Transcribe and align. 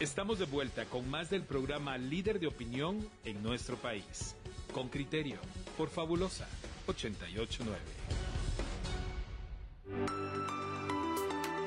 Estamos 0.00 0.38
de 0.38 0.46
vuelta 0.46 0.86
con 0.86 1.10
más 1.10 1.28
del 1.28 1.42
programa 1.42 1.98
Líder 1.98 2.40
de 2.40 2.46
Opinión 2.46 3.06
en 3.22 3.42
nuestro 3.42 3.76
país. 3.76 4.34
Con 4.72 4.88
criterio, 4.88 5.36
por 5.76 5.90
Fabulosa 5.90 6.48
889. 6.86 7.78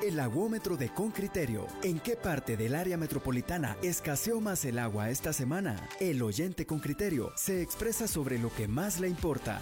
El 0.02 0.18
aguómetro 0.18 0.76
de 0.76 0.88
Con 0.92 1.12
Criterio. 1.12 1.68
¿En 1.84 2.00
qué 2.00 2.16
parte 2.16 2.56
del 2.56 2.74
área 2.74 2.96
metropolitana 2.96 3.76
escaseó 3.84 4.40
más 4.40 4.64
el 4.64 4.80
agua 4.80 5.10
esta 5.10 5.32
semana? 5.32 5.88
El 6.00 6.20
oyente 6.20 6.66
con 6.66 6.80
criterio 6.80 7.30
se 7.36 7.62
expresa 7.62 8.08
sobre 8.08 8.40
lo 8.40 8.52
que 8.52 8.66
más 8.66 8.98
le 8.98 9.06
importa. 9.06 9.60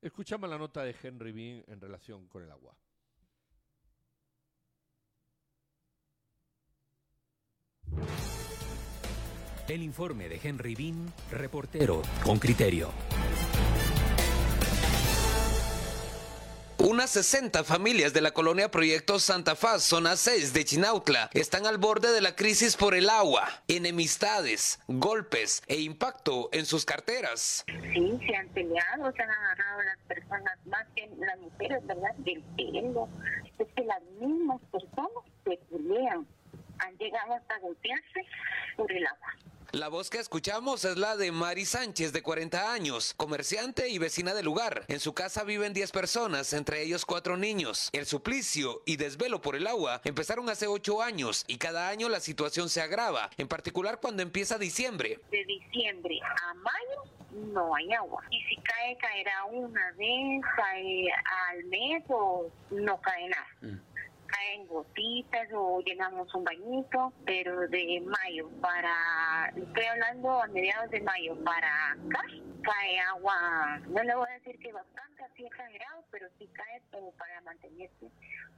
Escuchamos 0.00 0.48
la 0.48 0.56
nota 0.56 0.82
de 0.82 0.96
Henry 1.02 1.32
Bean 1.32 1.62
en 1.66 1.78
relación 1.78 2.26
con 2.28 2.42
el 2.42 2.50
agua. 2.50 2.74
El 9.68 9.82
informe 9.82 10.28
de 10.28 10.40
Henry 10.42 10.74
Bean, 10.74 11.12
reportero 11.30 12.02
con 12.24 12.38
criterio. 12.38 12.90
Unas 16.78 17.10
60 17.10 17.62
familias 17.62 18.12
de 18.12 18.20
la 18.20 18.32
colonia 18.32 18.72
Proyecto 18.72 19.20
Santa 19.20 19.54
Faz, 19.54 19.84
zona 19.84 20.16
6 20.16 20.52
de 20.52 20.64
Chinautla, 20.64 21.30
están 21.32 21.64
al 21.66 21.78
borde 21.78 22.10
de 22.10 22.20
la 22.20 22.34
crisis 22.34 22.76
por 22.76 22.96
el 22.96 23.08
agua, 23.08 23.48
enemistades, 23.68 24.80
golpes 24.88 25.62
e 25.68 25.80
impacto 25.80 26.50
en 26.52 26.66
sus 26.66 26.84
carteras. 26.84 27.64
Sí, 27.94 28.18
se 28.26 28.36
han 28.36 28.48
peleado, 28.48 29.12
se 29.12 29.22
han 29.22 29.30
agarrado 29.30 29.82
las 29.82 29.98
personas, 30.08 30.58
más 30.66 30.84
que 30.96 31.08
las 31.18 31.38
mujeres, 31.38 31.86
¿verdad? 31.86 32.14
Del 32.16 32.42
pelo. 32.56 33.08
Es 33.60 33.68
que 33.76 33.84
las 33.84 34.02
mismas 34.20 34.60
personas 34.72 35.24
se 35.44 35.56
pelean, 35.70 36.26
han 36.80 36.98
llegado 36.98 37.34
hasta 37.34 37.58
golpearse 37.60 38.26
por 38.76 38.90
el 38.90 39.06
agua. 39.06 39.36
La 39.72 39.88
voz 39.88 40.10
que 40.10 40.18
escuchamos 40.18 40.84
es 40.84 40.98
la 40.98 41.16
de 41.16 41.32
Mari 41.32 41.64
Sánchez, 41.64 42.12
de 42.12 42.20
40 42.20 42.74
años, 42.74 43.14
comerciante 43.14 43.88
y 43.88 43.96
vecina 43.96 44.34
del 44.34 44.44
lugar. 44.44 44.84
En 44.88 45.00
su 45.00 45.14
casa 45.14 45.44
viven 45.44 45.72
10 45.72 45.92
personas, 45.92 46.52
entre 46.52 46.82
ellos 46.82 47.06
cuatro 47.06 47.38
niños. 47.38 47.88
El 47.94 48.04
suplicio 48.04 48.82
y 48.84 48.96
desvelo 48.96 49.40
por 49.40 49.56
el 49.56 49.66
agua 49.66 50.02
empezaron 50.04 50.50
hace 50.50 50.66
8 50.66 51.00
años 51.00 51.46
y 51.46 51.56
cada 51.56 51.88
año 51.88 52.10
la 52.10 52.20
situación 52.20 52.68
se 52.68 52.82
agrava, 52.82 53.30
en 53.38 53.48
particular 53.48 53.98
cuando 53.98 54.22
empieza 54.22 54.58
diciembre. 54.58 55.18
De 55.30 55.42
diciembre 55.46 56.20
a 56.22 56.52
mayo 56.52 57.04
no 57.54 57.74
hay 57.74 57.90
agua. 57.94 58.22
Y 58.30 58.42
si 58.42 58.56
cae, 58.56 58.94
caerá 58.98 59.46
una 59.46 59.90
vez, 59.92 60.42
cae 60.54 61.06
al 61.48 61.64
mes 61.64 62.04
o 62.10 62.50
no 62.72 63.00
cae 63.00 63.26
nada 63.26 63.80
caen 64.32 64.66
gotitas 64.66 65.48
o 65.52 65.80
llenamos 65.80 66.34
un 66.34 66.44
bañito, 66.44 67.12
pero 67.24 67.68
de 67.68 68.00
mayo 68.00 68.48
para, 68.60 69.52
estoy 69.56 69.84
hablando 69.84 70.42
a 70.42 70.46
mediados 70.48 70.90
de 70.90 71.00
mayo 71.02 71.36
para 71.44 71.92
acá, 71.92 72.24
cae 72.62 73.00
agua, 73.00 73.78
no 73.88 74.02
le 74.02 74.14
voy 74.14 74.28
a 74.28 74.34
decir 74.34 74.58
que 74.58 74.72
bastante, 74.72 75.24
así 75.24 75.46
exagerado, 75.46 76.04
pero 76.10 76.28
sí 76.38 76.48
cae 76.52 76.82
como 76.90 77.12
para 77.12 77.40
mantenerse 77.42 78.10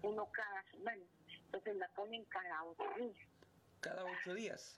uno 0.02 0.26
cada 0.32 0.62
semana. 0.70 1.02
Entonces 1.46 1.76
la 1.76 1.88
ponen 1.88 2.24
cada 2.26 2.64
ocho 2.64 2.84
días. 2.96 3.28
¿Cada 3.80 4.04
ocho 4.04 4.34
días? 4.34 4.76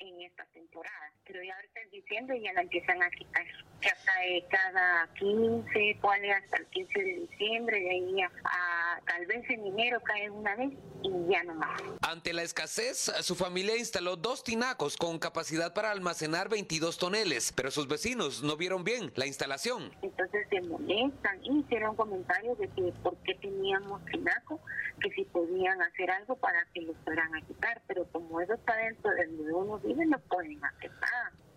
En 0.00 0.20
esta 0.22 0.44
temporada, 0.54 1.12
pero 1.26 1.42
ya 1.42 1.56
ahorita 1.56 1.80
en 1.80 1.90
diciembre 1.90 2.40
ya 2.40 2.52
la 2.52 2.62
empiezan 2.62 3.02
a 3.02 3.10
quitar. 3.10 3.44
Ya 3.82 3.96
cae 4.04 4.44
cada 4.48 5.12
15, 5.14 5.98
cuál 6.00 6.20
hasta 6.30 6.56
el 6.58 6.66
15 6.66 6.98
de 7.00 7.14
diciembre, 7.14 7.80
de 7.80 7.90
ahí 7.90 8.20
a, 8.22 9.00
tal 9.06 9.26
vez 9.26 9.50
en 9.50 9.66
enero 9.66 10.00
cae 10.04 10.30
una 10.30 10.54
vez 10.54 10.70
y 11.02 11.32
ya 11.32 11.42
no 11.44 11.54
más. 11.54 11.80
Ante 12.02 12.32
la 12.32 12.42
escasez, 12.42 13.12
su 13.22 13.34
familia 13.34 13.76
instaló 13.76 14.16
dos 14.16 14.44
tinacos 14.44 14.96
con 14.96 15.18
capacidad 15.18 15.74
para 15.74 15.90
almacenar 15.90 16.48
22 16.48 16.98
toneles, 16.98 17.52
pero 17.52 17.70
sus 17.70 17.88
vecinos 17.88 18.42
no 18.42 18.56
vieron 18.56 18.84
bien 18.84 19.12
la 19.16 19.26
instalación. 19.26 19.90
Entonces 20.02 20.46
se 20.48 20.60
molestan 20.62 21.44
y 21.44 21.58
hicieron 21.60 21.96
comentarios 21.96 22.56
de 22.58 22.68
que 22.68 22.92
por 23.02 23.16
qué 23.18 23.34
teníamos 23.34 24.04
tinaco, 24.06 24.60
que 25.00 25.10
si 25.10 25.24
podían 25.24 25.80
hacer 25.82 26.10
algo 26.10 26.36
para 26.36 26.64
que 26.72 26.82
los 26.82 26.96
fueran 27.04 27.34
a 27.34 27.40
quitar, 27.42 27.82
pero 27.86 28.06
como 28.10 28.40
eso 28.40 28.54
está 28.54 28.76
dentro 28.76 29.10
de 29.10 29.26
donde 29.26 29.87
vive, 29.88 30.06
no 30.06 30.18
pueden 30.20 30.64
hacer. 30.64 30.90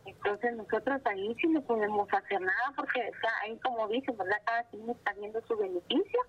Entonces 0.05 0.55
nosotros 0.55 1.01
ahí 1.05 1.35
sí 1.39 1.47
no 1.47 1.61
podemos 1.61 2.07
hacer 2.11 2.41
nada 2.41 2.73
porque 2.75 2.99
está 2.99 3.29
ahí 3.43 3.57
como 3.59 3.87
dicen, 3.87 4.17
¿verdad? 4.17 4.41
Cada 4.45 4.63
quien 4.65 4.89
está 4.89 5.13
viendo 5.13 5.41
su 5.47 5.57
beneficio 5.57 6.19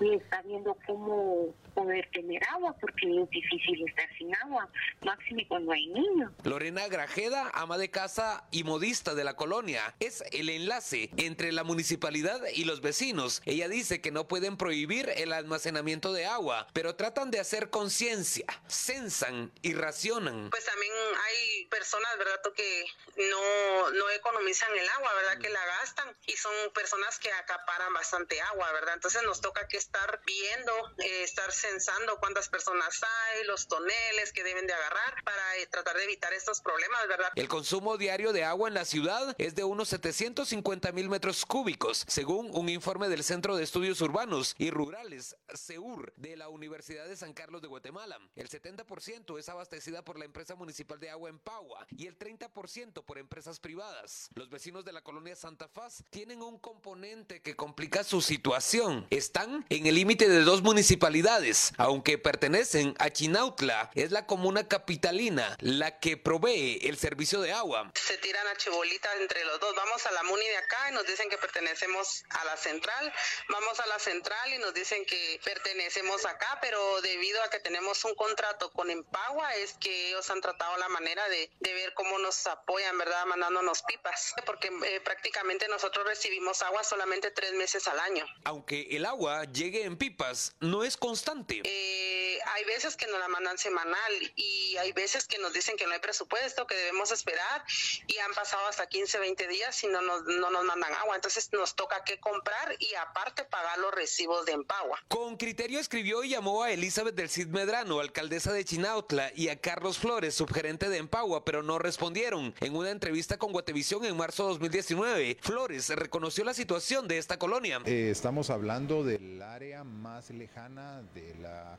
y 0.00 0.14
está 0.14 0.42
viendo 0.42 0.76
cómo 0.86 1.54
poder 1.74 2.08
tener 2.12 2.42
agua 2.50 2.74
porque 2.80 3.06
es 3.06 3.30
difícil 3.30 3.88
estar 3.88 4.08
sin 4.16 4.34
agua, 4.36 4.68
máximo 5.04 5.40
cuando 5.48 5.72
hay 5.72 5.86
niños. 5.88 6.32
Lorena 6.44 6.86
Grajeda, 6.88 7.50
ama 7.54 7.78
de 7.78 7.90
casa 7.90 8.44
y 8.50 8.64
modista 8.64 9.14
de 9.14 9.24
la 9.24 9.34
colonia, 9.34 9.94
es 10.00 10.22
el 10.32 10.50
enlace 10.50 11.10
entre 11.16 11.52
la 11.52 11.64
municipalidad 11.64 12.40
y 12.54 12.64
los 12.64 12.80
vecinos. 12.80 13.42
Ella 13.44 13.68
dice 13.68 14.00
que 14.00 14.12
no 14.12 14.28
pueden 14.28 14.56
prohibir 14.56 15.10
el 15.16 15.32
almacenamiento 15.32 16.12
de 16.12 16.26
agua, 16.26 16.66
pero 16.72 16.94
tratan 16.94 17.30
de 17.30 17.40
hacer 17.40 17.70
conciencia, 17.70 18.46
censan 18.68 19.52
y 19.62 19.74
racionan. 19.74 20.50
Pues 20.50 20.64
también 20.64 20.92
hay 21.26 21.66
personas, 21.66 22.10
¿verdad? 22.18 22.40
Que 22.54 22.84
no, 23.16 23.90
no 23.90 24.10
economizan 24.10 24.70
el 24.76 24.88
agua, 24.88 25.12
¿verdad? 25.14 25.38
Que 25.38 25.48
la 25.48 25.64
gastan 25.66 26.16
y 26.26 26.32
son 26.36 26.52
personas 26.72 27.18
que 27.18 27.32
acaparan 27.32 27.92
bastante 27.92 28.40
agua, 28.42 28.70
¿verdad? 28.72 28.94
Entonces 28.94 29.22
nos 29.24 29.40
toca 29.40 29.66
que 29.66 29.76
estar 29.76 30.20
viendo, 30.24 30.72
eh, 30.98 31.24
estar 31.24 31.50
censando 31.52 32.18
cuántas 32.18 32.48
personas 32.48 33.00
hay, 33.02 33.44
los 33.44 33.66
toneles 33.66 34.32
que 34.32 34.44
deben 34.44 34.66
de 34.66 34.72
agarrar 34.72 35.22
para 35.24 35.56
eh, 35.56 35.66
tratar 35.66 35.96
de 35.96 36.04
evitar 36.04 36.32
estos 36.32 36.60
problemas, 36.60 37.08
¿verdad? 37.08 37.32
El 37.34 37.48
consumo 37.48 37.96
diario 37.96 38.32
de 38.32 38.44
agua 38.44 38.68
en 38.68 38.74
la 38.74 38.84
ciudad 38.84 39.34
es 39.38 39.54
de 39.54 39.64
unos 39.64 39.88
750 39.88 40.92
mil 40.92 41.08
metros 41.08 41.44
cúbicos, 41.44 42.04
según 42.08 42.50
un 42.54 42.68
informe 42.68 43.08
del 43.08 43.24
Centro 43.24 43.56
de 43.56 43.64
Estudios 43.64 44.00
Urbanos 44.00 44.54
y 44.58 44.70
Rurales, 44.70 45.36
CEUR, 45.54 46.12
de 46.16 46.36
la 46.36 46.48
Universidad 46.48 47.06
de 47.06 47.16
San 47.16 47.32
Carlos 47.32 47.62
de 47.62 47.68
Guatemala. 47.68 48.18
El 48.36 48.48
70% 48.48 49.38
es 49.38 49.48
abastecida 49.48 50.04
por 50.04 50.18
la 50.18 50.24
empresa 50.24 50.54
municipal 50.54 51.00
de 51.00 51.10
agua 51.10 51.30
en 51.30 51.38
Pagua 51.38 51.86
y 51.90 52.06
el 52.06 52.18
30% 52.18 52.87
por 52.92 53.18
empresas 53.18 53.60
privadas. 53.60 54.30
Los 54.34 54.48
vecinos 54.48 54.84
de 54.84 54.92
la 54.92 55.02
colonia 55.02 55.36
Santa 55.36 55.68
Faz 55.68 56.04
tienen 56.10 56.42
un 56.42 56.58
componente 56.58 57.42
que 57.42 57.54
complica 57.54 58.02
su 58.02 58.20
situación. 58.22 59.06
Están 59.10 59.66
en 59.68 59.86
el 59.86 59.94
límite 59.94 60.28
de 60.28 60.40
dos 60.42 60.62
municipalidades, 60.62 61.72
aunque 61.76 62.18
pertenecen 62.18 62.94
a 62.98 63.10
Chinautla, 63.10 63.90
es 63.94 64.10
la 64.10 64.26
comuna 64.26 64.66
capitalina 64.68 65.56
la 65.60 65.98
que 65.98 66.16
provee 66.16 66.80
el 66.82 66.96
servicio 66.96 67.40
de 67.40 67.52
agua. 67.52 67.90
Se 67.94 68.18
tiran 68.18 68.46
a 68.46 68.56
chibolita 68.56 69.08
entre 69.20 69.44
los 69.44 69.60
dos. 69.60 69.74
Vamos 69.74 70.06
a 70.06 70.12
la 70.12 70.22
MUNI 70.22 70.46
de 70.46 70.56
acá 70.56 70.90
y 70.90 70.94
nos 70.94 71.06
dicen 71.06 71.28
que 71.28 71.38
pertenecemos 71.38 72.24
a 72.30 72.44
la 72.44 72.56
central. 72.56 73.12
Vamos 73.48 73.78
a 73.80 73.86
la 73.86 73.98
central 73.98 74.54
y 74.54 74.58
nos 74.58 74.74
dicen 74.74 75.04
que 75.04 75.40
pertenecemos 75.44 76.24
acá, 76.24 76.58
pero 76.60 77.00
debido 77.02 77.42
a 77.42 77.50
que 77.50 77.60
tenemos 77.60 78.04
un 78.04 78.14
contrato 78.14 78.70
con 78.72 78.90
Empagua 78.90 79.54
es 79.56 79.74
que 79.74 80.08
ellos 80.08 80.28
han 80.30 80.40
tratado 80.40 80.76
la 80.78 80.88
manera 80.88 81.28
de, 81.28 81.50
de 81.60 81.74
ver 81.74 81.94
cómo 81.94 82.18
nos 82.18 82.46
apoyan, 82.46 82.77
¿verdad? 82.96 83.26
Mandándonos 83.26 83.82
pipas, 83.82 84.34
porque 84.46 84.70
eh, 84.86 85.00
prácticamente 85.00 85.68
nosotros 85.68 86.06
recibimos 86.06 86.62
agua 86.62 86.84
solamente 86.84 87.30
tres 87.30 87.52
meses 87.54 87.86
al 87.88 87.98
año. 88.00 88.24
Aunque 88.44 88.88
el 88.90 89.04
agua 89.04 89.44
llegue 89.44 89.84
en 89.84 89.96
pipas, 89.96 90.54
no 90.60 90.84
es 90.84 90.96
constante. 90.96 91.62
Eh, 91.64 92.38
hay 92.54 92.64
veces 92.64 92.96
que 92.96 93.06
nos 93.06 93.18
la 93.18 93.28
mandan 93.28 93.58
semanal 93.58 94.32
y 94.36 94.76
hay 94.76 94.92
veces 94.92 95.26
que 95.26 95.38
nos 95.38 95.52
dicen 95.52 95.76
que 95.76 95.86
no 95.86 95.92
hay 95.92 95.98
presupuesto, 95.98 96.66
que 96.66 96.74
debemos 96.74 97.10
esperar 97.10 97.64
y 98.06 98.18
han 98.18 98.32
pasado 98.32 98.66
hasta 98.66 98.86
15, 98.88 99.18
20 99.18 99.48
días 99.48 99.82
y 99.84 99.88
no 99.88 100.00
nos, 100.00 100.24
no 100.24 100.50
nos 100.50 100.64
mandan 100.64 100.94
agua. 100.94 101.16
Entonces 101.16 101.50
nos 101.52 101.74
toca 101.74 102.04
que 102.04 102.18
comprar 102.20 102.76
y 102.78 102.94
aparte 102.94 103.44
pagar 103.44 103.78
los 103.78 103.92
recibos 103.92 104.46
de 104.46 104.52
Empagua. 104.52 105.02
Con 105.08 105.36
criterio 105.36 105.80
escribió 105.80 106.22
y 106.24 106.30
llamó 106.30 106.62
a 106.62 106.70
Elizabeth 106.70 107.14
del 107.14 107.28
Cid 107.28 107.48
Medrano, 107.48 108.00
alcaldesa 108.00 108.52
de 108.52 108.64
Chinautla, 108.64 109.32
y 109.34 109.48
a 109.48 109.60
Carlos 109.60 109.98
Flores, 109.98 110.34
subgerente 110.34 110.88
de 110.88 110.98
Empagua, 110.98 111.44
pero 111.44 111.62
no 111.62 111.78
respondieron. 111.78 112.54
En 112.60 112.67
una 112.74 112.90
entrevista 112.90 113.36
con 113.38 113.52
Guatevisión 113.52 114.04
en 114.04 114.16
marzo 114.16 114.44
de 114.44 114.48
2019, 114.50 115.38
Flores 115.40 115.88
reconoció 115.90 116.44
la 116.44 116.54
situación 116.54 117.08
de 117.08 117.18
esta 117.18 117.38
colonia. 117.38 117.80
Eh, 117.84 118.10
estamos 118.10 118.50
hablando 118.50 119.04
del 119.04 119.40
área 119.42 119.84
más 119.84 120.30
lejana 120.30 121.02
de 121.14 121.34
la, 121.36 121.78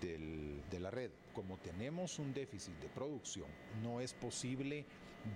de 0.00 0.80
la 0.80 0.90
red. 0.90 1.10
Como 1.34 1.58
tenemos 1.58 2.18
un 2.18 2.32
déficit 2.34 2.74
de 2.80 2.88
producción, 2.88 3.48
no 3.82 4.00
es 4.00 4.14
posible 4.14 4.84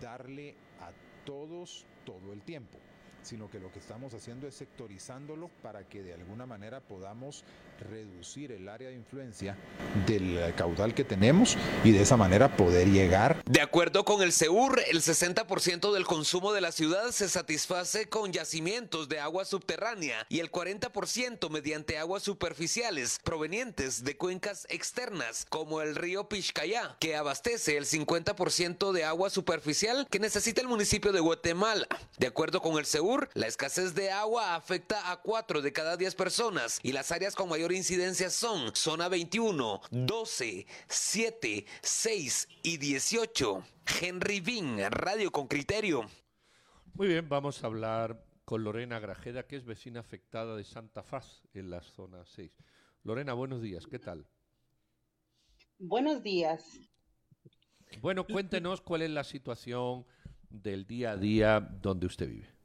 darle 0.01 0.55
a 0.81 0.91
todos 1.25 1.85
todo 2.05 2.33
el 2.33 2.43
tiempo. 2.43 2.79
Sino 3.27 3.51
que 3.51 3.59
lo 3.59 3.73
que 3.73 3.81
estamos 3.81 4.15
haciendo 4.15 4.47
es 4.47 4.55
sectorizándolo 4.55 5.51
para 5.63 5.83
que 5.89 6.03
de 6.03 6.15
alguna 6.15 6.47
manera 6.47 6.81
podamos 6.81 7.45
reducir 7.91 8.53
el 8.53 8.69
área 8.69 8.89
de 8.89 8.95
influencia 8.95 9.57
del 10.07 10.55
caudal 10.55 10.95
que 10.95 11.05
tenemos 11.05 11.59
y 11.85 11.91
de 11.91 12.03
esa 12.03 12.17
manera 12.17 12.57
poder 12.57 12.89
llegar. 12.89 13.43
De 13.45 13.61
acuerdo 13.61 14.05
con 14.05 14.23
el 14.23 14.33
SEUR, 14.33 14.81
el 14.89 15.03
60% 15.03 15.93
del 15.93 16.07
consumo 16.07 16.53
de 16.53 16.61
la 16.61 16.71
ciudad 16.71 17.11
se 17.11 17.29
satisface 17.29 18.09
con 18.09 18.33
yacimientos 18.33 19.09
de 19.09 19.19
agua 19.19 19.45
subterránea 19.45 20.25
y 20.29 20.39
el 20.39 20.51
40% 20.51 21.51
mediante 21.51 21.99
aguas 21.99 22.23
superficiales 22.23 23.19
provenientes 23.25 24.05
de 24.05 24.17
cuencas 24.17 24.67
externas 24.71 25.47
como 25.49 25.81
el 25.81 25.97
río 25.97 26.29
Pishcayá, 26.29 26.97
que 27.01 27.17
abastece 27.17 27.77
el 27.77 27.87
50% 27.87 28.93
de 28.93 29.05
agua 29.05 29.31
superficial 29.31 30.07
que 30.11 30.21
necesita 30.21 30.61
el 30.61 30.69
municipio 30.69 31.13
de 31.13 31.21
Guatemala. 31.21 31.87
De 32.19 32.29
acuerdo 32.29 32.63
con 32.63 32.79
el 32.79 32.87
SEUR, 33.17 33.29
la 33.35 33.47
escasez 33.47 33.95
de 33.95 34.11
agua 34.11 34.55
afecta 34.55 35.11
a 35.11 35.23
4 35.23 35.63
de 35.63 35.73
cada 35.73 35.97
10 35.97 36.15
personas 36.15 36.81
y 36.83 36.93
las 36.93 37.13
áreas 37.13 37.35
con 37.35 37.49
mayor 37.49 37.73
incidencia 37.73 38.31
son 38.31 38.75
zona 38.75 39.09
21, 39.09 39.81
12, 39.91 40.67
7, 40.89 41.67
6 41.83 42.49
y 42.63 42.77
18. 42.77 43.65
Henry 44.01 44.41
Bean, 44.41 44.91
Radio 44.91 45.31
con 45.31 45.47
Criterio. 45.47 46.09
Muy 46.95 47.09
bien, 47.09 47.29
vamos 47.29 47.63
a 47.63 47.67
hablar 47.67 48.25
con 48.45 48.65
Lorena 48.65 48.99
Grajeda, 49.01 49.47
que 49.47 49.57
es 49.57 49.65
vecina 49.65 50.01
afectada 50.01 50.57
de 50.57 50.65
Santa 50.65 51.03
Faz, 51.03 51.43
en 51.55 51.71
la 51.71 51.83
zona 51.83 52.25
6. 52.25 52.53
Lorena, 53.03 53.33
buenos 53.33 53.63
días, 53.63 53.87
¿qué 53.87 53.99
tal? 53.99 54.27
Buenos 55.79 56.23
días. 56.23 56.81
Bueno, 58.01 58.27
cuéntenos 58.27 58.81
cuál 58.81 59.03
es 59.03 59.11
la 59.11 59.25
situación 59.25 60.07
del 60.49 60.87
día 60.87 61.13
a 61.13 61.17
día 61.17 61.61
donde 61.61 62.07
usted 62.07 62.29
vive. 62.29 62.56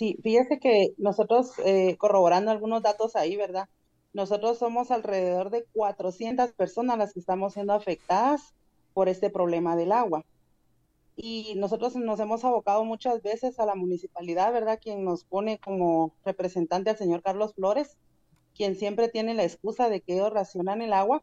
Sí, 0.00 0.16
fíjese 0.22 0.58
que 0.60 0.94
nosotros, 0.96 1.52
eh, 1.58 1.98
corroborando 1.98 2.50
algunos 2.50 2.82
datos 2.82 3.16
ahí, 3.16 3.36
¿verdad? 3.36 3.68
Nosotros 4.14 4.56
somos 4.58 4.90
alrededor 4.90 5.50
de 5.50 5.66
400 5.74 6.52
personas 6.54 6.96
las 6.96 7.12
que 7.12 7.20
estamos 7.20 7.52
siendo 7.52 7.74
afectadas 7.74 8.54
por 8.94 9.10
este 9.10 9.28
problema 9.28 9.76
del 9.76 9.92
agua. 9.92 10.24
Y 11.16 11.54
nosotros 11.56 11.96
nos 11.96 12.20
hemos 12.20 12.44
abocado 12.44 12.84
muchas 12.84 13.22
veces 13.22 13.60
a 13.60 13.66
la 13.66 13.74
municipalidad, 13.74 14.52
¿verdad? 14.54 14.80
Quien 14.82 15.04
nos 15.04 15.24
pone 15.24 15.58
como 15.58 16.14
representante 16.24 16.90
al 16.90 16.96
señor 16.98 17.22
Carlos 17.22 17.54
Flores, 17.54 17.98
quien 18.54 18.76
siempre 18.76 19.10
tiene 19.10 19.34
la 19.34 19.44
excusa 19.44 19.90
de 19.90 20.00
que 20.00 20.14
ellos 20.14 20.32
racionan 20.32 20.82
el 20.82 20.94
agua, 20.94 21.22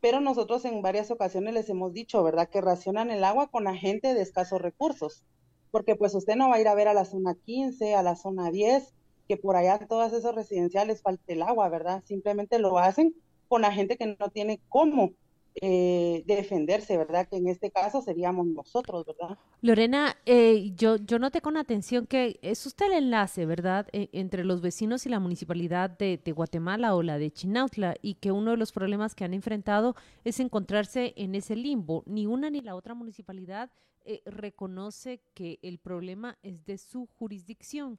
pero 0.00 0.20
nosotros 0.20 0.64
en 0.64 0.82
varias 0.82 1.10
ocasiones 1.10 1.54
les 1.54 1.68
hemos 1.70 1.92
dicho, 1.92 2.22
¿verdad? 2.22 2.48
Que 2.48 2.60
racionan 2.60 3.10
el 3.10 3.24
agua 3.24 3.50
con 3.50 3.64
la 3.64 3.74
gente 3.76 4.14
de 4.14 4.22
escasos 4.22 4.62
recursos 4.62 5.24
porque 5.72 5.96
pues 5.96 6.14
usted 6.14 6.36
no 6.36 6.50
va 6.50 6.56
a 6.56 6.60
ir 6.60 6.68
a 6.68 6.74
ver 6.74 6.86
a 6.86 6.94
la 6.94 7.04
zona 7.04 7.34
15, 7.34 7.96
a 7.96 8.02
la 8.04 8.14
zona 8.14 8.50
10, 8.50 8.94
que 9.26 9.36
por 9.36 9.56
allá 9.56 9.78
todas 9.88 10.12
esos 10.12 10.34
residenciales 10.34 11.02
falte 11.02 11.32
el 11.32 11.42
agua, 11.42 11.68
¿verdad? 11.70 12.04
Simplemente 12.04 12.60
lo 12.60 12.78
hacen 12.78 13.14
con 13.48 13.62
la 13.62 13.72
gente 13.72 13.96
que 13.96 14.06
no 14.18 14.28
tiene 14.28 14.60
cómo 14.68 15.12
eh, 15.60 16.24
defenderse, 16.26 16.96
¿verdad? 16.98 17.26
Que 17.26 17.36
en 17.36 17.48
este 17.48 17.70
caso 17.70 18.02
seríamos 18.02 18.46
nosotros, 18.46 19.06
¿verdad? 19.06 19.38
Lorena, 19.62 20.16
eh, 20.26 20.72
yo, 20.76 20.96
yo 20.96 21.18
noté 21.18 21.40
con 21.40 21.56
atención 21.56 22.06
que 22.06 22.38
es 22.42 22.66
usted 22.66 22.86
el 22.86 23.04
enlace, 23.04 23.46
¿verdad?, 23.46 23.86
e, 23.92 24.10
entre 24.12 24.44
los 24.44 24.60
vecinos 24.60 25.06
y 25.06 25.08
la 25.08 25.20
municipalidad 25.20 25.88
de, 25.90 26.20
de, 26.22 26.32
Guatemala 26.32 26.94
o 26.94 27.02
la 27.02 27.16
de 27.16 27.30
Chinautla 27.30 27.96
y 28.02 28.14
que 28.14 28.30
uno 28.30 28.50
de 28.52 28.56
los 28.58 28.72
problemas 28.72 29.14
que 29.14 29.24
han 29.24 29.32
enfrentado 29.32 29.94
es 30.24 30.38
encontrarse 30.38 31.14
en 31.16 31.34
ese 31.34 31.56
limbo. 31.56 32.02
Ni 32.06 32.26
una 32.26 32.50
ni 32.50 32.60
la 32.60 32.74
otra 32.74 32.94
municipalidad 32.94 33.70
eh, 34.04 34.22
reconoce 34.26 35.22
que 35.34 35.58
el 35.62 35.78
problema 35.78 36.38
es 36.42 36.64
de 36.64 36.78
su 36.78 37.06
jurisdicción. 37.06 37.98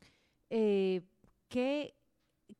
Eh, 0.49 1.01
¿qué, 1.49 1.95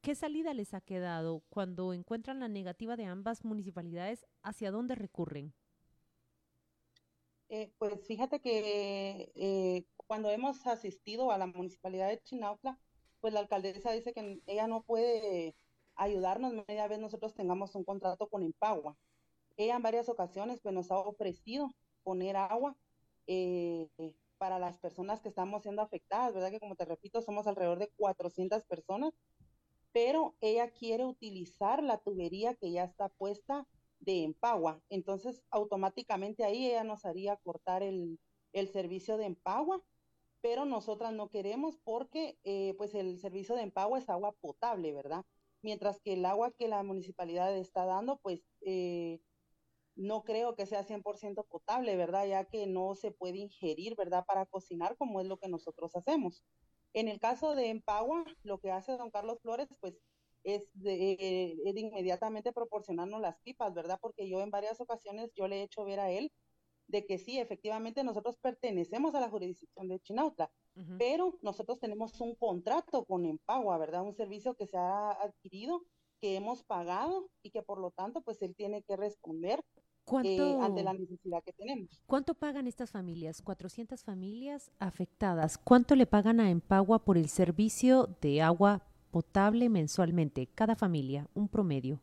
¿Qué 0.01 0.15
salida 0.15 0.53
les 0.53 0.73
ha 0.73 0.81
quedado 0.81 1.43
cuando 1.49 1.93
encuentran 1.93 2.39
la 2.39 2.47
negativa 2.47 2.95
de 2.95 3.05
ambas 3.05 3.43
municipalidades? 3.45 4.25
¿Hacia 4.41 4.71
dónde 4.71 4.95
recurren? 4.95 5.53
Eh, 7.49 7.71
pues 7.77 8.05
fíjate 8.07 8.39
que 8.39 9.85
cuando 10.07 10.29
hemos 10.31 10.65
asistido 10.65 11.31
a 11.31 11.37
la 11.37 11.45
municipalidad 11.45 12.09
de 12.09 12.21
Chinautla, 12.21 12.79
pues 13.21 13.33
la 13.33 13.41
alcaldesa 13.41 13.91
dice 13.91 14.13
que 14.13 14.41
ella 14.47 14.67
no 14.67 14.83
puede 14.83 15.55
ayudarnos 15.95 16.53
media 16.67 16.87
vez 16.87 16.99
nosotros 16.99 17.33
tengamos 17.33 17.75
un 17.75 17.83
contrato 17.83 18.27
con 18.27 18.43
Empagua. 18.43 18.97
Ella 19.57 19.75
en 19.75 19.83
varias 19.83 20.09
ocasiones 20.09 20.59
pues 20.61 20.73
nos 20.73 20.91
ha 20.91 20.97
ofrecido 20.97 21.69
poner 22.03 22.35
agua 22.35 22.75
eh, 23.27 23.89
para 24.37 24.59
las 24.59 24.77
personas 24.77 25.21
que 25.21 25.29
estamos 25.29 25.63
siendo 25.63 25.81
afectadas, 25.81 26.33
¿verdad? 26.33 26.51
Que 26.51 26.59
como 26.59 26.75
te 26.75 26.85
repito, 26.85 27.21
somos 27.21 27.47
alrededor 27.47 27.79
de 27.79 27.89
400 27.95 28.65
personas, 28.65 29.13
pero 29.91 30.35
ella 30.41 30.69
quiere 30.71 31.05
utilizar 31.05 31.83
la 31.83 31.99
tubería 31.99 32.55
que 32.55 32.71
ya 32.71 32.83
está 32.83 33.09
puesta 33.09 33.67
de 33.99 34.23
Empagua. 34.23 34.81
Entonces, 34.89 35.43
automáticamente 35.49 36.43
ahí 36.43 36.67
ella 36.67 36.83
nos 36.83 37.05
haría 37.05 37.37
cortar 37.37 37.83
el, 37.83 38.19
el 38.51 38.67
servicio 38.67 39.17
de 39.17 39.25
Empagua, 39.25 39.81
pero 40.41 40.65
nosotras 40.65 41.13
no 41.13 41.29
queremos 41.29 41.77
porque 41.83 42.37
eh, 42.43 42.73
pues 42.77 42.93
el 42.95 43.17
servicio 43.19 43.55
de 43.55 43.61
Empagua 43.61 43.99
es 43.99 44.09
agua 44.09 44.33
potable, 44.33 44.93
¿verdad? 44.93 45.25
Mientras 45.61 46.01
que 46.01 46.13
el 46.13 46.25
agua 46.25 46.51
que 46.51 46.67
la 46.67 46.83
municipalidad 46.83 47.55
está 47.55 47.85
dando, 47.85 48.17
pues 48.17 48.43
eh, 48.61 49.21
no 49.95 50.23
creo 50.23 50.55
que 50.55 50.65
sea 50.65 50.83
100% 50.83 51.45
potable, 51.47 51.95
¿verdad? 51.95 52.25
Ya 52.25 52.45
que 52.45 52.65
no 52.67 52.95
se 52.95 53.11
puede 53.11 53.37
ingerir, 53.37 53.95
¿verdad? 53.95 54.25
Para 54.25 54.45
cocinar 54.45 54.97
como 54.97 55.21
es 55.21 55.27
lo 55.27 55.37
que 55.37 55.49
nosotros 55.49 55.95
hacemos. 55.95 56.43
En 56.93 57.07
el 57.07 57.19
caso 57.19 57.55
de 57.55 57.69
Empagua, 57.69 58.23
lo 58.43 58.59
que 58.59 58.71
hace 58.71 58.97
don 58.97 59.11
Carlos 59.11 59.39
Flores, 59.41 59.67
pues 59.79 59.99
es 60.43 60.69
de, 60.73 61.55
inmediatamente 61.75 62.51
proporcionarnos 62.51 63.21
las 63.21 63.39
pipas, 63.41 63.73
¿verdad? 63.73 63.99
Porque 64.01 64.29
yo 64.29 64.41
en 64.41 64.51
varias 64.51 64.79
ocasiones 64.81 65.31
yo 65.35 65.47
le 65.47 65.59
he 65.59 65.63
hecho 65.63 65.85
ver 65.85 65.99
a 65.99 66.11
él 66.11 66.31
de 66.87 67.05
que 67.05 67.17
sí, 67.17 67.39
efectivamente 67.39 68.03
nosotros 68.03 68.37
pertenecemos 68.37 69.15
a 69.15 69.21
la 69.21 69.29
jurisdicción 69.29 69.87
de 69.87 69.99
Chinautla, 70.01 70.51
pero 70.99 71.39
nosotros 71.41 71.79
tenemos 71.79 72.19
un 72.19 72.35
contrato 72.35 73.05
con 73.05 73.25
Empagua, 73.25 73.77
¿verdad? 73.77 74.03
Un 74.03 74.13
servicio 74.13 74.53
que 74.55 74.67
se 74.67 74.77
ha 74.77 75.11
adquirido, 75.11 75.83
que 76.19 76.35
hemos 76.35 76.63
pagado 76.63 77.29
y 77.41 77.51
que 77.51 77.63
por 77.63 77.79
lo 77.79 77.91
tanto 77.91 78.21
pues 78.21 78.41
él 78.41 78.53
tiene 78.55 78.83
que 78.83 78.97
responder 78.97 79.63
eh, 80.23 80.57
ante 80.61 80.83
la 80.83 80.93
necesidad 80.93 81.43
que 81.43 81.53
tenemos. 81.53 82.01
¿Cuánto 82.05 82.33
pagan 82.33 82.67
estas 82.67 82.91
familias? 82.91 83.41
400 83.41 84.03
familias 84.03 84.71
afectadas. 84.79 85.57
¿Cuánto 85.57 85.95
le 85.95 86.05
pagan 86.05 86.39
a 86.39 86.49
Empagua 86.49 87.03
por 87.03 87.17
el 87.17 87.29
servicio 87.29 88.09
de 88.21 88.41
agua 88.41 88.81
potable 89.11 89.69
mensualmente? 89.69 90.47
Cada 90.53 90.75
familia, 90.75 91.27
un 91.33 91.47
promedio. 91.47 91.99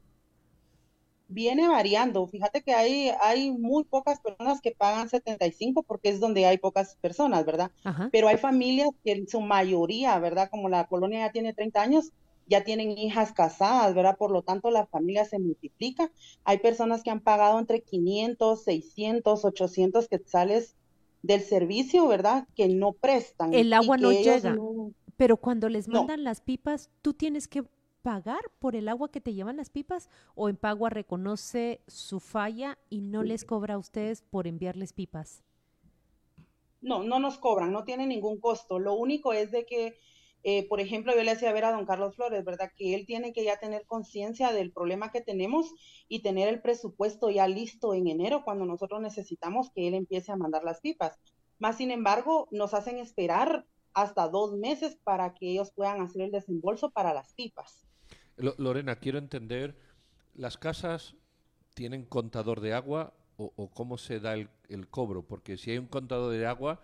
Viene 1.29 1.69
variando. 1.69 2.27
Fíjate 2.27 2.63
que 2.63 2.75
hay, 2.75 3.13
hay 3.21 3.53
muy 3.53 3.85
pocas 3.85 4.19
personas 4.21 4.61
que 4.61 4.73
pagan 4.73 5.09
75 5.09 5.85
porque 5.85 6.09
es 6.09 6.19
donde 6.19 6.45
hay 6.47 6.59
pocas 6.59 6.97
personas, 6.97 7.45
¿verdad? 7.45 7.71
Pero 8.11 8.27
hay 8.27 8.37
familias 8.37 8.89
que 9.05 9.13
en 9.13 9.29
su 9.29 9.41
mayoría, 9.41 10.19
¿verdad? 10.19 10.51
Como 10.51 10.69
la 10.69 10.89
colonia 10.89 11.27
ya 11.27 11.33
tiene 11.33 11.55
30 11.55 11.83
años, 11.83 12.11
ya 12.47 12.65
tienen 12.65 12.99
hijas 12.99 13.33
casadas, 13.33 13.95
¿verdad? 13.95 14.17
Por 14.17 14.31
lo 14.31 14.43
tanto, 14.43 14.71
la 14.71 14.87
familia 14.87 15.25
se 15.25 15.39
multiplica. 15.39 16.11
Hay 16.45 16.59
personas 16.59 17.03
que 17.03 17.11
han 17.11 17.21
pagado 17.21 17.59
entre 17.59 17.83
500, 17.83 18.63
600, 18.65 19.45
800 19.45 20.09
quetzales 20.09 20.75
del 21.23 21.43
servicio, 21.43 22.09
¿verdad? 22.09 22.49
Que 22.57 22.69
no 22.69 22.93
prestan. 22.93 23.55
El 23.55 23.73
agua 23.73 23.97
no 23.99 24.11
llega. 24.11 24.57
Pero 25.17 25.37
cuando 25.37 25.69
les 25.69 25.87
mandan 25.87 26.25
las 26.25 26.41
pipas, 26.41 26.91
tú 27.03 27.13
tienes 27.13 27.47
que 27.47 27.65
pagar 28.03 28.41
por 28.59 28.77
el 28.77 28.89
agua 28.89 29.11
que 29.11 29.21
te 29.21 29.35
llevan 29.35 29.59
las 29.59 29.71
pipas 29.71 30.09
o 30.35 30.49
en 30.49 30.57
Pagua 30.57 30.91
reconoce 30.91 31.83
su 31.87 32.21
falla 32.21 32.79
y 32.89 33.03
no 33.03 33.23
les 33.23 33.45
cobra 33.45 33.75
a 33.75 33.79
ustedes 33.79 34.23
por 34.23 34.47
enviarles 34.47 34.93
pipas. 34.93 35.45
No, 36.81 37.03
no 37.03 37.21
nos 37.21 37.37
cobran, 37.37 37.73
no 37.73 37.85
tiene 37.85 38.07
ningún 38.07 38.39
costo. 38.41 38.79
Lo 38.79 38.95
único 38.95 39.35
es 39.35 39.51
de 39.51 39.67
que 39.67 39.99
eh, 40.43 40.67
por 40.69 40.81
ejemplo, 40.81 41.15
yo 41.15 41.23
le 41.23 41.33
hacía 41.33 41.53
ver 41.53 41.67
a 41.67 41.73
don 41.73 41.85
Carlos 41.85 42.17
Flores, 42.17 42.45
¿verdad? 42.45 42.71
Que 42.77 42.95
él 42.95 43.05
tiene 43.07 43.33
que 43.33 43.45
ya 43.45 43.59
tener 43.59 43.85
conciencia 43.87 44.53
del 44.53 44.73
problema 44.73 45.13
que 45.13 45.21
tenemos 45.21 45.75
y 46.09 46.23
tener 46.23 46.49
el 46.49 46.63
presupuesto 46.63 47.31
ya 47.31 47.47
listo 47.47 47.93
en 47.93 48.09
enero 48.09 48.43
cuando 48.45 48.65
nosotros 48.65 49.03
necesitamos 49.03 49.71
que 49.75 49.89
él 49.89 49.95
empiece 49.95 50.33
a 50.33 50.37
mandar 50.37 50.65
las 50.65 50.81
pipas. 50.81 51.19
Más 51.59 51.77
sin 51.77 51.91
embargo, 51.91 52.49
nos 52.51 52.73
hacen 52.73 52.99
esperar 52.99 53.67
hasta 53.93 54.29
dos 54.29 54.57
meses 54.57 54.97
para 55.05 55.35
que 55.35 55.51
ellos 55.51 55.73
puedan 55.73 56.01
hacer 56.01 56.23
el 56.23 56.31
desembolso 56.31 56.91
para 56.91 57.13
las 57.13 57.35
pipas. 57.35 57.87
Lorena, 58.37 58.97
quiero 58.97 59.19
entender, 59.19 59.77
¿las 60.33 60.57
casas 60.57 61.17
tienen 61.75 62.07
contador 62.07 62.61
de 62.61 62.73
agua 62.73 63.13
o, 63.37 63.71
cómo 63.71 63.99
se 63.99 64.21
da 64.21 64.35
el, 64.35 64.49
el 64.69 64.89
cobro? 64.89 65.27
Porque 65.27 65.59
si 65.59 65.73
hay 65.73 65.79
un 65.79 65.87
contador 65.87 66.33
de 66.33 66.47
agua, 66.47 66.81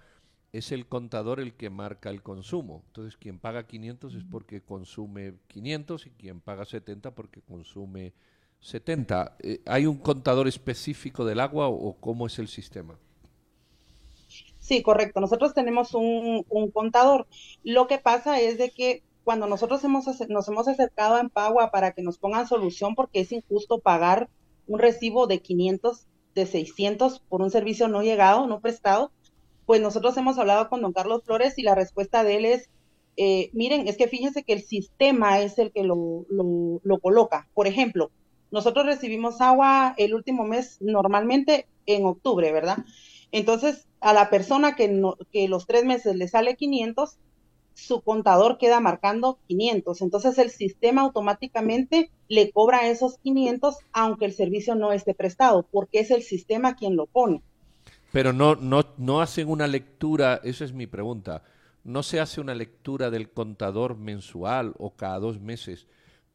es 0.56 0.72
el 0.72 0.86
contador 0.86 1.40
el 1.40 1.54
que 1.54 1.70
marca 1.70 2.10
el 2.10 2.22
consumo. 2.22 2.82
Entonces, 2.86 3.16
quien 3.16 3.38
paga 3.38 3.66
500 3.66 4.14
es 4.14 4.24
porque 4.24 4.60
consume 4.60 5.34
500 5.48 6.06
y 6.06 6.10
quien 6.10 6.40
paga 6.40 6.64
70 6.64 7.10
porque 7.14 7.40
consume 7.42 8.12
70. 8.60 9.36
Eh, 9.40 9.60
¿Hay 9.66 9.86
un 9.86 9.98
contador 9.98 10.48
específico 10.48 11.24
del 11.24 11.40
agua 11.40 11.68
o, 11.68 11.94
cómo 12.00 12.26
es 12.26 12.38
el 12.38 12.48
sistema? 12.48 12.98
Sí, 14.58 14.82
correcto. 14.82 15.20
Nosotros 15.20 15.54
tenemos 15.54 15.94
un, 15.94 16.44
un 16.48 16.70
contador. 16.70 17.26
Lo 17.62 17.86
que 17.86 17.98
pasa 17.98 18.40
es 18.40 18.58
de 18.58 18.70
que 18.70 19.02
cuando 19.26 19.48
nosotros 19.48 19.82
hemos, 19.82 20.06
nos 20.28 20.48
hemos 20.48 20.68
acercado 20.68 21.16
a 21.16 21.20
Empagua 21.20 21.72
para 21.72 21.92
que 21.92 22.02
nos 22.02 22.16
pongan 22.16 22.46
solución, 22.46 22.94
porque 22.94 23.20
es 23.20 23.32
injusto 23.32 23.80
pagar 23.80 24.28
un 24.68 24.78
recibo 24.78 25.26
de 25.26 25.40
500, 25.40 26.06
de 26.34 26.46
600 26.46 27.20
por 27.28 27.42
un 27.42 27.50
servicio 27.50 27.88
no 27.88 28.02
llegado, 28.02 28.46
no 28.46 28.60
prestado, 28.60 29.10
pues 29.66 29.80
nosotros 29.80 30.16
hemos 30.16 30.38
hablado 30.38 30.68
con 30.68 30.80
don 30.80 30.92
Carlos 30.92 31.22
Flores 31.24 31.58
y 31.58 31.62
la 31.62 31.74
respuesta 31.74 32.24
de 32.24 32.36
él 32.36 32.44
es, 32.44 32.70
eh, 33.16 33.50
miren, 33.52 33.88
es 33.88 33.96
que 33.96 34.08
fíjense 34.08 34.44
que 34.44 34.52
el 34.52 34.62
sistema 34.62 35.40
es 35.40 35.58
el 35.58 35.72
que 35.72 35.82
lo, 35.82 36.24
lo, 36.30 36.80
lo 36.82 36.98
coloca. 37.00 37.48
Por 37.52 37.66
ejemplo, 37.66 38.10
nosotros 38.50 38.86
recibimos 38.86 39.40
agua 39.40 39.94
el 39.98 40.14
último 40.14 40.44
mes 40.44 40.78
normalmente 40.80 41.66
en 41.86 42.04
octubre, 42.04 42.52
¿verdad? 42.52 42.78
Entonces, 43.32 43.86
a 44.00 44.12
la 44.12 44.30
persona 44.30 44.76
que, 44.76 44.88
no, 44.88 45.16
que 45.32 45.48
los 45.48 45.66
tres 45.66 45.84
meses 45.84 46.16
le 46.16 46.28
sale 46.28 46.56
500, 46.56 47.18
su 47.74 48.00
contador 48.00 48.56
queda 48.58 48.80
marcando 48.80 49.38
500. 49.48 50.00
Entonces, 50.00 50.38
el 50.38 50.50
sistema 50.50 51.02
automáticamente 51.02 52.10
le 52.28 52.50
cobra 52.50 52.88
esos 52.88 53.18
500 53.18 53.76
aunque 53.92 54.24
el 54.26 54.32
servicio 54.32 54.74
no 54.74 54.92
esté 54.92 55.14
prestado, 55.14 55.66
porque 55.70 56.00
es 56.00 56.10
el 56.10 56.22
sistema 56.22 56.76
quien 56.76 56.96
lo 56.96 57.06
pone. 57.06 57.42
Pero 58.16 58.32
no, 58.32 58.54
no, 58.54 58.94
no 58.96 59.20
hacen 59.20 59.46
una 59.46 59.66
lectura, 59.66 60.40
esa 60.42 60.64
es 60.64 60.72
mi 60.72 60.86
pregunta, 60.86 61.42
no 61.84 62.02
se 62.02 62.18
hace 62.18 62.40
una 62.40 62.54
lectura 62.54 63.10
del 63.10 63.28
contador 63.28 63.98
mensual 63.98 64.72
o 64.78 64.96
cada 64.96 65.18
dos 65.18 65.38
meses 65.38 65.86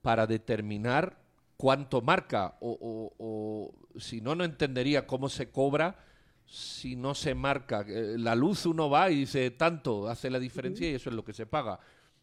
para 0.03 0.27
determinar 0.27 1.17
cuánto 1.57 2.03
marca 2.03 2.55
o, 2.61 2.77
o, 2.79 3.15
o 3.17 4.00
si 4.00 4.21
no, 4.21 4.35
no 4.35 4.43
entendería 4.43 5.07
cómo 5.07 5.27
se 5.27 5.50
cobra 5.50 6.05
si 6.45 6.95
no 6.95 7.15
se 7.15 7.33
marca. 7.33 7.83
Eh, 7.88 8.15
la 8.19 8.35
luz 8.35 8.67
uno 8.67 8.88
va 8.88 9.09
y 9.09 9.15
dice 9.15 9.50
tanto, 9.50 10.07
hace 10.07 10.29
la 10.29 10.38
diferencia 10.38 10.88
y 10.88 10.93
eso 10.93 11.09
es 11.09 11.15
lo 11.15 11.25
que 11.25 11.33
se 11.33 11.47
paga. 11.47 11.79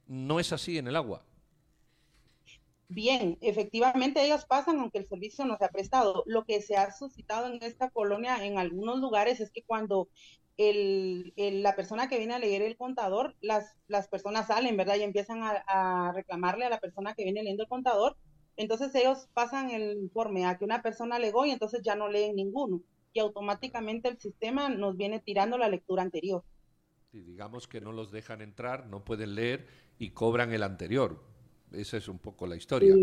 No 0.06 0.38
es 0.38 0.52
así 0.52 0.78
en 0.78 0.86
el 0.86 0.94
agua. 0.94 1.24
Bien, 2.88 3.36
efectivamente 3.42 4.24
ellos 4.24 4.46
pasan 4.46 4.80
aunque 4.80 4.98
el 4.98 5.06
servicio 5.06 5.44
no 5.44 5.58
se 5.58 5.64
ha 5.66 5.70
prestado. 5.70 6.22
Lo 6.26 6.44
que 6.44 6.62
se 6.62 6.76
ha 6.76 6.90
suscitado 6.90 7.46
en 7.46 7.62
esta 7.62 7.90
colonia 7.90 8.44
en 8.44 8.58
algunos 8.58 8.98
lugares 8.98 9.40
es 9.40 9.50
que 9.50 9.62
cuando 9.62 10.08
el, 10.56 11.34
la 11.36 11.76
persona 11.76 12.08
que 12.08 12.18
viene 12.18 12.34
a 12.34 12.38
leer 12.38 12.62
el 12.62 12.78
contador, 12.78 13.36
las, 13.42 13.76
las 13.88 14.08
personas 14.08 14.46
salen, 14.46 14.76
¿verdad? 14.76 14.96
Y 14.96 15.02
empiezan 15.02 15.40
a, 15.42 16.12
reclamarle 16.12 16.64
a 16.64 16.70
la 16.70 16.80
persona 16.80 17.14
que 17.14 17.24
viene 17.24 17.42
leyendo 17.42 17.64
el 17.64 17.68
contador. 17.68 18.16
Entonces 18.56 18.94
ellos 18.94 19.28
pasan 19.34 19.70
el 19.70 19.98
informe 19.98 20.46
a 20.46 20.56
que 20.56 20.64
una 20.64 20.82
persona 20.82 21.16
alegó 21.16 21.44
y 21.44 21.50
entonces 21.50 21.82
ya 21.84 21.94
no 21.94 22.08
leen 22.08 22.36
ninguno 22.36 22.82
y 23.12 23.20
automáticamente 23.20 24.08
el 24.08 24.18
sistema 24.18 24.68
nos 24.68 24.96
viene 24.96 25.20
tirando 25.20 25.58
la 25.58 25.68
lectura 25.68 26.02
anterior. 26.02 26.42
Sí, 27.12 27.22
digamos 27.22 27.68
que 27.68 27.80
no 27.80 27.92
los 27.92 28.10
dejan 28.10 28.40
entrar, 28.40 28.86
no 28.86 29.04
pueden 29.04 29.34
leer 29.34 29.66
y 29.98 30.10
cobran 30.10 30.52
el 30.52 30.62
anterior. 30.62 31.22
Esa 31.72 31.96
es 31.96 32.08
un 32.08 32.18
poco 32.18 32.46
la 32.46 32.56
historia. 32.56 32.94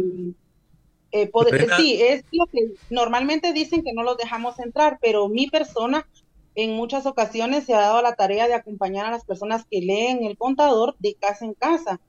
Eh, 1.11 1.27
poder, 1.27 1.69
sí, 1.77 2.01
es 2.01 2.25
lo 2.31 2.47
que 2.47 2.73
normalmente 2.89 3.53
dicen 3.53 3.83
que 3.83 3.93
no 3.93 4.03
los 4.03 4.17
dejamos 4.17 4.59
entrar, 4.59 4.97
pero 5.01 5.29
mi 5.29 5.47
persona 5.47 6.07
en 6.55 6.75
muchas 6.75 7.05
ocasiones 7.05 7.65
se 7.65 7.73
ha 7.73 7.79
dado 7.79 8.01
la 8.01 8.15
tarea 8.15 8.47
de 8.47 8.53
acompañar 8.53 9.05
a 9.05 9.11
las 9.11 9.25
personas 9.25 9.65
que 9.69 9.81
leen 9.81 10.23
el 10.23 10.37
contador 10.37 10.95
de 10.99 11.15
casa 11.15 11.45
en 11.45 11.53
casa. 11.53 12.01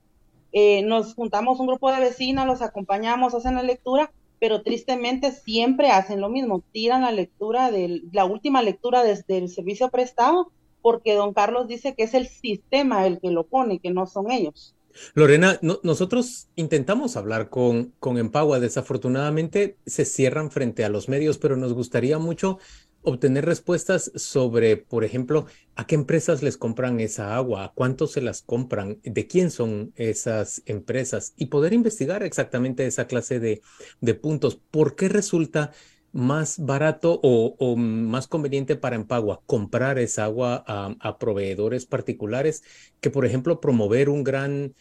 Eh, 0.51 0.81
nos 0.83 1.13
juntamos 1.13 1.59
un 1.59 1.67
grupo 1.67 1.91
de 1.91 1.99
vecinas, 1.99 2.47
los 2.47 2.61
acompañamos, 2.61 3.33
hacen 3.33 3.55
la 3.55 3.63
lectura 3.63 4.11
pero 4.39 4.61
tristemente 4.61 5.31
siempre 5.31 5.89
hacen 5.89 6.21
lo 6.21 6.29
mismo, 6.29 6.63
tiran 6.71 7.01
la 7.01 7.11
lectura 7.11 7.71
de 7.71 8.03
la 8.11 8.25
última 8.25 8.61
lectura 8.61 9.03
desde 9.03 9.37
el 9.37 9.49
servicio 9.49 9.89
prestado, 9.89 10.51
porque 10.81 11.15
don 11.15 11.33
Carlos 11.33 11.67
dice 11.67 11.95
que 11.95 12.03
es 12.03 12.13
el 12.13 12.27
sistema 12.27 13.07
el 13.07 13.19
que 13.19 13.31
lo 13.31 13.45
pone, 13.45 13.79
que 13.79 13.89
no 13.89 14.05
son 14.05 14.31
ellos. 14.31 14.75
Lorena, 15.13 15.59
no, 15.61 15.79
nosotros 15.83 16.49
intentamos 16.55 17.15
hablar 17.15 17.49
con, 17.49 17.93
con 17.99 18.17
Empagua, 18.17 18.59
desafortunadamente 18.59 19.77
se 19.85 20.05
cierran 20.05 20.51
frente 20.51 20.83
a 20.85 20.89
los 20.89 21.09
medios, 21.09 21.37
pero 21.37 21.57
nos 21.57 21.73
gustaría 21.73 22.17
mucho 22.17 22.59
obtener 23.01 23.45
respuestas 23.45 24.11
sobre, 24.15 24.75
por 24.75 25.05
ejemplo, 25.05 25.45
a 25.75 25.87
qué 25.87 25.95
empresas 25.95 26.43
les 26.43 26.57
compran 26.57 26.99
esa 26.99 27.37
agua, 27.37 27.63
a 27.63 27.73
cuánto 27.73 28.05
se 28.05 28.21
las 28.21 28.41
compran, 28.41 28.99
de 29.03 29.27
quién 29.27 29.49
son 29.49 29.93
esas 29.95 30.61
empresas 30.65 31.33
y 31.37 31.45
poder 31.45 31.71
investigar 31.73 32.23
exactamente 32.23 32.85
esa 32.85 33.07
clase 33.07 33.39
de, 33.39 33.61
de 34.01 34.13
puntos. 34.13 34.55
¿Por 34.55 34.95
qué 34.95 35.07
resulta 35.07 35.71
más 36.17 36.57
barato 36.57 37.19
o, 37.21 37.75
más 37.75 38.27
conveniente 38.27 38.75
para 38.75 38.95
Empagua 38.95 39.41
comprar 39.45 39.99
esa 39.99 40.25
agua 40.25 40.63
a, 40.67 41.17
proveedores 41.19 41.85
particulares 41.85 42.63
que, 42.99 43.11
por 43.11 43.25
ejemplo, 43.25 43.61
promover 43.61 44.09
un 44.09 44.23
gran 44.23 44.73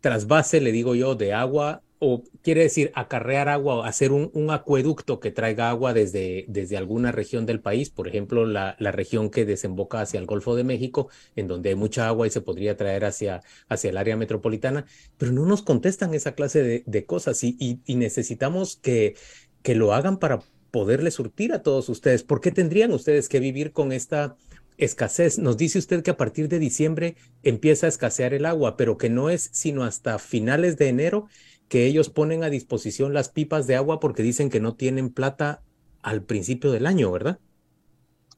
trasvase, 0.00 0.60
le 0.60 0.70
digo 0.70 0.94
yo, 0.94 1.14
de 1.14 1.32
agua 1.32 1.82
o 2.00 2.22
quiere 2.42 2.62
decir 2.62 2.92
acarrear 2.94 3.48
agua 3.48 3.76
o 3.76 3.82
hacer 3.82 4.12
un, 4.12 4.50
acueducto 4.50 5.20
que 5.20 5.30
traiga 5.30 5.70
agua 5.70 5.94
desde, 5.94 6.44
desde 6.48 6.76
alguna 6.76 7.12
región 7.12 7.46
del 7.46 7.60
país, 7.60 7.88
por 7.88 8.06
ejemplo, 8.06 8.44
la, 8.44 8.76
la, 8.78 8.92
región 8.92 9.30
que 9.30 9.46
desemboca 9.46 10.02
hacia 10.02 10.20
el 10.20 10.26
Golfo 10.26 10.54
de 10.54 10.64
México, 10.64 11.08
en 11.34 11.48
donde 11.48 11.70
hay 11.70 11.76
mucha 11.76 12.08
agua 12.08 12.26
y 12.26 12.30
se 12.30 12.42
podría 12.42 12.76
traer 12.76 13.06
hacia, 13.06 13.40
hacia 13.68 13.90
el 13.90 13.96
área 13.96 14.16
metropolitana, 14.16 14.84
pero 15.16 15.32
no 15.32 15.46
nos 15.46 15.62
contestan 15.62 16.14
esa 16.14 16.34
clase 16.34 16.84
de, 16.84 17.06
cosas 17.06 17.42
y, 17.42 17.56
y, 17.58 17.80
y, 17.86 17.96
necesitamos 17.96 18.76
que, 18.76 19.16
que 19.62 19.74
lo 19.74 19.92
hagan 19.92 20.18
para 20.18 20.40
poderle 20.70 21.10
surtir 21.10 21.52
a 21.52 21.62
todos 21.62 21.88
ustedes. 21.88 22.22
¿Por 22.22 22.40
qué 22.40 22.50
tendrían 22.52 22.92
ustedes 22.92 23.28
que 23.28 23.40
vivir 23.40 23.72
con 23.72 23.92
esta 23.92 24.36
escasez? 24.76 25.38
Nos 25.38 25.56
dice 25.56 25.78
usted 25.78 26.02
que 26.02 26.10
a 26.10 26.16
partir 26.16 26.48
de 26.48 26.58
diciembre 26.58 27.16
empieza 27.42 27.86
a 27.86 27.88
escasear 27.90 28.34
el 28.34 28.46
agua, 28.46 28.76
pero 28.76 28.98
que 28.98 29.10
no 29.10 29.30
es 29.30 29.50
sino 29.52 29.84
hasta 29.84 30.18
finales 30.18 30.76
de 30.76 30.88
enero 30.88 31.26
que 31.68 31.86
ellos 31.86 32.10
ponen 32.10 32.44
a 32.44 32.50
disposición 32.50 33.14
las 33.14 33.28
pipas 33.28 33.66
de 33.66 33.76
agua 33.76 34.00
porque 34.00 34.22
dicen 34.22 34.50
que 34.50 34.60
no 34.60 34.74
tienen 34.76 35.12
plata 35.12 35.62
al 36.02 36.22
principio 36.24 36.70
del 36.72 36.86
año, 36.86 37.10
¿verdad? 37.12 37.40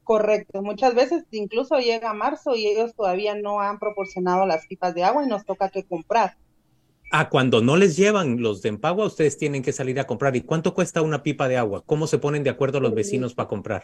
Correcto, 0.03 0.61
muchas 0.61 0.93
veces 0.95 1.23
incluso 1.31 1.77
llega 1.79 2.13
marzo 2.13 2.55
y 2.55 2.67
ellos 2.67 2.93
todavía 2.95 3.35
no 3.35 3.61
han 3.61 3.79
proporcionado 3.79 4.45
las 4.45 4.67
pipas 4.67 4.93
de 4.93 5.03
agua 5.03 5.23
y 5.23 5.27
nos 5.27 5.45
toca 5.45 5.69
que 5.69 5.85
comprar. 5.85 6.37
Ah, 7.13 7.29
cuando 7.29 7.61
no 7.61 7.75
les 7.75 7.97
llevan 7.97 8.41
los 8.41 8.61
de 8.61 8.69
Empagua, 8.69 9.05
ustedes 9.05 9.37
tienen 9.37 9.61
que 9.61 9.73
salir 9.73 9.99
a 9.99 10.07
comprar. 10.07 10.33
¿Y 10.37 10.41
cuánto 10.41 10.73
cuesta 10.73 11.01
una 11.01 11.23
pipa 11.23 11.49
de 11.49 11.57
agua? 11.57 11.83
¿Cómo 11.85 12.07
se 12.07 12.19
ponen 12.19 12.43
de 12.43 12.49
acuerdo 12.49 12.79
los 12.79 12.95
vecinos 12.95 13.33
para 13.33 13.49
comprar? 13.49 13.83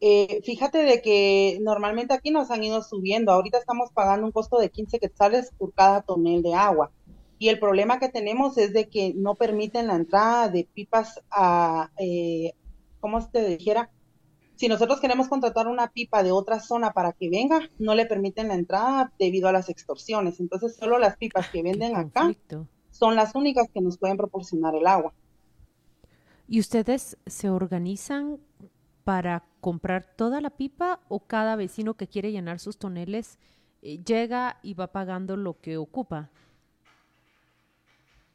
Eh, 0.00 0.42
fíjate 0.44 0.78
de 0.78 1.00
que 1.00 1.58
normalmente 1.62 2.14
aquí 2.14 2.32
nos 2.32 2.50
han 2.50 2.64
ido 2.64 2.82
subiendo. 2.82 3.30
Ahorita 3.30 3.58
estamos 3.58 3.92
pagando 3.92 4.26
un 4.26 4.32
costo 4.32 4.58
de 4.58 4.70
15 4.70 4.98
quetzales 4.98 5.52
por 5.56 5.72
cada 5.72 6.02
tonel 6.02 6.42
de 6.42 6.54
agua. 6.54 6.90
Y 7.38 7.48
el 7.48 7.60
problema 7.60 8.00
que 8.00 8.08
tenemos 8.08 8.58
es 8.58 8.72
de 8.72 8.88
que 8.88 9.14
no 9.14 9.36
permiten 9.36 9.86
la 9.86 9.94
entrada 9.94 10.48
de 10.48 10.66
pipas 10.74 11.22
a, 11.30 11.92
eh, 11.96 12.54
¿cómo 12.98 13.20
se 13.20 13.28
te 13.28 13.48
dijera? 13.48 13.90
Si 14.56 14.68
nosotros 14.68 15.00
queremos 15.00 15.28
contratar 15.28 15.68
una 15.68 15.88
pipa 15.88 16.22
de 16.22 16.32
otra 16.32 16.60
zona 16.60 16.92
para 16.92 17.12
que 17.12 17.28
venga, 17.28 17.68
no 17.78 17.94
le 17.94 18.06
permiten 18.06 18.48
la 18.48 18.54
entrada 18.54 19.12
debido 19.18 19.48
a 19.48 19.52
las 19.52 19.68
extorsiones. 19.68 20.40
Entonces, 20.40 20.76
solo 20.76 20.98
las 20.98 21.16
pipas 21.18 21.50
que 21.50 21.62
venden 21.62 21.94
acá 21.94 22.34
son 22.90 23.16
las 23.16 23.34
únicas 23.34 23.68
que 23.72 23.82
nos 23.82 23.98
pueden 23.98 24.16
proporcionar 24.16 24.74
el 24.74 24.86
agua. 24.86 25.12
¿Y 26.48 26.60
ustedes 26.60 27.18
se 27.26 27.50
organizan 27.50 28.38
para 29.04 29.44
comprar 29.60 30.14
toda 30.16 30.40
la 30.40 30.50
pipa 30.50 31.00
o 31.08 31.20
cada 31.20 31.54
vecino 31.56 31.94
que 31.94 32.08
quiere 32.08 32.32
llenar 32.32 32.58
sus 32.58 32.78
toneles 32.78 33.38
eh, 33.82 33.98
llega 34.04 34.58
y 34.62 34.72
va 34.72 34.86
pagando 34.86 35.36
lo 35.36 35.60
que 35.60 35.76
ocupa? 35.76 36.30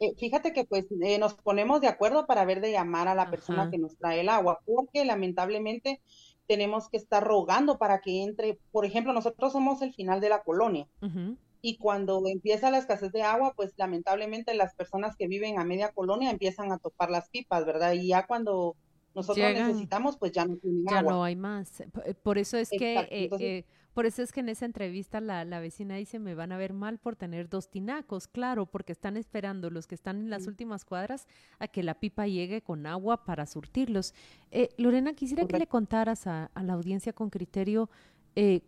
Eh, 0.02 0.16
fíjate 0.18 0.52
que 0.52 0.66
pues 0.66 0.88
eh, 1.00 1.20
nos 1.20 1.36
ponemos 1.36 1.80
de 1.80 1.88
acuerdo 1.88 2.26
para 2.26 2.44
ver 2.44 2.60
de 2.60 2.72
llamar 2.72 3.08
a 3.08 3.14
la 3.14 3.22
Ajá. 3.24 3.32
persona 3.32 3.70
que 3.70 3.78
nos 3.78 3.96
trae 3.98 4.22
el 4.22 4.30
agua, 4.30 4.60
porque 4.66 5.06
lamentablemente 5.06 6.02
tenemos 6.48 6.90
que 6.90 6.98
estar 6.98 7.24
rogando 7.24 7.78
para 7.78 8.02
que 8.02 8.24
entre, 8.24 8.58
por 8.72 8.84
ejemplo, 8.84 9.14
nosotros 9.14 9.54
somos 9.54 9.84
el 9.84 9.94
final 9.94 10.20
de 10.20 10.30
la 10.30 10.42
colonia. 10.42 10.88
Uh 11.02 11.06
-huh. 11.06 11.38
Y 11.62 11.78
cuando 11.78 12.24
empieza 12.26 12.72
la 12.72 12.80
escasez 12.80 13.12
de 13.12 13.22
agua, 13.22 13.54
pues 13.56 13.74
lamentablemente 13.78 14.56
las 14.56 14.74
personas 14.74 15.16
que 15.16 15.28
viven 15.28 15.60
a 15.60 15.66
media 15.66 15.92
colonia 15.92 16.32
empiezan 16.32 16.72
a 16.72 16.80
topar 16.80 17.12
las 17.12 17.30
pipas, 17.30 17.64
¿verdad? 17.64 17.94
Y 17.94 18.08
ya 18.08 18.26
cuando 18.26 18.76
nosotros 19.14 19.38
Llegan, 19.38 19.68
necesitamos, 19.68 20.18
pues 20.18 20.32
ya 20.32 20.46
no 20.46 20.56
tienen 20.58 20.86
ya 20.90 21.00
agua. 21.00 21.14
No 21.14 21.24
hay 21.24 21.36
más. 21.36 21.84
Por 22.24 22.38
eso 22.38 22.58
es 22.58 22.72
Exacto. 22.72 23.10
que... 23.10 23.16
Eh, 23.16 23.24
Entonces, 23.24 23.48
eh, 23.48 23.66
por 23.94 24.06
eso 24.06 24.22
es 24.22 24.32
que 24.32 24.40
en 24.40 24.48
esa 24.48 24.66
entrevista 24.66 25.20
la, 25.20 25.44
la, 25.44 25.60
vecina 25.60 25.96
dice, 25.96 26.18
me 26.18 26.34
van 26.34 26.54
a 26.54 26.58
ver 26.58 26.72
mal 26.72 26.98
por 26.98 27.18
tener 27.18 27.50
dos 27.50 27.70
tinacos, 27.70 28.28
claro, 28.28 28.66
porque 28.66 28.94
están 28.94 29.18
esperando 29.18 29.70
los 29.70 29.86
que 29.86 29.96
están 29.96 30.22
en 30.22 30.30
las 30.30 30.48
últimas 30.48 30.86
cuadras 30.86 31.28
a 31.60 31.68
que 31.68 31.84
la 31.84 31.96
pipa 31.96 32.26
llegue 32.26 32.62
con 32.62 32.86
agua 32.86 33.26
para 33.26 33.46
surtirlos. 33.46 34.14
Eh, 34.50 34.70
Lorena, 34.78 35.14
quisiera 35.14 35.42
Correcto. 35.42 35.56
que 35.56 35.60
le 35.60 35.68
contaras 35.68 36.26
a, 36.26 36.46
a, 36.46 36.64
la 36.64 36.72
audiencia 36.72 37.12
con 37.12 37.30
criterio 37.30 37.90
eh, 38.36 38.62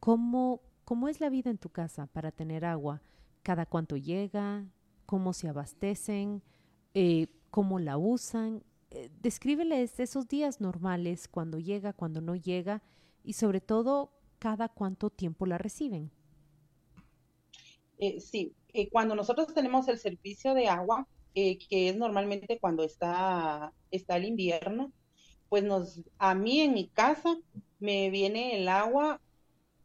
cómo, 0.00 0.62
cómo 0.84 1.08
es 1.08 1.20
la 1.20 1.30
vida 1.30 1.50
en 1.50 1.58
tu 1.58 1.70
casa 1.70 2.06
para 2.06 2.30
tener 2.30 2.64
agua, 2.64 3.02
cada 3.42 3.66
cuánto 3.66 3.96
llega, 3.96 4.64
cómo 5.06 5.32
se 5.32 5.48
abastecen, 5.48 6.42
eh, 6.94 7.26
cómo 7.50 7.78
la 7.78 7.98
usan. 7.98 8.62
Eh, 8.90 9.10
descríbeles 9.20 10.00
esos 10.00 10.28
días 10.28 10.60
normales, 10.60 11.28
cuando 11.28 11.58
llega, 11.58 11.92
cuando 11.92 12.20
no 12.20 12.34
llega, 12.34 12.82
y 13.22 13.34
sobre 13.34 13.60
todo 13.60 14.12
cada 14.38 14.68
cuánto 14.68 15.10
tiempo 15.10 15.46
la 15.46 15.58
reciben. 15.58 16.10
Eh, 17.98 18.20
sí, 18.20 18.54
eh, 18.72 18.88
cuando 18.88 19.14
nosotros 19.14 19.52
tenemos 19.52 19.88
el 19.88 19.98
servicio 19.98 20.54
de 20.54 20.68
agua, 20.68 21.06
que 21.34 21.58
es 21.70 21.96
normalmente 21.96 22.58
cuando 22.58 22.82
está, 22.82 23.72
está 23.92 24.16
el 24.16 24.24
invierno, 24.24 24.92
pues 25.48 25.62
nos, 25.62 26.02
a 26.18 26.34
mí 26.34 26.60
en 26.60 26.74
mi 26.74 26.88
casa 26.88 27.36
me 27.78 28.10
viene 28.10 28.60
el 28.60 28.68
agua 28.68 29.20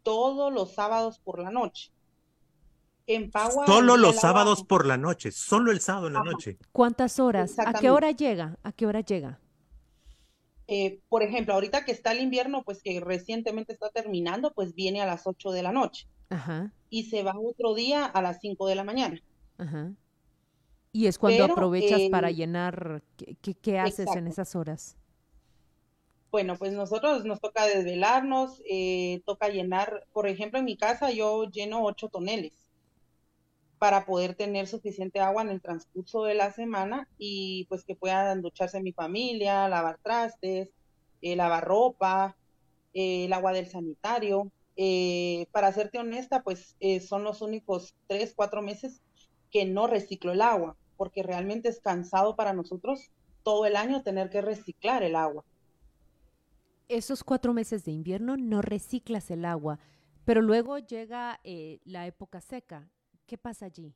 todos 0.02 0.52
los 0.52 0.74
sábados 0.74 1.20
por 1.20 1.38
la 1.40 1.52
noche. 1.52 1.93
En. 3.06 3.32
Solo 3.66 3.98
los 3.98 4.16
sábados 4.18 4.64
por 4.64 4.86
la 4.86 4.98
noche, 4.98 5.32
solo 5.32 5.72
el 5.72 5.82
sábado 5.82 6.08
en 6.08 6.14
la 6.14 6.24
noche. 6.24 6.58
¿Cuántas 6.72 7.20
horas? 7.20 7.60
¿A 7.60 7.74
qué 7.74 7.90
hora 7.90 8.12
llega? 8.12 8.58
¿A 8.64 8.72
qué 8.72 8.86
hora 8.86 9.02
llega? 9.02 9.40
Eh, 10.68 11.02
por 11.10 11.24
ejemplo, 11.24 11.54
ahorita 11.54 11.84
que 11.84 11.92
está 11.92 12.14
el 12.14 12.22
invierno, 12.22 12.64
pues 12.64 12.82
que 12.82 13.00
recientemente 13.02 13.74
está 13.74 13.90
terminando, 13.90 14.54
pues 14.54 14.74
viene 14.74 15.02
a 15.02 15.06
las 15.06 15.28
8 15.28 15.52
de 15.52 15.64
la 15.64 15.74
noche. 15.74 16.08
Ajá. 16.30 16.72
Y 16.90 17.04
se 17.04 17.24
va 17.24 17.34
otro 17.38 17.74
día 17.74 18.06
a 18.06 18.22
las 18.22 18.40
5 18.40 18.68
de 18.68 18.76
la 18.76 18.84
mañana. 18.86 19.22
Ajá. 19.58 19.92
Y 20.94 21.08
es 21.08 21.18
cuando 21.18 21.44
aprovechas 21.44 22.02
para 22.10 22.30
eh, 22.30 22.36
llenar, 22.36 23.04
¿qué, 23.42 23.56
qué, 23.56 23.80
haces 23.80 24.16
en 24.16 24.28
esas 24.28 24.56
horas? 24.56 24.96
Bueno, 26.32 26.56
pues 26.56 26.72
nosotros 26.72 27.26
nos 27.26 27.42
toca 27.42 27.66
desvelarnos, 27.66 28.62
eh, 28.70 29.22
toca 29.26 29.50
llenar, 29.50 30.08
por 30.14 30.28
ejemplo, 30.28 30.60
en 30.60 30.66
mi 30.66 30.78
casa 30.78 31.12
yo 31.12 31.46
lleno 31.50 31.84
8 31.84 32.10
toneles 32.10 32.63
para 33.84 34.06
poder 34.06 34.34
tener 34.34 34.66
suficiente 34.66 35.20
agua 35.20 35.42
en 35.42 35.50
el 35.50 35.60
transcurso 35.60 36.24
de 36.24 36.36
la 36.36 36.54
semana 36.54 37.10
y 37.18 37.66
pues 37.68 37.84
que 37.84 37.98
puedan 37.98 38.42
ducharse 38.42 38.80
mi 38.80 38.94
familia, 38.94 39.68
lavar 39.68 40.00
trastes, 40.02 40.70
eh, 41.22 41.36
lavar 41.36 41.66
ropa, 41.66 42.38
eh, 42.94 43.26
el 43.26 43.34
agua 43.34 43.52
del 43.52 43.68
sanitario. 43.68 44.50
Eh, 44.78 45.48
para 45.52 45.74
serte 45.74 46.00
honesta, 46.00 46.44
pues 46.44 46.78
son 47.06 47.26
los 47.26 47.42
únicos 47.42 47.94
tres, 48.08 48.32
cuatro 48.34 48.62
meses 48.62 49.02
que 49.52 49.66
no 49.66 49.88
reciclo 49.88 50.32
el 50.32 50.42
agua, 50.42 50.78
porque 50.96 51.22
realmente 51.22 51.68
es 51.68 51.82
cansado 51.82 52.38
para 52.38 52.54
nosotros 52.54 53.12
todo 53.44 53.66
el 53.66 53.76
año 53.76 54.02
tener 54.02 54.30
que 54.30 54.42
reciclar 54.42 55.04
el 55.04 55.18
agua. 55.18 55.44
Esos 56.88 57.26
cuatro 57.26 57.52
meses 57.52 57.84
de 57.84 57.92
invierno 57.92 58.38
no 58.38 58.62
reciclas 58.62 59.30
el 59.30 59.44
agua, 59.44 59.78
pero 60.24 60.42
luego 60.42 60.78
llega 60.78 61.42
la 61.84 62.08
época 62.08 62.40
seca 62.40 62.90
¿Qué 63.34 63.38
pasa 63.40 63.66
allí? 63.66 63.92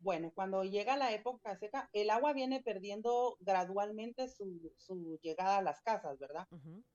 Bueno, 0.00 0.32
cuando 0.34 0.64
llega 0.64 0.98
la 0.98 1.14
época 1.14 1.56
seca, 1.56 1.88
el 1.94 2.10
agua 2.10 2.34
viene 2.34 2.60
perdiendo 2.60 3.38
gradualmente 3.40 4.28
su, 4.28 5.18
llegada 5.22 5.56
a 5.56 5.62
las 5.62 5.80
casas, 5.80 6.18
¿verdad? 6.18 6.46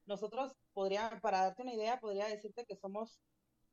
Nosotros 0.05 0.55
podría, 0.73 1.19
para 1.23 1.39
darte 1.39 1.63
una 1.63 1.73
idea, 1.73 1.99
podría 1.99 2.27
decirte 2.27 2.67
que 2.67 2.75
somos 2.75 3.19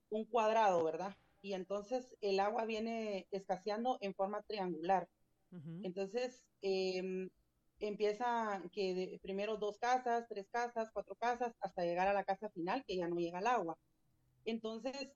un 0.08 0.24
cuadrado, 0.24 0.82
¿verdad? 0.82 1.14
Y 1.42 1.52
entonces 1.52 2.16
el 2.22 2.40
agua 2.40 2.64
viene 2.64 3.28
escaseando 3.30 3.98
en 4.00 4.14
forma 4.14 4.40
triangular. 4.44 5.06
Entonces, 5.82 6.42
em, 6.62 7.28
empieza 7.78 8.62
que 8.72 9.20
primero 9.20 9.58
dos 9.58 9.76
casas, 9.76 10.26
tres 10.30 10.48
casas, 10.50 10.88
cuatro 10.94 11.14
casas, 11.16 11.52
hasta 11.60 11.84
llegar 11.84 12.08
a 12.08 12.14
la 12.14 12.24
casa 12.24 12.48
final, 12.48 12.82
que 12.86 12.96
ya 12.96 13.06
no 13.06 13.16
llega 13.16 13.40
el 13.40 13.48
agua. 13.48 13.76
Entonces, 14.46 15.12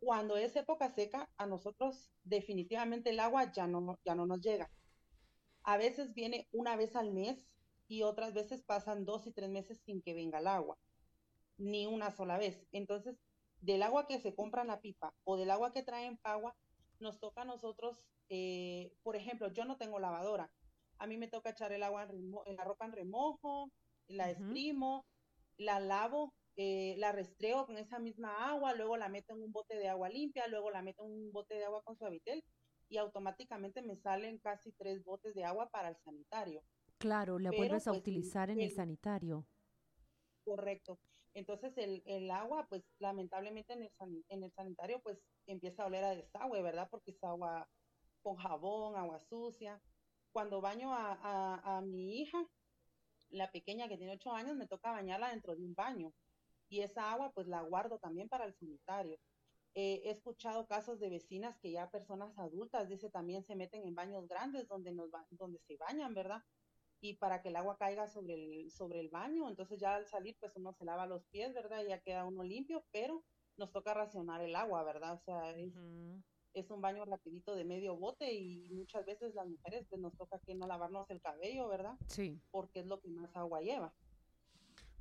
cuando 0.00 0.36
es 0.36 0.56
época 0.56 0.88
seca, 0.88 1.30
a 1.36 1.46
nosotros 1.46 2.10
definitivamente 2.24 3.10
el 3.10 3.20
agua 3.20 3.52
ya 3.52 3.66
no, 3.66 3.98
ya 4.04 4.14
no 4.14 4.26
nos 4.26 4.40
llega. 4.40 4.70
A 5.62 5.76
veces 5.76 6.14
viene 6.14 6.48
una 6.52 6.74
vez 6.74 6.96
al 6.96 7.12
mes 7.12 7.54
y 7.86 8.02
otras 8.02 8.32
veces 8.32 8.62
pasan 8.62 9.04
dos 9.04 9.26
y 9.26 9.32
tres 9.32 9.50
meses 9.50 9.80
sin 9.84 10.00
que 10.00 10.14
venga 10.14 10.38
el 10.38 10.46
agua, 10.46 10.78
ni 11.58 11.86
una 11.86 12.10
sola 12.10 12.38
vez. 12.38 12.66
Entonces, 12.72 13.20
del 13.60 13.82
agua 13.82 14.06
que 14.06 14.18
se 14.18 14.34
compra 14.34 14.62
en 14.62 14.68
la 14.68 14.80
pipa 14.80 15.12
o 15.24 15.36
del 15.36 15.50
agua 15.50 15.72
que 15.72 15.82
traen 15.82 16.16
Pagua, 16.16 16.56
nos 16.98 17.20
toca 17.20 17.42
a 17.42 17.44
nosotros, 17.46 18.02
eh, 18.30 18.92
por 19.02 19.16
ejemplo, 19.16 19.52
yo 19.52 19.66
no 19.66 19.76
tengo 19.76 19.98
lavadora. 19.98 20.50
A 20.98 21.06
mí 21.06 21.18
me 21.18 21.28
toca 21.28 21.50
echar 21.50 21.72
el 21.72 21.82
agua 21.82 22.08
en, 22.46 22.56
la 22.56 22.64
ropa 22.64 22.86
en 22.86 22.92
remojo, 22.92 23.70
la 24.08 24.30
exprimo, 24.30 25.06
la 25.58 25.78
lavo 25.78 26.32
eh, 26.56 26.94
la 26.98 27.12
restreo 27.12 27.66
con 27.66 27.78
esa 27.78 27.98
misma 27.98 28.50
agua, 28.50 28.74
luego 28.74 28.96
la 28.96 29.08
meto 29.08 29.34
en 29.34 29.42
un 29.42 29.52
bote 29.52 29.76
de 29.76 29.88
agua 29.88 30.08
limpia, 30.08 30.46
luego 30.48 30.70
la 30.70 30.82
meto 30.82 31.04
en 31.04 31.12
un 31.12 31.32
bote 31.32 31.54
de 31.54 31.64
agua 31.64 31.82
con 31.82 31.96
suavitel 31.96 32.44
y 32.88 32.98
automáticamente 32.98 33.82
me 33.82 33.96
salen 33.96 34.38
casi 34.38 34.72
tres 34.72 35.02
botes 35.04 35.34
de 35.34 35.44
agua 35.44 35.70
para 35.70 35.88
el 35.88 35.96
sanitario. 36.04 36.62
Claro, 36.98 37.38
la 37.38 37.50
vuelves 37.50 37.86
a 37.86 37.92
pues, 37.92 38.00
utilizar 38.00 38.50
en 38.50 38.60
el, 38.60 38.72
sanitario. 38.72 39.46
Correcto. 40.44 40.98
Entonces 41.32 41.72
el, 41.78 42.02
el, 42.04 42.30
agua, 42.30 42.66
pues 42.68 42.82
lamentablemente 42.98 43.72
en 43.72 43.84
el, 43.84 43.92
en 44.28 44.42
el 44.42 44.52
sanitario, 44.52 45.00
pues 45.02 45.18
empieza 45.46 45.84
a 45.84 45.86
oler 45.86 46.04
a 46.04 46.14
desagüe, 46.16 46.60
¿verdad? 46.62 46.88
Porque 46.90 47.12
es 47.12 47.24
agua 47.24 47.68
con 48.22 48.36
jabón, 48.36 48.96
agua 48.96 49.20
sucia. 49.20 49.80
Cuando 50.32 50.60
baño 50.60 50.92
a, 50.92 51.12
a, 51.22 51.78
a 51.78 51.80
mi 51.80 52.20
hija, 52.20 52.44
la 53.30 53.50
pequeña 53.52 53.88
que 53.88 53.96
tiene 53.96 54.14
ocho 54.14 54.32
años, 54.32 54.56
me 54.56 54.66
toca 54.66 54.90
bañarla 54.90 55.30
dentro 55.30 55.54
de 55.54 55.62
un 55.62 55.74
baño 55.74 56.12
y 56.70 56.80
esa 56.80 57.12
agua 57.12 57.32
pues 57.34 57.46
la 57.48 57.60
guardo 57.60 57.98
también 57.98 58.28
para 58.28 58.46
el 58.46 58.54
sanitario. 58.54 59.18
Eh, 59.74 60.02
he 60.04 60.10
escuchado 60.10 60.66
casos 60.66 60.98
de 60.98 61.10
vecinas 61.10 61.58
que 61.58 61.72
ya 61.72 61.90
personas 61.90 62.36
adultas, 62.38 62.88
dice, 62.88 63.10
también 63.10 63.44
se 63.44 63.54
meten 63.54 63.86
en 63.86 63.94
baños 63.94 64.26
grandes 64.26 64.66
donde, 64.66 64.92
nos 64.92 65.10
donde 65.30 65.58
se 65.60 65.76
bañan, 65.76 66.14
¿verdad? 66.14 66.42
Y 67.00 67.16
para 67.16 67.42
que 67.42 67.48
el 67.48 67.56
agua 67.56 67.76
caiga 67.76 68.06
sobre 68.06 68.34
el, 68.34 68.70
sobre 68.70 69.00
el 69.00 69.10
baño, 69.10 69.48
entonces 69.48 69.78
ya 69.78 69.96
al 69.96 70.06
salir 70.06 70.36
pues 70.40 70.52
uno 70.56 70.72
se 70.72 70.84
lava 70.84 71.06
los 71.06 71.24
pies, 71.26 71.52
¿verdad? 71.54 71.84
Ya 71.86 72.00
queda 72.00 72.24
uno 72.24 72.42
limpio, 72.42 72.84
pero 72.90 73.24
nos 73.56 73.72
toca 73.72 73.94
racionar 73.94 74.40
el 74.40 74.56
agua, 74.56 74.82
¿verdad? 74.84 75.14
O 75.14 75.18
sea, 75.18 75.50
es, 75.56 75.72
es 76.54 76.70
un 76.70 76.80
baño 76.80 77.04
rapidito 77.04 77.54
de 77.54 77.64
medio 77.64 77.96
bote 77.96 78.32
y 78.32 78.68
muchas 78.70 79.04
veces 79.06 79.34
las 79.34 79.46
mujeres 79.46 79.86
pues 79.88 80.00
nos 80.00 80.16
toca 80.16 80.40
que 80.40 80.54
no 80.54 80.66
lavarnos 80.66 81.08
el 81.10 81.20
cabello, 81.20 81.68
¿verdad? 81.68 81.96
Sí. 82.06 82.40
Porque 82.50 82.80
es 82.80 82.86
lo 82.86 83.00
que 83.00 83.08
más 83.08 83.34
agua 83.36 83.60
lleva. 83.60 83.94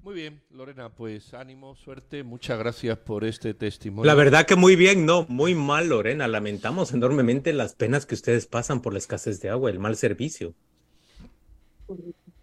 Muy 0.04 0.14
bien, 0.14 0.42
Lorena, 0.50 0.90
pues 0.90 1.34
ánimo, 1.34 1.76
suerte, 1.76 2.24
muchas 2.24 2.58
gracias 2.58 2.98
por 2.98 3.26
este 3.26 3.54
testimonio. 3.54 4.06
La 4.06 4.16
verdad 4.16 4.46
que 4.46 4.56
muy 4.56 4.78
bien, 4.78 5.06
no, 5.06 5.26
muy 5.28 5.56
mal, 5.56 5.90
Lorena. 5.90 6.28
Lamentamos 6.30 6.94
enormemente 6.94 7.52
las 7.52 7.76
penas 7.76 8.06
que 8.06 8.16
ustedes 8.16 8.46
pasan 8.48 8.82
por 8.82 8.94
la 8.94 9.00
escasez 9.00 9.42
de 9.42 9.50
agua, 9.50 9.70
el 9.70 9.80
mal 9.80 9.98
servicio. 9.98 10.54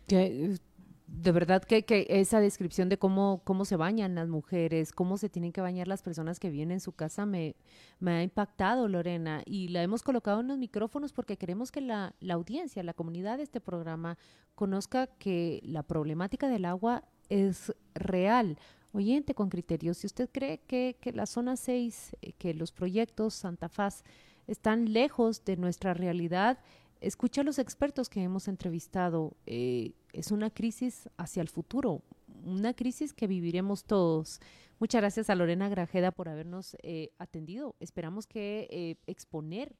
de 0.06 1.32
verdad 1.32 1.64
que, 1.64 1.86
que, 1.86 2.06
esa 2.10 2.40
descripción 2.40 2.90
de 2.90 2.98
cómo, 2.98 3.40
cómo 3.42 3.64
se 3.64 3.76
bañan 3.76 4.14
las 4.14 4.28
mujeres, 4.28 4.92
cómo 4.92 5.16
se 5.16 5.30
tienen 5.30 5.52
que 5.52 5.62
bañar 5.62 5.88
las 5.88 6.02
personas 6.02 6.38
que 6.38 6.50
viven 6.50 6.72
en 6.72 6.80
su 6.80 6.92
casa, 6.92 7.24
me, 7.24 7.56
me 8.00 8.12
ha 8.12 8.22
impactado, 8.22 8.86
Lorena, 8.86 9.42
y 9.46 9.68
la 9.68 9.82
hemos 9.82 10.02
colocado 10.02 10.40
en 10.40 10.48
los 10.48 10.58
micrófonos 10.58 11.14
porque 11.14 11.38
queremos 11.38 11.72
que 11.72 11.80
la, 11.80 12.14
la 12.20 12.34
audiencia, 12.34 12.82
la 12.82 12.92
comunidad 12.92 13.38
de 13.38 13.44
este 13.44 13.62
programa, 13.62 14.18
conozca 14.54 15.06
que 15.06 15.62
la 15.64 15.82
problemática 15.82 16.48
del 16.48 16.66
agua 16.66 17.02
es 17.28 17.72
real. 17.94 18.58
Oyente 18.92 19.34
con 19.34 19.50
criterio, 19.50 19.92
si 19.92 20.06
usted 20.06 20.30
cree 20.32 20.58
que, 20.66 20.96
que 21.00 21.12
la 21.12 21.26
zona 21.26 21.56
6, 21.56 22.16
eh, 22.22 22.32
que 22.32 22.54
los 22.54 22.72
proyectos 22.72 23.34
Santa 23.34 23.68
Faz 23.68 24.04
están 24.46 24.92
lejos 24.92 25.44
de 25.44 25.56
nuestra 25.56 25.92
realidad, 25.92 26.58
escucha 27.00 27.42
a 27.42 27.44
los 27.44 27.58
expertos 27.58 28.08
que 28.08 28.22
hemos 28.22 28.48
entrevistado. 28.48 29.36
Eh, 29.44 29.92
es 30.12 30.30
una 30.30 30.48
crisis 30.48 31.10
hacia 31.18 31.42
el 31.42 31.48
futuro, 31.48 32.00
una 32.44 32.72
crisis 32.72 33.12
que 33.12 33.26
viviremos 33.26 33.84
todos. 33.84 34.40
Muchas 34.78 35.02
gracias 35.02 35.28
a 35.28 35.34
Lorena 35.34 35.68
Grajeda 35.68 36.10
por 36.10 36.30
habernos 36.30 36.76
eh, 36.82 37.10
atendido. 37.18 37.76
Esperamos 37.80 38.26
que 38.26 38.98
exponer 39.06 39.76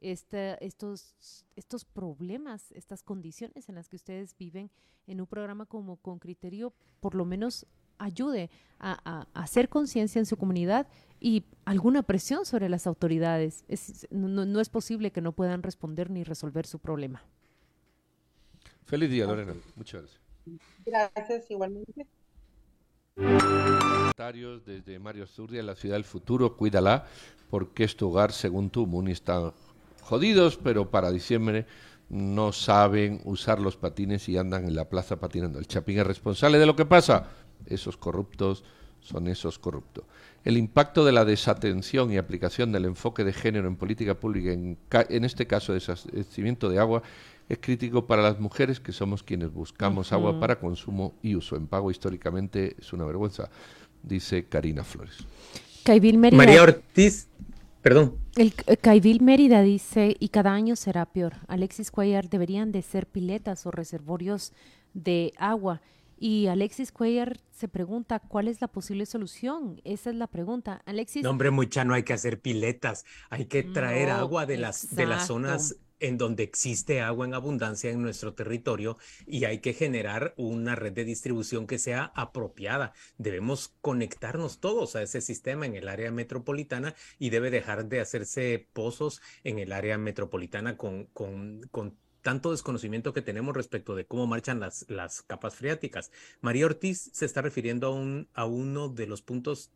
estos, 0.00 1.44
estos 1.56 1.84
problemas, 1.84 2.72
estas 2.72 3.02
condiciones 3.02 3.68
en 3.68 3.74
las 3.74 3.88
que 3.88 3.96
ustedes 3.96 4.36
viven 4.38 4.70
en 5.06 5.20
un 5.20 5.26
programa 5.26 5.66
como 5.66 5.96
con 5.96 6.18
criterio, 6.18 6.72
por 7.00 7.14
lo 7.14 7.24
menos 7.24 7.66
ayude 7.98 8.50
a, 8.78 9.26
hacer 9.34 9.68
conciencia 9.68 10.18
en 10.18 10.26
su 10.26 10.36
comunidad 10.36 10.86
y 11.20 11.44
alguna 11.64 12.02
presión 12.02 12.46
sobre 12.46 12.68
las 12.68 12.86
autoridades. 12.86 13.64
no, 14.10 14.60
es 14.60 14.68
posible 14.68 15.10
que 15.10 15.20
no 15.20 15.32
puedan 15.32 15.62
responder 15.62 16.10
ni 16.10 16.22
resolver 16.24 16.66
su 16.66 16.78
problema. 16.78 17.22
Feliz 18.84 19.10
día, 19.10 19.26
Lorena. 19.26 19.54
Muchas 19.76 20.02
gracias. 20.02 20.22
Gracias, 20.86 21.50
igualmente. 21.50 22.06
Desde 24.66 24.98
Mario 24.98 25.26
Zurdia, 25.26 25.62
la 25.62 25.74
ciudad 25.76 25.96
del 25.96 26.04
futuro, 26.04 26.56
cuídala, 26.56 27.06
porque 27.50 27.84
es 27.84 27.96
tu 27.96 28.08
hogar, 28.08 28.32
según 28.32 28.68
tú, 28.70 28.86
Muni 28.86 29.12
está 29.12 29.52
jodidos, 30.08 30.56
pero 30.56 30.90
para 30.90 31.10
diciembre 31.12 31.66
no 32.08 32.52
saben 32.52 33.20
usar 33.24 33.60
los 33.60 33.76
patines 33.76 34.28
y 34.28 34.38
andan 34.38 34.64
en 34.64 34.74
la 34.74 34.88
plaza 34.88 35.20
patinando. 35.20 35.58
El 35.58 35.66
Chapín 35.66 35.98
es 35.98 36.06
responsable 36.06 36.58
de 36.58 36.64
lo 36.64 36.74
que 36.74 36.86
pasa. 36.86 37.28
Esos 37.66 37.98
corruptos 37.98 38.64
son 39.00 39.28
esos 39.28 39.58
corruptos. 39.58 40.04
El 40.44 40.56
impacto 40.56 41.04
de 41.04 41.12
la 41.12 41.26
desatención 41.26 42.10
y 42.10 42.16
aplicación 42.16 42.72
del 42.72 42.86
enfoque 42.86 43.22
de 43.22 43.34
género 43.34 43.68
en 43.68 43.76
política 43.76 44.14
pública, 44.14 44.50
en, 44.50 44.78
en 44.90 45.24
este 45.24 45.46
caso 45.46 45.74
desabastecimiento 45.74 46.70
de 46.70 46.78
agua, 46.78 47.02
es 47.48 47.58
crítico 47.58 48.06
para 48.06 48.22
las 48.22 48.40
mujeres 48.40 48.80
que 48.80 48.92
somos 48.92 49.22
quienes 49.22 49.52
buscamos 49.52 50.12
agua 50.12 50.40
para 50.40 50.58
consumo 50.58 51.14
y 51.22 51.34
uso. 51.34 51.56
En 51.56 51.66
pago 51.66 51.90
históricamente 51.90 52.76
es 52.78 52.92
una 52.94 53.04
vergüenza. 53.04 53.50
dice 54.02 54.46
Karina 54.46 54.84
Flores. 54.84 55.18
María 56.36 56.62
Ortiz, 56.62 57.28
perdón. 57.82 58.16
El 58.36 58.52
Caivil 58.80 59.20
Mérida 59.22 59.62
dice, 59.62 60.16
y 60.18 60.28
cada 60.28 60.52
año 60.52 60.76
será 60.76 61.06
peor. 61.06 61.34
Alexis 61.48 61.90
Cuellar, 61.90 62.28
deberían 62.28 62.72
de 62.72 62.82
ser 62.82 63.06
piletas 63.06 63.66
o 63.66 63.70
reservorios 63.70 64.52
de 64.94 65.32
agua. 65.38 65.80
Y 66.20 66.48
Alexis 66.48 66.90
Cuellar 66.90 67.38
se 67.50 67.68
pregunta, 67.68 68.18
¿cuál 68.18 68.48
es 68.48 68.60
la 68.60 68.68
posible 68.68 69.06
solución? 69.06 69.80
Esa 69.84 70.10
es 70.10 70.16
la 70.16 70.26
pregunta. 70.26 70.82
Alexis... 70.84 71.22
No, 71.22 71.30
hombre, 71.30 71.50
mucha, 71.50 71.84
no 71.84 71.94
hay 71.94 72.02
que 72.02 72.12
hacer 72.12 72.40
piletas. 72.40 73.04
Hay 73.30 73.44
que 73.44 73.62
traer 73.62 74.10
agua 74.10 74.44
de 74.44 74.56
las, 74.56 74.94
de 74.94 75.06
las 75.06 75.28
zonas 75.28 75.76
en 76.00 76.18
donde 76.18 76.42
existe 76.42 77.00
agua 77.00 77.26
en 77.26 77.34
abundancia 77.34 77.90
en 77.90 78.02
nuestro 78.02 78.34
territorio 78.34 78.98
y 79.26 79.44
hay 79.44 79.58
que 79.58 79.72
generar 79.72 80.34
una 80.36 80.74
red 80.74 80.92
de 80.92 81.04
distribución 81.04 81.66
que 81.66 81.78
sea 81.78 82.12
apropiada. 82.14 82.92
Debemos 83.16 83.74
conectarnos 83.80 84.60
todos 84.60 84.96
a 84.96 85.02
ese 85.02 85.20
sistema 85.20 85.66
en 85.66 85.74
el 85.74 85.88
área 85.88 86.10
metropolitana 86.10 86.94
y 87.18 87.30
debe 87.30 87.50
dejar 87.50 87.86
de 87.86 88.00
hacerse 88.00 88.68
pozos 88.72 89.20
en 89.44 89.58
el 89.58 89.72
área 89.72 89.98
metropolitana 89.98 90.76
con, 90.76 91.06
con, 91.06 91.62
con 91.70 91.96
tanto 92.22 92.50
desconocimiento 92.50 93.12
que 93.12 93.22
tenemos 93.22 93.56
respecto 93.56 93.94
de 93.94 94.06
cómo 94.06 94.26
marchan 94.26 94.60
las, 94.60 94.84
las 94.88 95.22
capas 95.22 95.54
freáticas. 95.54 96.10
María 96.40 96.66
Ortiz 96.66 97.10
se 97.12 97.24
está 97.24 97.42
refiriendo 97.42 97.86
a, 97.86 97.90
un, 97.90 98.28
a 98.34 98.44
uno 98.44 98.88
de 98.88 99.06
los 99.06 99.22
puntos 99.22 99.70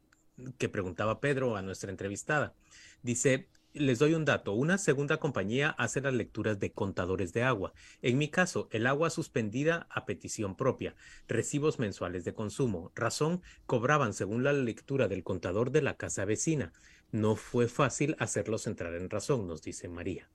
que 0.59 0.69
preguntaba 0.69 1.21
Pedro 1.21 1.57
a 1.57 1.63
nuestra 1.63 1.91
entrevistada. 1.91 2.55
Dice, 3.03 3.49
les 3.75 3.99
doy 3.99 4.15
un 4.15 4.25
dato. 4.25 4.53
Una 4.53 4.79
segunda 4.79 5.19
compañía 5.19 5.71
hace 5.79 6.01
las 6.01 6.15
lecturas 6.15 6.59
de 6.61 6.73
contadores 6.73 7.33
de 7.33 7.43
agua. 7.43 7.73
En 8.03 8.19
mi 8.19 8.29
caso, 8.29 8.69
el 8.71 8.87
agua 8.87 9.11
suspendida 9.11 9.87
a 9.91 10.05
petición 10.05 10.57
propia, 10.57 10.95
recibos 11.29 11.79
mensuales 11.79 12.25
de 12.25 12.35
consumo. 12.35 12.93
Razón, 12.95 13.43
cobraban 13.67 14.13
según 14.13 14.45
la 14.45 14.53
lectura 14.53 15.09
del 15.09 15.25
contador 15.25 15.71
de 15.71 15.83
la 15.83 15.97
casa 15.97 16.25
vecina. 16.25 16.73
No 17.11 17.37
fue 17.37 17.69
fácil 17.69 18.17
hacerlos 18.19 18.67
entrar 18.67 18.95
en 18.95 19.11
razón, 19.11 19.47
nos 19.47 19.63
dice 19.63 19.89
María. 19.89 20.29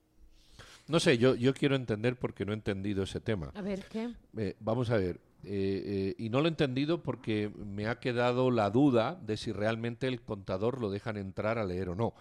No 0.86 1.00
sé, 1.00 1.18
yo, 1.18 1.34
yo 1.34 1.52
quiero 1.52 1.76
entender 1.76 2.16
porque 2.16 2.46
no 2.46 2.52
he 2.52 2.54
entendido 2.54 3.02
ese 3.02 3.20
tema. 3.20 3.52
A 3.54 3.62
ver, 3.62 3.84
¿qué? 3.90 4.10
Eh, 4.38 4.56
vamos 4.60 4.90
a 4.90 4.96
ver. 4.96 5.20
Eh, 5.44 5.82
eh, 5.84 6.14
y 6.18 6.30
no 6.30 6.40
lo 6.40 6.46
he 6.46 6.48
entendido 6.48 7.02
porque 7.02 7.50
me 7.54 7.86
ha 7.86 8.00
quedado 8.00 8.50
la 8.50 8.70
duda 8.70 9.20
de 9.22 9.36
si 9.36 9.52
realmente 9.52 10.08
el 10.08 10.20
contador 10.22 10.80
lo 10.80 10.90
dejan 10.90 11.16
entrar 11.16 11.58
a 11.58 11.64
leer 11.64 11.90
o 11.90 11.94
no 11.94 12.14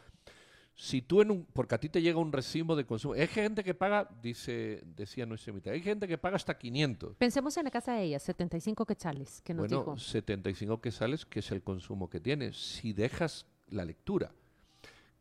si 0.80 1.02
tú 1.02 1.22
en 1.22 1.32
un, 1.32 1.46
porque 1.54 1.74
a 1.74 1.80
ti 1.80 1.90
te 1.90 2.04
llega 2.04 2.20
un 2.20 2.32
recibo 2.32 2.76
de 2.76 2.86
consumo, 2.86 3.16
hay 3.16 3.26
gente 3.26 3.64
que 3.64 3.74
paga, 3.74 4.08
dice, 4.22 4.84
decía 4.96 5.26
nuestra 5.26 5.52
mitad, 5.52 5.74
hay 5.74 5.82
gente 5.82 6.08
que 6.08 6.20
paga 6.20 6.36
hasta 6.36 6.56
500. 6.56 7.16
Pensemos 7.18 7.58
en 7.58 7.64
la 7.64 7.72
casa 7.72 7.94
de 7.94 8.04
ella, 8.04 8.20
75 8.20 8.86
quetzales, 8.86 9.42
que 9.42 9.56
nos 9.56 9.68
bueno, 9.68 9.98
75 9.98 10.80
quetzales, 10.80 11.26
que 11.26 11.40
es 11.40 11.52
el 11.52 11.64
consumo 11.64 12.12
que 12.12 12.20
tiene, 12.20 12.54
si 12.54 12.94
dejas 12.94 13.48
la 13.70 13.86
lectura. 13.86 14.32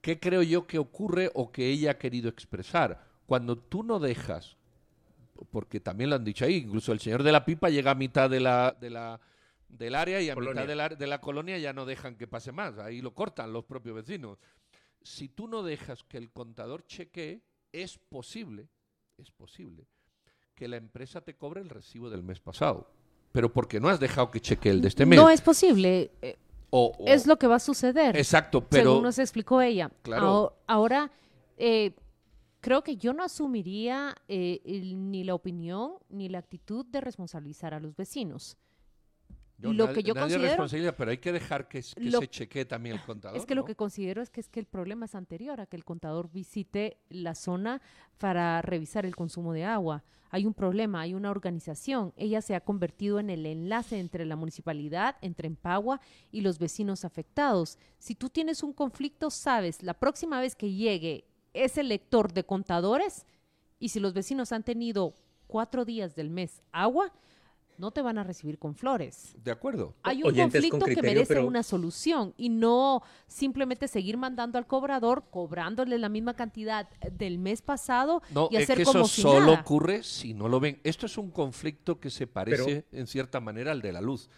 ¿Qué 0.03 0.21
creo 0.21 0.43
yo 0.43 0.67
que 0.67 0.79
ocurre 0.79 1.31
o 1.33 1.51
que 1.51 1.71
ella 1.71 1.93
ha 1.93 1.99
querido 1.99 2.29
expresar? 2.29 3.07
Cuando 3.25 3.57
tú 3.57 3.83
no 3.83 3.99
dejas, 3.99 4.59
porque 5.51 5.81
también 5.81 6.11
lo 6.11 6.17
han 6.17 6.25
dicho 6.25 6.45
ahí, 6.45 6.57
incluso 6.57 6.93
el 6.93 7.01
señor 7.01 7.23
de 7.23 7.33
la 7.33 7.47
pipa 7.47 7.71
llega 7.71 7.93
a 7.93 7.95
mitad 7.95 8.29
de 8.29 8.41
la, 8.41 8.77
de 8.79 8.91
la 8.91 9.19
del 9.71 9.95
área 9.95 10.21
y 10.21 10.29
a 10.29 10.37
mitad 10.37 10.67
de 10.67 10.77
la, 10.77 10.91
de 10.91 11.07
la 11.07 11.21
colonia 11.21 11.59
ya 11.59 11.73
no 11.73 11.87
dejan 11.87 12.17
que 12.17 12.29
pase 12.29 12.53
más, 12.53 12.79
ahí 12.79 13.01
lo 13.01 13.15
cortan 13.15 13.53
los 13.53 13.65
propios 13.65 13.97
vecinos 13.97 14.39
si 15.07 15.29
tú 15.29 15.47
no 15.47 15.63
dejas 15.63 16.03
que 16.03 16.19
el 16.19 16.31
contador 16.31 16.85
chequee, 16.85 17.41
es 17.73 17.97
posible, 17.97 18.69
es 19.17 19.31
posible, 19.31 19.87
que 20.55 20.67
la 20.67 20.77
empresa 20.77 21.21
te 21.21 21.37
cobre 21.37 21.61
el 21.61 21.69
recibo 21.69 22.11
del 22.11 22.25
mes 22.25 22.41
pasado. 22.41 22.91
Pero 23.31 23.53
porque 23.53 23.79
no 23.79 23.89
has 23.89 24.01
dejado 24.01 24.31
que 24.31 24.41
chequee 24.41 24.71
el 24.71 24.81
de 24.81 24.89
este 24.89 25.07
mes. 25.07 25.19
No 25.19 25.31
es 25.31 25.41
posible. 25.41 26.11
Eh, 26.23 26.37
es 27.07 27.27
lo 27.27 27.39
que 27.39 27.47
va 27.47 27.57
a 27.57 27.61
suceder. 27.61 28.17
Exacto, 28.17 28.67
pero... 28.67 28.91
Según 28.91 29.05
nos 29.05 29.19
explicó 29.19 29.61
ella. 29.61 29.91
Claro. 30.03 30.57
Ahora, 30.67 31.13
eh, 31.57 31.95
creo 32.61 32.83
que 32.83 32.97
yo 32.97 33.13
no 33.13 33.23
asumiría 33.23 34.17
eh, 34.27 34.61
ni 34.65 35.23
la 35.23 35.35
opinión 35.35 35.95
ni 36.09 36.29
la 36.29 36.39
actitud 36.39 36.85
de 36.87 37.01
responsabilizar 37.01 37.75
a 37.75 37.81
los 37.81 37.95
vecinos 37.95 38.57
lo 39.59 39.93
que 39.93 40.03
yo 40.03 40.15
considero 40.15 40.95
pero 40.97 41.11
hay 41.11 41.19
que 41.19 41.33
dejar 41.33 41.69
que, 41.69 41.83
se 41.83 42.29
chequee 42.29 42.65
también 42.65 42.97
el 42.97 43.03
contador. 43.03 43.37
Es 43.37 43.47
que 43.47 43.55
lo 43.55 43.65
que 43.65 43.75
considero 43.75 44.23
es 44.23 44.31
que 44.31 44.41
es 44.41 44.49
que 44.49 44.61
el 44.61 44.67
problema 44.67 45.07
es 45.07 45.15
anterior 45.15 45.61
a 45.61 45.67
que 45.67 45.77
el 45.77 45.85
contador 45.85 46.31
visite 46.31 46.99
la 47.09 47.35
zona 47.35 47.81
para 48.19 48.63
revisar 48.63 49.07
el 49.07 49.17
consumo 49.17 49.53
de 49.53 49.65
agua. 49.65 50.05
Hay 50.31 50.45
un 50.45 50.55
problema, 50.55 51.01
hay 51.01 51.15
una 51.15 51.31
organización. 51.31 52.13
Ella 52.17 52.43
se 52.43 52.55
ha 52.55 52.61
convertido 52.61 53.21
en 53.21 53.31
el 53.31 53.47
enlace 53.47 53.99
entre 53.99 54.27
la 54.27 54.37
municipalidad, 54.37 55.17
entre 55.23 55.47
Empagua 55.47 56.01
y 56.33 56.41
los 56.41 56.59
vecinos 56.59 57.05
afectados. 57.05 57.79
Si 57.99 58.15
tú 58.15 58.29
tienes 58.29 58.63
un 58.63 58.73
conflicto, 58.73 59.31
sabes, 59.31 59.83
la 59.83 59.95
próxima 59.95 60.41
vez 60.41 60.57
que 60.57 60.73
llegue 60.73 61.25
ese 61.55 61.83
lector 61.83 62.33
de 62.33 62.45
contadores 62.45 63.25
y 63.79 63.91
si 63.91 64.01
los 64.01 64.13
vecinos 64.13 64.53
han 64.53 64.63
tenido 64.63 65.15
cuatro 65.47 65.85
días 65.85 66.15
del 66.15 66.29
mes 66.29 66.63
agua, 66.73 67.13
no 67.79 67.91
te 67.91 68.03
van 68.03 68.19
a 68.19 68.25
recibir 68.25 68.59
con 68.59 68.75
flores. 68.75 69.35
De 69.43 69.51
acuerdo. 69.51 69.95
Hay 70.03 70.23
un 70.23 70.35
conflicto 70.35 70.85
que 70.85 71.03
merece 71.03 71.41
una 71.41 71.63
solución 71.63 72.35
y 72.37 72.49
no 72.49 73.03
simplemente 73.27 73.89
seguir 73.89 74.17
mandando 74.17 74.59
al 74.59 74.67
cobrador, 74.67 75.25
cobrándole 75.31 75.99
la 75.99 76.09
misma 76.09 76.35
cantidad 76.35 76.89
del 77.13 77.39
mes 77.39 77.63
pasado 77.63 78.23
no, 78.31 78.49
y 78.51 78.57
hacer 78.57 78.81
es 78.81 78.91
que 78.91 78.99
eso 78.99 79.05
solo 79.07 79.53
ocurre 79.53 80.03
si 80.03 80.35
no 80.35 80.49
lo 80.49 80.61
ven. 80.61 80.81
Esto 80.85 81.07
es 81.07 81.19
un 81.19 81.31
conflicto 81.31 82.01
que 82.01 82.11
se 82.11 82.27
parece 82.27 82.87
en 82.93 83.07
cierta 83.07 83.41
manera 83.41 83.73
al 83.73 83.83
de 83.83 83.93
la 83.93 84.01
luz. 84.01 84.29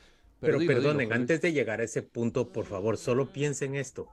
Pero, 0.41 0.59
perdonen, 0.59 1.13
antes 1.13 1.41
de 1.41 1.53
llegar 1.53 1.81
a 1.81 1.85
ese 1.85 2.03
punto, 2.03 2.53
por 2.53 2.65
favor, 2.65 2.97
solo 2.97 3.33
piensen 3.33 3.75
esto. 3.75 4.09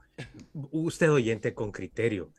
Usted 0.72 1.10
oyente 1.10 1.54
con 1.54 1.70
criterio. 1.70 2.30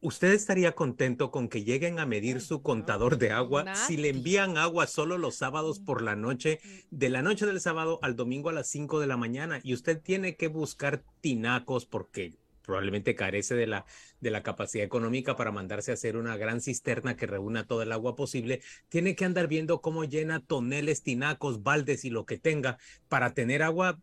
¿Usted 0.00 0.32
estaría 0.32 0.76
contento 0.76 1.32
con 1.32 1.48
que 1.48 1.64
lleguen 1.64 1.98
a 1.98 2.06
medir 2.06 2.40
su 2.40 2.62
contador 2.62 3.18
de 3.18 3.32
agua 3.32 3.74
si 3.74 3.96
le 3.96 4.10
envían 4.10 4.56
agua 4.56 4.86
solo 4.86 5.18
los 5.18 5.34
sábados 5.34 5.80
por 5.80 6.02
la 6.02 6.14
noche, 6.14 6.60
de 6.92 7.08
la 7.08 7.20
noche 7.20 7.46
del 7.46 7.60
sábado 7.60 7.98
al 8.02 8.14
domingo 8.14 8.48
a 8.48 8.52
las 8.52 8.68
5 8.68 9.00
de 9.00 9.08
la 9.08 9.16
mañana 9.16 9.58
y 9.64 9.74
usted 9.74 10.00
tiene 10.00 10.36
que 10.36 10.46
buscar 10.46 11.02
tinacos 11.20 11.84
porque 11.84 12.36
probablemente 12.68 13.14
carece 13.14 13.54
de 13.54 13.66
la, 13.66 13.86
de 14.20 14.30
la 14.30 14.42
capacidad 14.42 14.84
económica 14.84 15.36
para 15.36 15.50
mandarse 15.50 15.90
a 15.90 15.94
hacer 15.94 16.18
una 16.18 16.36
gran 16.36 16.60
cisterna 16.60 17.16
que 17.16 17.26
reúna 17.26 17.66
todo 17.66 17.80
el 17.80 17.92
agua 17.92 18.14
posible, 18.14 18.60
tiene 18.90 19.16
que 19.16 19.24
andar 19.24 19.48
viendo 19.48 19.80
cómo 19.80 20.04
llena 20.04 20.40
toneles, 20.40 21.02
tinacos, 21.02 21.62
baldes 21.62 22.04
y 22.04 22.10
lo 22.10 22.26
que 22.26 22.36
tenga 22.36 22.76
para 23.08 23.32
tener 23.32 23.62
agua 23.62 23.98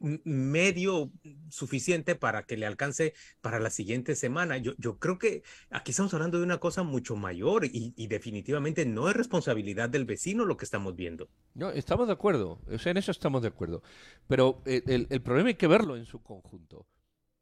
medio 0.00 1.12
suficiente 1.48 2.16
para 2.16 2.42
que 2.42 2.56
le 2.56 2.66
alcance 2.66 3.14
para 3.40 3.60
la 3.60 3.70
siguiente 3.70 4.16
semana. 4.16 4.58
Yo, 4.58 4.72
yo 4.78 4.98
creo 4.98 5.16
que 5.20 5.44
aquí 5.70 5.92
estamos 5.92 6.12
hablando 6.12 6.38
de 6.38 6.44
una 6.44 6.58
cosa 6.58 6.82
mucho 6.82 7.14
mayor 7.14 7.66
y, 7.66 8.08
definitivamente 8.08 8.84
no 8.84 9.08
es 9.08 9.14
responsabilidad 9.14 9.88
del 9.90 10.06
vecino 10.06 10.44
lo 10.44 10.56
que 10.56 10.64
estamos 10.64 10.96
viendo. 10.96 11.28
No, 11.54 11.70
estamos 11.70 12.08
de 12.08 12.14
acuerdo, 12.14 12.60
o 12.68 12.78
sea, 12.78 12.90
en 12.90 12.96
eso 12.96 13.12
estamos 13.12 13.42
de 13.42 13.48
acuerdo, 13.48 13.80
pero 14.26 14.60
eh, 14.66 14.82
el, 14.86 15.06
el 15.08 15.22
problema 15.22 15.50
hay 15.50 15.54
que 15.54 15.68
verlo 15.68 15.96
en 15.96 16.04
su 16.04 16.20
conjunto, 16.20 16.88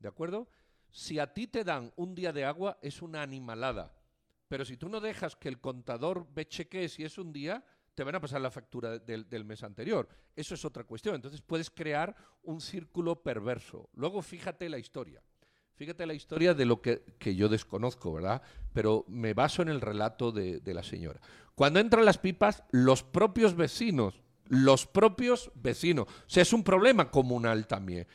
¿de 0.01 0.09
acuerdo? 0.09 0.49
Si 0.97 1.19
a 1.19 1.27
ti 1.27 1.47
te 1.47 1.63
dan 1.63 1.93
un 1.97 2.15
día 2.15 2.33
de 2.33 2.47
agua, 2.47 2.79
es 2.81 3.03
una 3.03 3.21
animalada. 3.21 3.93
Pero 4.49 4.65
si 4.65 4.79
tú 4.79 4.89
no 4.89 4.99
dejas 4.99 5.37
que 5.37 5.51
el 5.51 5.61
contador 5.61 6.27
ve 6.35 6.49
cheque 6.49 6.89
si 6.89 7.05
es 7.05 7.19
un 7.19 7.35
día, 7.35 7.63
te 7.95 8.03
van 8.03 8.15
a 8.15 8.21
pasar 8.21 8.41
la 8.41 8.51
factura 8.51 8.99
del, 8.99 9.45
mes 9.45 9.63
anterior. 9.63 10.09
Eso 10.35 10.55
es 10.55 10.65
otra 10.65 10.85
cuestión. 10.85 11.15
Entonces 11.15 11.43
puedes 11.43 11.69
crear 11.69 12.17
un 12.45 12.63
círculo 12.63 13.23
perverso. 13.23 13.91
Luego 13.93 14.23
fíjate 14.23 14.71
la 14.71 14.79
historia. 14.79 15.23
Fíjate 15.75 16.07
la 16.07 16.15
historia 16.15 16.55
de 16.55 16.65
lo 16.65 16.81
que, 16.81 17.03
yo 17.21 17.51
desconozco, 17.51 18.15
¿verdad? 18.15 18.41
Pero 18.73 19.05
me 19.07 19.35
baso 19.35 19.61
en 19.61 19.69
el 19.69 19.83
relato 19.83 20.33
de, 20.33 20.61
de 20.61 20.73
la 20.73 20.83
señora. 20.83 21.21
Cuando 21.55 21.79
entran 21.79 22.07
las 22.07 22.17
pipas, 22.17 22.65
los 22.71 23.03
propios 23.03 23.55
vecinos, 23.55 24.23
los 24.47 24.87
propios 24.87 25.51
vecinos, 25.57 26.09
o 26.09 26.31
sea, 26.31 26.43
es 26.43 26.55
un 26.55 26.65
problema 26.65 27.11
comunal 27.11 27.67
también 27.67 28.07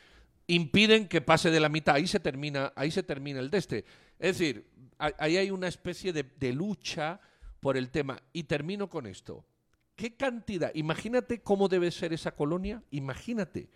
impiden 0.54 1.08
que 1.08 1.20
pase 1.20 1.50
de 1.50 1.60
la 1.60 1.68
mitad. 1.68 1.94
Ahí 1.94 2.06
se 2.06 2.20
termina, 2.20 2.72
ahí 2.76 2.90
se 2.90 3.02
termina 3.02 3.40
el 3.40 3.50
de 3.50 3.58
este. 3.58 3.84
Es 4.18 4.38
decir, 4.38 4.66
ahí 4.98 5.36
hay 5.36 5.50
una 5.50 5.68
especie 5.68 6.12
de, 6.12 6.52
lucha 6.52 7.20
por 7.60 7.76
el 7.76 7.90
tema. 7.90 8.22
Y 8.32 8.44
termino 8.44 8.88
con 8.88 9.06
esto. 9.06 9.44
¿Qué 9.94 10.16
cantidad? 10.16 10.70
Imagínate 10.74 11.40
cómo 11.42 11.68
debe 11.68 11.90
ser 11.90 12.12
esa 12.12 12.34
colonia. 12.34 12.82
Imagínate 12.90 13.68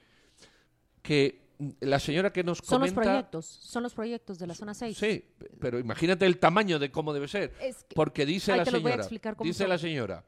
que 1.03 1.47
la 1.81 1.99
señora 1.99 2.33
que 2.33 2.45
nos 2.45 2.61
comenta... 2.61 2.95
Son 2.95 2.95
los 2.95 3.05
proyectos, 3.05 3.47
son 3.47 3.83
los 3.83 3.95
proyectos 3.95 4.39
de 4.39 4.47
la 4.47 4.55
zona 4.55 4.75
6. 4.75 4.99
Sí, 4.99 5.25
pero 5.59 5.79
imagínate 5.79 6.27
el 6.27 6.39
tamaño 6.39 6.79
de 6.79 6.91
cómo 6.91 7.15
debe 7.15 7.29
ser. 7.29 7.53
porque 7.95 8.27
dice 8.27 8.55
la 8.55 8.67
señora, 8.67 9.09
dice 9.41 9.67
la 9.67 9.79
señora, 9.79 10.25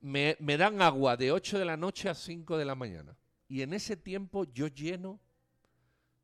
me, 0.00 0.36
me 0.40 0.56
dan 0.58 0.82
agua 0.82 1.16
de 1.16 1.32
8 1.32 1.58
de 1.58 1.64
la 1.64 1.76
noche 1.76 2.10
a 2.10 2.14
5 2.14 2.58
de 2.58 2.64
la 2.66 2.74
mañana. 2.74 3.16
Y 3.48 3.62
en 3.62 3.72
ese 3.72 3.96
tiempo 3.96 4.44
yo 4.44 4.66
lleno 4.66 5.20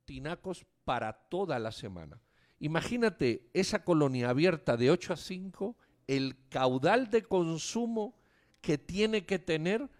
tinacos 0.07 0.65
para 0.85 1.13
toda 1.13 1.59
la 1.59 1.73
semana. 1.73 2.21
Imagínate 2.59 3.51
esa 3.53 3.85
colonia 3.85 4.31
abierta 4.31 4.77
de 4.77 4.91
8 4.91 5.13
a 5.13 5.17
5, 5.17 5.77
el 6.07 6.37
caudal 6.49 7.11
de 7.11 7.25
consumo 7.25 8.17
que 8.63 8.79
tiene 8.79 9.27
que 9.27 9.39
tener 9.39 9.91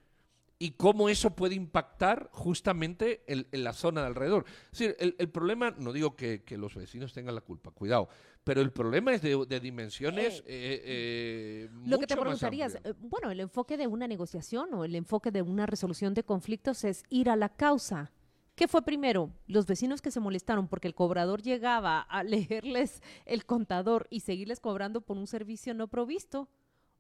y 0.59 0.73
cómo 0.73 1.09
eso 1.09 1.31
puede 1.37 1.55
impactar 1.55 2.31
justamente 2.33 3.23
en, 3.27 3.47
la 3.53 3.73
zona 3.73 4.01
de 4.01 4.07
alrededor. 4.07 4.47
Es 4.73 4.79
decir, 4.79 4.97
el, 4.99 5.29
problema, 5.29 5.75
no 5.79 5.93
digo 5.93 6.17
que, 6.17 6.43
los 6.57 6.75
vecinos 6.75 7.13
tengan 7.13 7.35
la 7.35 7.43
culpa, 7.43 7.71
cuidado, 7.71 8.09
pero 8.43 8.63
el 8.63 8.73
problema 8.73 9.13
es 9.13 9.23
de, 9.23 9.61
dimensiones. 9.61 10.43
Eh, 10.47 10.83
eh, 10.85 11.71
lo 11.85 11.99
que 11.99 12.07
te 12.07 12.17
preguntarías, 12.17 12.77
eh, 12.77 12.95
bueno, 12.99 13.31
el 13.31 13.41
enfoque 13.41 13.77
de 13.77 13.87
una 13.87 14.07
negociación 14.09 14.73
o 14.73 14.85
el 14.85 14.95
enfoque 14.95 15.31
de 15.31 15.43
una 15.43 15.67
resolución 15.67 16.15
de 16.15 16.23
conflictos 16.23 16.85
es 16.85 17.05
ir 17.11 17.29
a 17.29 17.37
la 17.37 17.51
causa. 17.51 18.13
¿Qué 18.57 18.67
fue 18.67 18.83
primero? 18.83 19.31
Los 19.47 19.67
vecinos 19.67 20.03
que 20.03 20.11
se 20.11 20.19
molestaron 20.19 20.67
porque 20.67 20.89
el 20.89 20.95
cobrador 20.95 21.43
llegaba 21.43 22.01
a 22.01 22.23
leerles 22.25 23.03
el 23.25 23.45
contador 23.45 24.09
y 24.11 24.21
seguirles 24.21 24.59
cobrando 24.59 25.03
por 25.03 25.17
un 25.17 25.27
servicio 25.27 25.75
no 25.75 25.87
provisto 25.87 26.49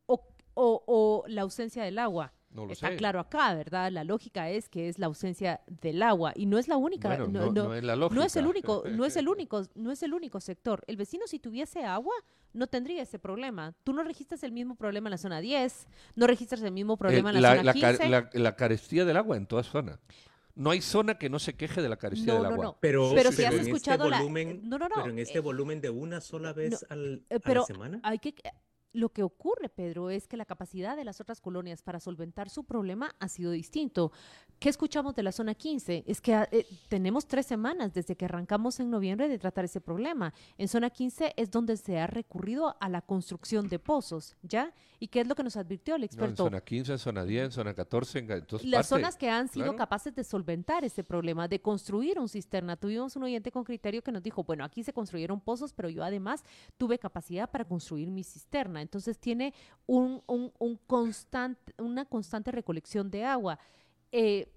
o, 0.06 0.22
o 0.54 1.24
la 1.26 1.42
ausencia 1.42 1.82
del 1.82 1.98
agua. 1.98 2.32
Está 2.70 2.96
claro 2.96 3.20
acá, 3.20 3.54
¿verdad? 3.54 3.90
La 3.90 4.04
lógica 4.04 4.48
es 4.50 4.68
que 4.68 4.88
es 4.88 4.98
la 4.98 5.06
ausencia 5.06 5.60
del 5.66 6.02
agua 6.02 6.32
y 6.34 6.46
no 6.46 6.58
es 6.58 6.68
la 6.68 6.76
única. 6.76 7.16
no, 7.18 7.74
es 7.74 7.84
la 7.84 7.96
lógica. 7.96 8.14
No 8.14 8.24
es 8.24 8.36
el 8.36 8.46
único, 8.46 8.84
no 8.90 9.04
es 9.04 9.16
el 9.16 9.28
único, 9.28 9.62
no 9.74 9.92
es 9.92 10.02
el 10.02 10.14
único 10.14 10.40
sector. 10.40 10.82
El 10.86 10.96
vecino 10.96 11.26
si 11.26 11.38
tuviese 11.38 11.84
agua 11.84 12.14
no 12.52 12.66
tendría 12.66 13.02
ese 13.02 13.18
problema. 13.18 13.74
Tú 13.84 13.92
no 13.92 14.02
registras 14.02 14.42
el 14.42 14.52
mismo 14.52 14.76
problema 14.76 15.08
en 15.08 15.12
la 15.12 15.18
zona 15.18 15.40
10, 15.40 15.86
no 16.14 16.26
registras 16.26 16.62
el 16.62 16.72
mismo 16.72 16.96
problema 16.96 17.30
en 17.30 17.42
la, 17.42 17.56
zona 17.56 17.72
15. 17.72 18.08
La, 18.38 18.56
carestía 18.56 19.04
del 19.04 19.18
agua 19.18 19.36
en 19.36 19.46
toda 19.46 19.62
zona. 19.62 19.98
No 20.56 20.70
hay 20.70 20.80
zona 20.80 21.18
que 21.18 21.28
no 21.28 21.38
se 21.38 21.54
queje 21.54 21.82
de 21.82 21.88
la 21.88 21.96
carestía 21.96 22.34
del 22.34 22.46
agua. 22.46 22.64
No, 22.64 22.78
pero, 22.80 23.12
pero, 23.14 23.30
si 23.30 23.44
has 23.44 23.54
este 23.54 23.66
escuchado 23.68 24.04
este 24.06 24.16
volumen, 24.16 24.62
no, 24.64 24.78
no, 24.78 24.88
no, 24.88 24.94
pero 24.96 25.10
en 25.10 25.18
este 25.18 25.38
eh, 25.38 25.40
volumen 25.42 25.82
de 25.82 25.90
una 25.90 26.22
sola 26.22 26.54
vez 26.54 26.84
al, 26.88 27.22
eh, 27.28 27.38
a 27.44 27.54
la 27.54 27.64
semana. 27.64 28.00
Hay 28.02 28.18
que 28.18 28.34
lo 28.96 29.10
que 29.10 29.22
ocurre, 29.22 29.68
Pedro, 29.68 30.10
es 30.10 30.26
que 30.26 30.36
la 30.36 30.46
capacidad 30.46 30.96
de 30.96 31.04
las 31.04 31.20
otras 31.20 31.40
colonias 31.40 31.82
para 31.82 32.00
solventar 32.00 32.48
su 32.48 32.64
problema 32.64 33.14
ha 33.20 33.28
sido 33.28 33.50
distinto. 33.50 34.10
¿Qué 34.58 34.70
escuchamos 34.70 35.14
de 35.14 35.22
la 35.22 35.32
zona 35.32 35.54
15? 35.54 36.04
Es 36.06 36.20
que 36.20 36.32
eh, 36.50 36.66
tenemos 36.88 37.26
tres 37.26 37.44
semanas 37.46 37.92
desde 37.92 38.16
que 38.16 38.24
arrancamos 38.24 38.80
en 38.80 38.90
noviembre 38.90 39.28
de 39.28 39.38
tratar 39.38 39.66
ese 39.66 39.82
problema. 39.82 40.32
En 40.56 40.68
zona 40.68 40.88
15 40.88 41.34
es 41.36 41.50
donde 41.50 41.76
se 41.76 41.98
ha 41.98 42.06
recurrido 42.06 42.74
a 42.80 42.88
la 42.88 43.02
construcción 43.02 43.68
de 43.68 43.78
pozos, 43.78 44.34
¿ya? 44.42 44.72
¿Y 44.98 45.08
qué 45.08 45.20
es 45.20 45.26
lo 45.26 45.34
que 45.34 45.42
nos 45.42 45.56
advirtió 45.56 45.94
el 45.94 46.04
experto? 46.04 46.30
en 46.30 46.36
zona 46.36 46.60
15, 46.62 46.92
en 46.92 46.98
zona 46.98 47.24
10, 47.24 47.44
en 47.44 47.52
zona 47.52 47.74
14, 47.74 48.18
en 48.18 48.46
Las 48.70 48.88
zonas 48.88 49.16
que 49.16 49.28
han 49.28 49.48
sido 49.48 49.76
capaces 49.76 50.14
de 50.14 50.24
solventar 50.24 50.84
ese 50.84 51.04
problema, 51.04 51.48
de 51.48 51.60
construir 51.60 52.18
un 52.18 52.30
cisterna. 52.30 52.76
Tuvimos 52.76 53.14
un 53.16 53.24
oyente 53.24 53.52
con 53.52 53.62
criterio 53.62 54.02
que 54.02 54.10
nos 54.10 54.22
dijo, 54.22 54.42
bueno, 54.42 54.64
aquí 54.64 54.82
se 54.82 54.94
construyeron 54.94 55.38
pozos, 55.40 55.74
pero 55.74 55.90
yo 55.90 56.02
además 56.02 56.42
tuve 56.78 56.98
capacidad 56.98 57.50
para 57.50 57.66
construir 57.66 58.10
mi 58.10 58.24
cisterna. 58.24 58.85
Entonces 58.86 59.18
tiene 59.18 59.52
un, 59.86 60.22
un, 60.26 60.76
constante, 60.86 61.74
una 61.78 62.04
constante 62.04 62.50
recolección 62.52 63.10
de 63.10 63.24
agua. 63.24 63.58
Eh, 64.12 64.48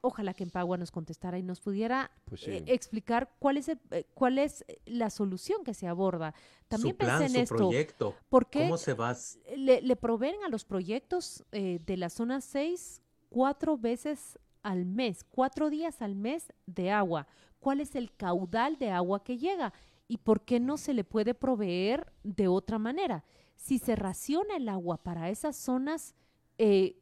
ojalá 0.00 0.34
que 0.34 0.44
Empagua 0.44 0.76
nos 0.76 0.90
contestara 0.90 1.38
y 1.38 1.42
nos 1.42 1.60
pudiera 1.60 2.10
pues 2.24 2.46
eh, 2.46 2.64
explicar 2.66 3.30
cuál 3.38 3.56
es 3.56 3.68
eh, 3.68 3.78
cuál 4.14 4.38
es 4.38 4.64
la 4.84 5.10
solución 5.10 5.64
que 5.64 5.74
se 5.74 5.86
aborda. 5.86 6.34
También 6.68 6.96
pensé 6.96 7.26
en 7.26 7.36
esto. 7.36 7.56
Proyecto. 7.56 8.14
Porque 8.28 8.64
¿Cómo 8.64 8.76
se 8.76 8.94
va? 8.94 9.16
Le, 9.56 9.80
le 9.80 9.96
proveen 9.96 10.42
a 10.44 10.48
los 10.48 10.64
proyectos 10.64 11.44
de 11.50 11.96
la 11.96 12.10
zona 12.10 12.40
6 12.40 13.02
cuatro 13.28 13.76
veces 13.76 14.38
al 14.62 14.84
mes, 14.84 15.24
cuatro 15.24 15.70
días 15.70 16.02
al 16.02 16.14
mes 16.14 16.52
de 16.66 16.90
agua. 16.90 17.26
¿Cuál 17.60 17.80
es 17.80 17.94
el 17.94 18.12
caudal 18.14 18.78
de 18.78 18.90
agua 18.90 19.22
que 19.24 19.38
llega? 19.38 19.72
¿Y 20.08 20.18
por 20.18 20.44
qué 20.44 20.58
no 20.58 20.78
se 20.78 20.94
le 20.94 21.04
puede 21.04 21.34
proveer 21.34 22.10
de 22.24 22.48
otra 22.48 22.78
manera? 22.78 23.24
Si 23.56 23.78
se 23.78 23.94
raciona 23.94 24.56
el 24.56 24.68
agua 24.68 24.96
para 24.96 25.28
esas 25.28 25.56
zonas, 25.56 26.14
eh, 26.56 26.96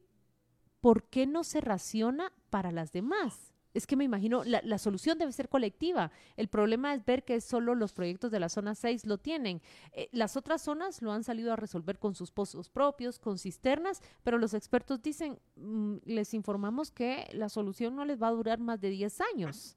¿por 0.80 1.04
qué 1.04 1.26
no 1.26 1.44
se 1.44 1.60
raciona 1.60 2.32
para 2.50 2.72
las 2.72 2.92
demás? 2.92 3.54
Es 3.76 3.86
que 3.86 3.94
me 3.94 4.04
imagino, 4.04 4.42
la, 4.42 4.78
solución 4.78 5.18
debe 5.18 5.32
ser 5.32 5.50
colectiva. 5.50 6.10
El 6.38 6.48
problema 6.48 6.94
es 6.94 7.04
ver 7.04 7.24
que 7.24 7.42
solo 7.42 7.74
los 7.74 7.92
proyectos 7.92 8.30
de 8.30 8.40
la 8.40 8.48
zona 8.48 8.74
6 8.74 9.04
lo 9.04 9.18
tienen. 9.18 9.60
Eh, 9.92 10.08
las 10.12 10.38
otras 10.38 10.62
zonas 10.62 11.02
lo 11.02 11.12
han 11.12 11.24
salido 11.24 11.52
a 11.52 11.56
resolver 11.56 11.98
con 11.98 12.14
sus 12.14 12.30
pozos 12.32 12.70
propios, 12.70 13.18
con 13.18 13.38
cisternas, 13.38 14.00
pero 14.24 14.38
los 14.38 14.54
expertos 14.54 15.02
dicen, 15.02 15.38
mm, 15.56 15.96
les 16.06 16.32
informamos 16.32 16.90
que 16.90 17.28
la 17.32 17.50
solución 17.50 17.94
no 17.94 18.06
les 18.06 18.20
va 18.20 18.28
a 18.28 18.32
durar 18.32 18.60
más 18.60 18.80
de 18.80 18.88
10 18.88 19.20
años. 19.20 19.76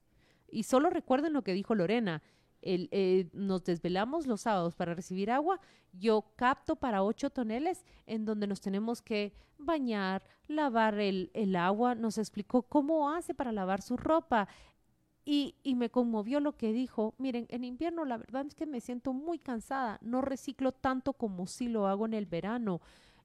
Y 0.49 0.63
solo 0.63 0.89
recuerden 0.89 1.33
lo 1.33 1.43
que 1.43 1.53
dijo 1.53 1.75
Lorena, 1.75 2.23
eh, 2.61 3.29
nos 3.33 3.63
desvelamos 3.63 4.27
los 4.27 4.41
sábados 4.41 4.75
para 4.75 4.93
recibir 4.93 5.31
agua, 5.31 5.59
yo 5.93 6.25
capto 6.35 6.75
para 6.75 7.03
ocho 7.03 7.29
toneles 7.29 7.85
en 8.05 8.25
donde 8.25 8.47
nos 8.47 8.61
tenemos 8.61 9.01
que 9.01 9.33
bañar, 9.57 10.23
lavar 10.47 10.99
el, 10.99 11.31
el 11.33 11.55
agua, 11.55 11.95
nos 11.95 12.17
explicó 12.17 12.63
cómo 12.63 13.11
hace 13.11 13.33
para 13.33 13.51
lavar 13.51 13.81
su 13.81 13.97
ropa. 13.97 14.47
Y, 15.25 15.55
y, 15.61 15.75
me 15.75 15.91
conmovió 15.91 16.39
lo 16.39 16.57
que 16.57 16.73
dijo, 16.73 17.13
miren, 17.19 17.45
en 17.49 17.63
invierno 17.63 18.03
la 18.03 18.17
verdad 18.17 18.47
es 18.47 18.55
que 18.55 18.65
me 18.65 18.81
siento 18.81 19.13
muy 19.13 19.37
cansada, 19.37 19.99
no 20.01 20.21
reciclo 20.21 20.71
tanto 20.71 21.13
como 21.13 21.45
si 21.45 21.67
lo 21.67 21.87
hago 21.87 22.05
en 22.05 22.15
el 22.15 22.25
verano. 22.25 22.81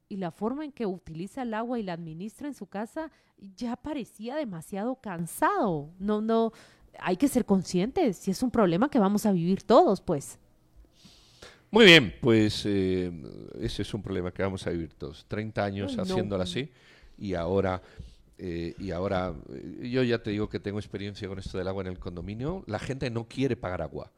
Y 0.09 0.16
la 0.18 0.31
forma 0.31 0.66
en 0.66 0.73
que 0.73 0.85
utiliza 0.85 1.42
el 1.42 1.55
agua 1.55 1.79
y 1.79 1.83
la 1.83 1.94
administra 1.94 2.47
en 2.47 2.55
su 2.55 2.66
casa 2.66 3.11
ya 3.57 3.77
parecía 3.77 4.37
demasiado 4.37 4.97
cansado. 4.97 5.94
No, 5.99 6.20
no, 6.20 6.53
hay 7.00 7.16
que 7.16 7.28
ser 7.28 7.44
conscientes 7.44 8.16
si 8.16 8.30
es 8.30 8.42
un 8.42 8.50
problema 8.50 8.88
que 8.88 8.98
vamos 8.98 9.26
a 9.26 9.33
vivir 9.33 9.62
todos, 9.62 10.00
pues. 10.00 10.38
Muy 11.70 11.87
bien, 11.87 12.14
pues 12.20 12.62
eh, 12.66 13.11
ese 13.61 13.83
es 13.83 13.94
un 13.94 14.02
problema 14.02 14.30
que 14.33 14.42
vamos 14.42 14.66
a 14.66 14.70
vivir 14.70 14.94
todos. 14.94 15.26
30 15.26 15.64
años 15.64 15.98
haciéndolo 15.98 16.42
así 16.42 16.70
y 17.18 17.35
ahora, 17.35 17.83
eh, 18.38 18.74
y 18.78 18.92
ahora 18.92 19.35
eh, 19.52 19.88
yo 19.90 20.04
ya 20.04 20.22
te 20.22 20.30
digo 20.30 20.48
que 20.48 20.61
tengo 20.61 20.78
experiencia 20.78 21.26
con 21.26 21.38
esto 21.38 21.59
del 21.59 21.66
agua 21.66 21.83
en 21.83 21.88
el 21.88 21.98
condominio. 21.98 22.62
La 22.68 22.78
gente 22.78 23.11
no 23.11 23.26
quiere 23.26 23.57
pagar 23.57 23.83
agua 23.83 24.12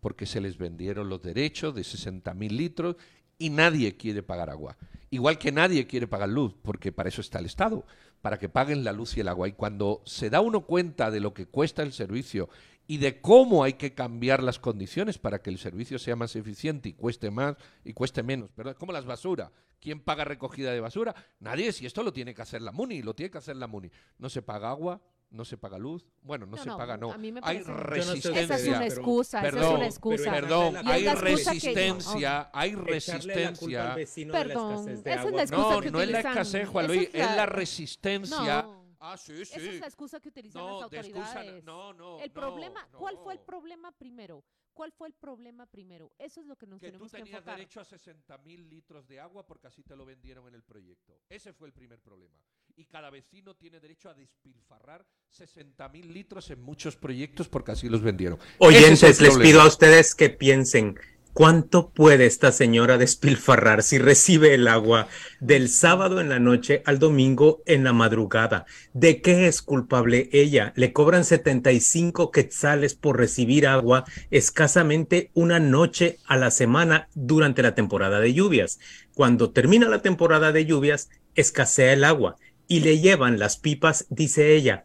porque 0.00 0.24
se 0.24 0.40
les 0.40 0.56
vendieron 0.56 1.08
los 1.08 1.20
derechos 1.20 1.74
de 1.74 1.82
60 1.82 2.32
mil 2.34 2.56
litros 2.56 2.96
y 3.38 3.50
nadie 3.50 3.96
quiere 3.96 4.22
pagar 4.22 4.48
agua. 4.50 4.76
Igual 5.10 5.38
que 5.38 5.50
nadie 5.50 5.88
quiere 5.88 6.06
pagar 6.06 6.28
luz, 6.28 6.54
porque 6.62 6.92
para 6.92 7.08
eso 7.08 7.20
está 7.20 7.40
el 7.40 7.46
Estado 7.46 7.84
para 8.20 8.38
que 8.38 8.48
paguen 8.48 8.84
la 8.84 8.92
luz 8.92 9.16
y 9.16 9.20
el 9.20 9.28
agua. 9.28 9.48
Y 9.48 9.52
cuando 9.52 10.02
se 10.04 10.30
da 10.30 10.40
uno 10.40 10.62
cuenta 10.62 11.10
de 11.10 11.20
lo 11.20 11.34
que 11.34 11.46
cuesta 11.46 11.82
el 11.82 11.92
servicio 11.92 12.48
y 12.86 12.98
de 12.98 13.20
cómo 13.20 13.62
hay 13.64 13.74
que 13.74 13.94
cambiar 13.94 14.42
las 14.42 14.58
condiciones 14.58 15.18
para 15.18 15.42
que 15.42 15.50
el 15.50 15.58
servicio 15.58 15.98
sea 15.98 16.16
más 16.16 16.34
eficiente 16.36 16.88
y 16.88 16.92
cueste 16.92 17.30
más 17.30 17.56
y 17.84 17.92
cueste 17.92 18.22
menos, 18.22 18.50
¿verdad? 18.56 18.76
Como 18.76 18.92
las 18.92 19.04
basuras. 19.04 19.50
¿Quién 19.80 20.00
paga 20.00 20.24
recogida 20.24 20.72
de 20.72 20.80
basura? 20.80 21.14
Nadie, 21.38 21.72
si 21.72 21.86
esto 21.86 22.02
lo 22.02 22.12
tiene 22.12 22.34
que 22.34 22.42
hacer 22.42 22.60
la 22.60 22.72
MUNI, 22.72 23.02
lo 23.02 23.14
tiene 23.14 23.30
que 23.30 23.38
hacer 23.38 23.56
la 23.56 23.66
MUNI. 23.66 23.90
No 24.18 24.28
se 24.28 24.42
paga 24.42 24.70
agua, 24.70 25.00
no 25.30 25.44
se 25.44 25.56
paga 25.56 25.78
luz. 25.78 26.06
Bueno, 26.22 26.46
no, 26.46 26.56
se 26.56 26.68
paga, 26.70 26.96
no. 26.96 27.12
hay 27.42 27.62
resistencia. 27.62 28.40
Esa 28.42 28.56
es 28.56 28.68
una 28.68 28.86
excusa, 28.86 29.40
perdón, 29.40 29.60
esa 29.60 29.70
es 29.70 29.76
una 29.76 29.86
excusa. 29.86 30.30
Perdón, 30.30 30.76
hay 30.84 31.08
resistencia, 31.08 32.50
hay 32.52 32.74
resistencia. 32.74 33.96
Perdón, 34.30 34.88
esa 34.88 35.24
es 35.24 35.32
la 35.32 35.42
excusa 35.42 35.80
que 35.80 35.90
no, 35.90 35.98
no 35.98 36.02
es 36.02 36.10
la 36.10 36.20
escasez, 36.20 36.68
Juan 36.68 36.86
Luis, 36.86 37.08
es 37.12 37.36
la, 37.36 37.46
resistencia. 37.46 38.66
Ah, 39.02 39.16
sí, 39.16 39.34
sí. 39.46 39.54
Esa 39.54 39.70
es 39.70 39.80
la 39.80 39.86
excusa 39.86 40.20
que 40.20 40.28
utilizan 40.28 40.62
las 40.66 40.82
autoridades. 40.82 41.64
no, 41.64 41.92
no. 41.94 42.18
El 42.18 42.30
problema, 42.30 42.86
¿cuál 42.92 43.16
fue 43.16 43.34
el 43.34 43.40
problema 43.40 43.92
primero? 43.92 44.44
¿Cuál 44.72 44.92
fue 44.92 45.08
el 45.08 45.14
problema 45.14 45.66
primero? 45.66 46.12
Eso 46.18 46.40
es 46.40 46.46
lo 46.46 46.56
que 46.56 46.66
nos 46.66 46.80
tenemos 46.80 47.10
que 47.10 47.18
Que 47.18 47.22
tú 47.22 47.24
tenías 47.24 47.44
derecho 47.44 47.80
a 47.80 47.84
60 47.84 48.38
mil 48.38 48.68
litros 48.68 49.06
de 49.08 49.20
agua 49.20 49.46
porque 49.46 49.66
así 49.66 49.82
te 49.82 49.96
lo 49.96 50.04
vendieron 50.04 50.46
en 50.48 50.54
el 50.54 50.62
proyecto. 50.62 51.20
Ese 51.28 51.52
fue 51.52 51.68
el 51.68 51.72
primer 51.72 52.00
problema. 52.00 52.38
Y 52.76 52.86
cada 52.86 53.10
vecino 53.10 53.54
tiene 53.56 53.80
derecho 53.80 54.08
a 54.08 54.14
despilfarrar 54.14 55.06
60 55.28 55.88
mil 55.88 56.12
litros 56.12 56.50
en 56.50 56.62
muchos 56.62 56.96
proyectos 56.96 57.48
porque 57.48 57.72
así 57.72 57.88
los 57.88 58.02
vendieron. 58.02 58.38
Oyentes, 58.58 59.20
les 59.20 59.36
pido 59.38 59.60
a 59.60 59.66
ustedes 59.66 60.14
que 60.14 60.30
piensen 60.30 60.98
¿Cuánto 61.32 61.90
puede 61.90 62.26
esta 62.26 62.50
señora 62.50 62.98
despilfarrar 62.98 63.84
si 63.84 63.98
recibe 63.98 64.52
el 64.52 64.66
agua 64.66 65.06
del 65.38 65.68
sábado 65.68 66.20
en 66.20 66.28
la 66.28 66.40
noche 66.40 66.82
al 66.84 66.98
domingo 66.98 67.62
en 67.66 67.84
la 67.84 67.92
madrugada? 67.92 68.66
¿De 68.94 69.22
qué 69.22 69.46
es 69.46 69.62
culpable 69.62 70.28
ella? 70.32 70.72
Le 70.74 70.92
cobran 70.92 71.24
75 71.24 72.32
quetzales 72.32 72.94
por 72.94 73.16
recibir 73.16 73.68
agua 73.68 74.04
escasamente 74.32 75.30
una 75.32 75.60
noche 75.60 76.18
a 76.26 76.36
la 76.36 76.50
semana 76.50 77.08
durante 77.14 77.62
la 77.62 77.76
temporada 77.76 78.18
de 78.18 78.34
lluvias. 78.34 78.80
Cuando 79.14 79.52
termina 79.52 79.88
la 79.88 80.02
temporada 80.02 80.50
de 80.50 80.66
lluvias, 80.66 81.10
escasea 81.36 81.92
el 81.92 82.02
agua 82.02 82.36
y 82.66 82.80
le 82.80 82.98
llevan 82.98 83.38
las 83.38 83.56
pipas, 83.56 84.06
dice 84.10 84.56
ella, 84.56 84.84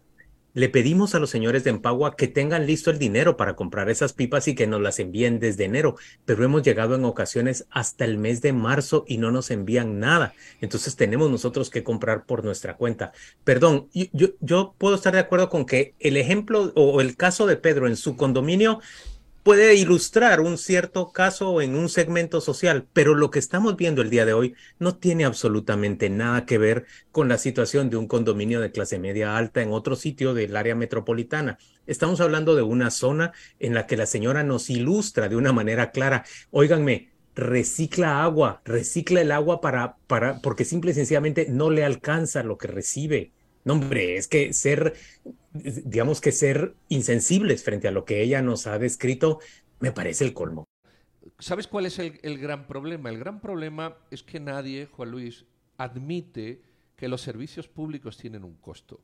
le 0.55 0.69
pedimos 0.69 1.13
a 1.13 1.19
los 1.19 1.29
señores 1.29 1.63
de 1.63 1.69
Empagua 1.69 2.15
que 2.15 2.29
tengan 2.29 2.65
listo 2.65 2.89
el 2.89 2.97
dinero 2.97 3.35
para 3.37 3.55
comprar 3.55 3.89
esas 3.89 4.13
pipas 4.13 4.47
y 4.47 4.55
que 4.55 4.65
nos 4.65 4.81
las 4.81 4.99
envíen 4.99 5.39
desde 5.39 5.65
enero, 5.65 5.97
pero 6.23 6.43
hemos 6.45 6.63
llegado 6.63 6.95
en 6.95 7.03
ocasiones 7.03 7.67
hasta 7.69 8.05
el 8.05 8.17
mes 8.17 8.41
de 8.41 8.53
marzo 8.53 9.03
y 9.05 9.17
no 9.17 9.31
nos 9.31 9.51
envían 9.51 9.99
nada. 9.99 10.33
Entonces 10.61 10.95
tenemos 10.95 11.29
nosotros 11.29 11.69
que 11.69 11.83
comprar 11.83 12.25
por 12.25 12.45
nuestra 12.45 12.77
cuenta. 12.77 13.11
Perdón, 13.43 13.89
yo, 13.91 14.73
puedo 14.77 14.95
estar 14.95 15.13
de 15.13 15.19
acuerdo 15.19 15.49
con 15.49 15.65
que 15.65 15.93
el 15.99 16.15
ejemplo 16.15 16.71
o 16.75 17.01
el 17.01 17.17
caso 17.17 17.45
de 17.45 17.57
Pedro 17.57 17.87
en 17.87 17.97
su 17.97 18.15
condominio 18.15 18.79
puede 19.45 19.75
ilustrar 19.75 20.41
un 20.41 20.57
cierto 20.57 21.11
caso 21.11 21.61
en 21.61 21.75
un 21.75 21.87
segmento 21.87 22.41
social, 22.41 22.87
pero 22.93 23.13
lo 23.13 23.29
que 23.29 23.37
estamos 23.37 23.77
viendo 23.77 24.01
el 24.01 24.09
día 24.09 24.25
de 24.25 24.33
hoy 24.33 24.55
no 24.79 24.95
tiene 24.95 25.23
absolutamente 25.23 26.09
nada 26.09 26.47
que 26.47 26.57
ver 26.57 26.87
con 27.11 27.29
la 27.29 27.37
situación 27.37 27.91
de 27.91 27.97
un 27.97 28.07
condominio 28.07 28.59
de 28.59 28.71
clase 28.71 28.97
media 28.97 29.37
alta 29.37 29.61
en 29.61 29.71
otro 29.71 29.95
sitio 29.95 30.33
del 30.33 30.57
área 30.57 30.73
metropolitana. 30.73 31.59
Estamos 31.85 32.21
hablando 32.21 32.55
de 32.55 32.63
una 32.63 32.89
zona 32.89 33.33
en 33.59 33.75
la 33.75 33.85
que 33.85 33.97
la 33.97 34.07
señora 34.07 34.41
nos 34.41 34.71
ilustra 34.71 35.29
de 35.29 35.35
una 35.35 35.53
manera 35.53 35.91
clara. 35.91 36.25
Óiganme, 36.49 37.11
recicla 37.35 38.23
agua, 38.23 38.63
recicla 38.65 39.21
el 39.21 39.31
agua 39.31 39.61
para, 39.61 39.97
para, 40.07 40.41
porque 40.41 40.65
simple 40.65 40.89
y 40.89 40.95
sencillamente 40.95 41.45
no 41.51 41.69
le 41.69 41.85
alcanza 41.85 42.41
lo 42.41 42.57
que 42.57 42.65
recibe. 42.65 43.31
No, 43.65 43.73
hombre, 43.73 44.15
es 44.15 44.27
que 44.27 44.53
ser, 44.53 44.93
digamos 45.51 46.21
que 46.21 46.31
ser 46.31 46.75
insensibles 46.87 47.63
frente 47.63 47.87
a 47.87 47.91
lo 47.91 48.05
que 48.05 48.21
ella 48.21 48.43
nos 48.43 48.67
ha 48.67 48.77
descrito, 48.77 49.39
me 49.79 49.91
parece 49.91 50.23
el 50.23 50.33
colmo. 50.33 50.65
¿Sabes 51.39 51.67
cuál 51.67 51.87
es 51.87 51.97
el, 51.97 52.19
el 52.21 52.37
gran 52.37 52.67
problema? 52.67 53.09
El 53.09 53.17
gran 53.17 53.41
problema 53.41 53.97
es 54.11 54.21
que 54.21 54.39
nadie, 54.39 54.85
Juan 54.85 55.09
Luis, 55.09 55.45
admite 55.77 56.61
que 56.95 57.07
los 57.07 57.21
servicios 57.21 57.67
públicos 57.67 58.17
tienen 58.17 58.43
un 58.43 58.55
costo. 58.55 59.01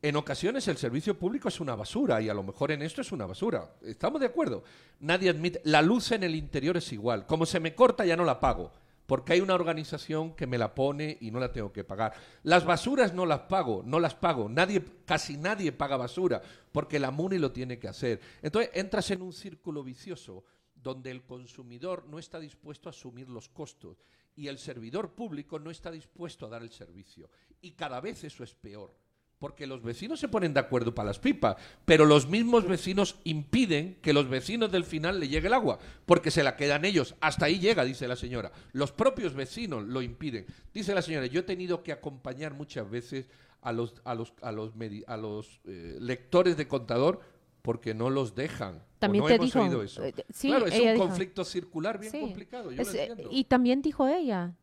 En 0.00 0.14
ocasiones 0.14 0.68
el 0.68 0.76
servicio 0.76 1.18
público 1.18 1.48
es 1.48 1.58
una 1.58 1.74
basura 1.74 2.22
y 2.22 2.28
a 2.28 2.34
lo 2.34 2.44
mejor 2.44 2.70
en 2.70 2.82
esto 2.82 3.00
es 3.00 3.10
una 3.10 3.26
basura. 3.26 3.74
Estamos 3.82 4.20
de 4.20 4.28
acuerdo. 4.28 4.62
Nadie 5.00 5.30
admite. 5.30 5.60
La 5.64 5.82
luz 5.82 6.12
en 6.12 6.22
el 6.22 6.36
interior 6.36 6.76
es 6.76 6.92
igual. 6.92 7.26
Como 7.26 7.44
se 7.44 7.58
me 7.58 7.74
corta 7.74 8.06
ya 8.06 8.16
no 8.16 8.24
la 8.24 8.38
pago 8.38 8.70
porque 9.08 9.32
hay 9.32 9.40
una 9.40 9.54
organización 9.54 10.34
que 10.34 10.46
me 10.46 10.58
la 10.58 10.74
pone 10.74 11.16
y 11.22 11.30
no 11.30 11.40
la 11.40 11.50
tengo 11.50 11.72
que 11.72 11.82
pagar. 11.82 12.12
Las 12.42 12.66
basuras 12.66 13.14
no 13.14 13.24
las 13.24 13.40
pago, 13.40 13.82
no 13.82 14.00
las 14.00 14.14
pago. 14.14 14.50
Nadie, 14.50 14.84
casi 15.06 15.38
nadie 15.38 15.72
paga 15.72 15.96
basura 15.96 16.42
porque 16.70 16.98
la 16.98 17.10
MUNI 17.10 17.38
lo 17.38 17.50
tiene 17.50 17.78
que 17.78 17.88
hacer. 17.88 18.20
Entonces 18.42 18.70
entras 18.74 19.10
en 19.10 19.22
un 19.22 19.32
círculo 19.32 19.82
vicioso 19.82 20.44
donde 20.74 21.10
el 21.10 21.22
consumidor 21.22 22.04
no 22.06 22.18
está 22.18 22.38
dispuesto 22.38 22.90
a 22.90 22.90
asumir 22.90 23.30
los 23.30 23.48
costos 23.48 24.04
y 24.36 24.48
el 24.48 24.58
servidor 24.58 25.14
público 25.14 25.58
no 25.58 25.70
está 25.70 25.90
dispuesto 25.90 26.44
a 26.44 26.50
dar 26.50 26.60
el 26.60 26.70
servicio. 26.70 27.30
Y 27.62 27.70
cada 27.70 28.02
vez 28.02 28.24
eso 28.24 28.44
es 28.44 28.54
peor 28.54 28.94
porque 29.38 29.66
los 29.66 29.82
vecinos 29.82 30.18
se 30.18 30.28
ponen 30.28 30.52
de 30.52 30.60
acuerdo 30.60 30.94
para 30.94 31.08
las 31.08 31.18
pipas, 31.18 31.56
pero 31.84 32.04
los 32.04 32.28
mismos 32.28 32.66
vecinos 32.66 33.20
impiden 33.24 33.98
que 34.02 34.12
los 34.12 34.28
vecinos 34.28 34.72
del 34.72 34.84
final 34.84 35.20
le 35.20 35.28
llegue 35.28 35.46
el 35.46 35.54
agua, 35.54 35.78
porque 36.06 36.30
se 36.30 36.42
la 36.42 36.56
quedan 36.56 36.84
ellos. 36.84 37.14
Hasta 37.20 37.46
ahí 37.46 37.58
llega, 37.58 37.84
dice 37.84 38.08
la 38.08 38.16
señora. 38.16 38.50
Los 38.72 38.92
propios 38.92 39.34
vecinos 39.34 39.84
lo 39.84 40.02
impiden. 40.02 40.46
Dice 40.74 40.94
la 40.94 41.02
señora, 41.02 41.26
yo 41.26 41.40
he 41.40 41.44
tenido 41.44 41.82
que 41.82 41.92
acompañar 41.92 42.54
muchas 42.54 42.90
veces 42.90 43.28
a 43.62 43.72
los, 43.72 43.94
a 44.04 44.14
los, 44.14 44.34
a 44.42 44.52
los, 44.52 44.72
a 45.06 45.16
los 45.16 45.60
eh, 45.64 45.96
lectores 46.00 46.56
de 46.56 46.66
contador 46.66 47.20
porque 47.62 47.94
no 47.94 48.10
los 48.10 48.34
dejan. 48.34 48.82
También 48.98 49.24
te 49.26 49.38
dijo, 49.38 49.82
eso. 49.82 50.02
Eh, 50.02 50.14
claro, 50.40 50.66
es 50.66 50.80
un 50.80 50.98
conflicto 50.98 51.44
circular 51.44 52.00
bien 52.00 52.12
complicado. 52.12 52.70
y 53.30 53.44
también 53.44 53.82
dijo 53.82 54.08
ella, 54.08 54.56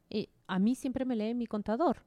a 0.47 0.59
mí 0.59 0.75
siempre 0.75 1.05
me 1.05 1.15
lee 1.15 1.33
mi 1.33 1.47
contador. 1.47 2.03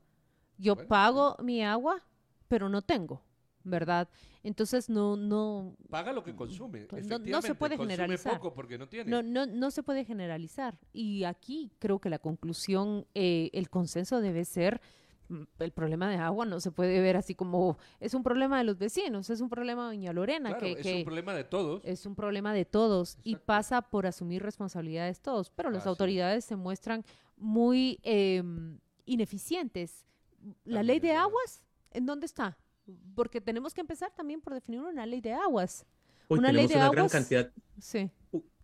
Yo 0.58 0.76
pago 0.76 1.36
mi 1.40 1.62
agua 1.62 2.02
pero 2.48 2.68
no 2.68 2.82
tengo, 2.82 3.22
¿verdad? 3.64 4.08
Entonces 4.42 4.88
no, 4.88 5.16
no. 5.16 5.76
Paga 5.90 6.12
lo 6.12 6.22
que 6.22 6.34
consume. 6.34 6.86
Pues, 6.86 7.06
no, 7.06 7.42
se 7.42 7.54
puede 7.54 7.76
generalizar. 7.76 8.34
Poco 8.34 8.54
porque 8.54 8.78
no 8.78 8.88
tiene. 8.88 9.10
No, 9.10 9.22
no, 9.22 9.46
no 9.46 9.70
se 9.70 9.82
puede 9.82 10.04
generalizar. 10.04 10.78
Y 10.92 11.24
aquí 11.24 11.70
creo 11.78 11.98
que 11.98 12.10
la 12.10 12.18
conclusión, 12.18 13.06
eh, 13.14 13.50
el 13.52 13.68
consenso 13.68 14.20
debe 14.20 14.44
ser 14.44 14.80
mm, 15.28 15.42
el 15.58 15.72
problema 15.72 16.08
de 16.08 16.16
agua 16.16 16.46
no 16.46 16.60
se 16.60 16.70
puede 16.70 17.00
ver 17.00 17.16
así 17.16 17.34
como 17.34 17.78
es 18.00 18.14
un 18.14 18.22
problema 18.22 18.58
de 18.58 18.64
los 18.64 18.78
vecinos, 18.78 19.28
es 19.30 19.40
un 19.40 19.48
problema 19.48 19.90
de 19.90 19.96
Doña 19.96 20.12
Lorena. 20.12 20.50
Claro, 20.56 20.74
que, 20.74 20.80
es 20.80 20.96
un 20.98 21.04
problema 21.04 21.34
de 21.34 21.44
todos. 21.44 21.82
Es 21.84 22.06
un 22.06 22.14
problema 22.14 22.54
de 22.54 22.64
todos 22.64 23.18
y 23.24 23.36
pasa 23.36 23.82
por 23.82 24.06
asumir 24.06 24.42
responsabilidades 24.42 25.20
todos, 25.20 25.50
pero 25.50 25.70
las 25.70 25.86
autoridades 25.86 26.44
se 26.44 26.56
muestran 26.56 27.04
muy 27.36 28.00
em, 28.02 28.78
ineficientes. 29.04 30.06
La 30.64 30.82
ley 30.82 31.00
de 31.00 31.12
aguas 31.12 31.62
¿En 31.92 32.06
dónde 32.06 32.26
está? 32.26 32.58
Porque 33.14 33.40
tenemos 33.40 33.74
que 33.74 33.80
empezar 33.80 34.14
también 34.14 34.40
por 34.40 34.54
definir 34.54 34.80
una 34.80 35.06
ley 35.06 35.20
de 35.20 35.32
aguas. 35.32 35.86
una 36.28 36.52
ley 36.52 36.66
de 36.66 36.76
una 36.76 36.90
gran 36.90 37.08
cantidad. 37.08 37.52
Sí. 37.80 38.10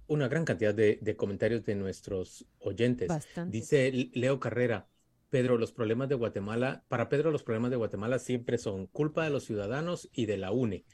Una 0.07 0.29
gran 0.29 0.45
cantidad 0.45 0.75
de, 0.75 1.17
comentarios 1.17 1.65
de 1.65 1.75
nuestros 1.75 2.47
oyentes. 2.59 3.11
Dice 3.49 4.11
Leo 4.13 4.39
Carrera, 4.41 4.89
Pedro, 5.31 5.59
los 5.59 5.73
problemas 5.73 6.09
de 6.09 6.15
Guatemala, 6.15 6.85
para 6.89 7.09
Pedro 7.09 7.31
los 7.31 7.43
problemas 7.43 7.71
de 7.71 7.77
Guatemala 7.77 8.19
siempre 8.19 8.57
son 8.57 8.87
culpa 8.87 9.25
de 9.25 9.31
los 9.31 9.45
ciudadanos 9.45 10.09
y 10.13 10.27
de 10.27 10.37
la 10.37 10.53
UNE. 10.53 10.85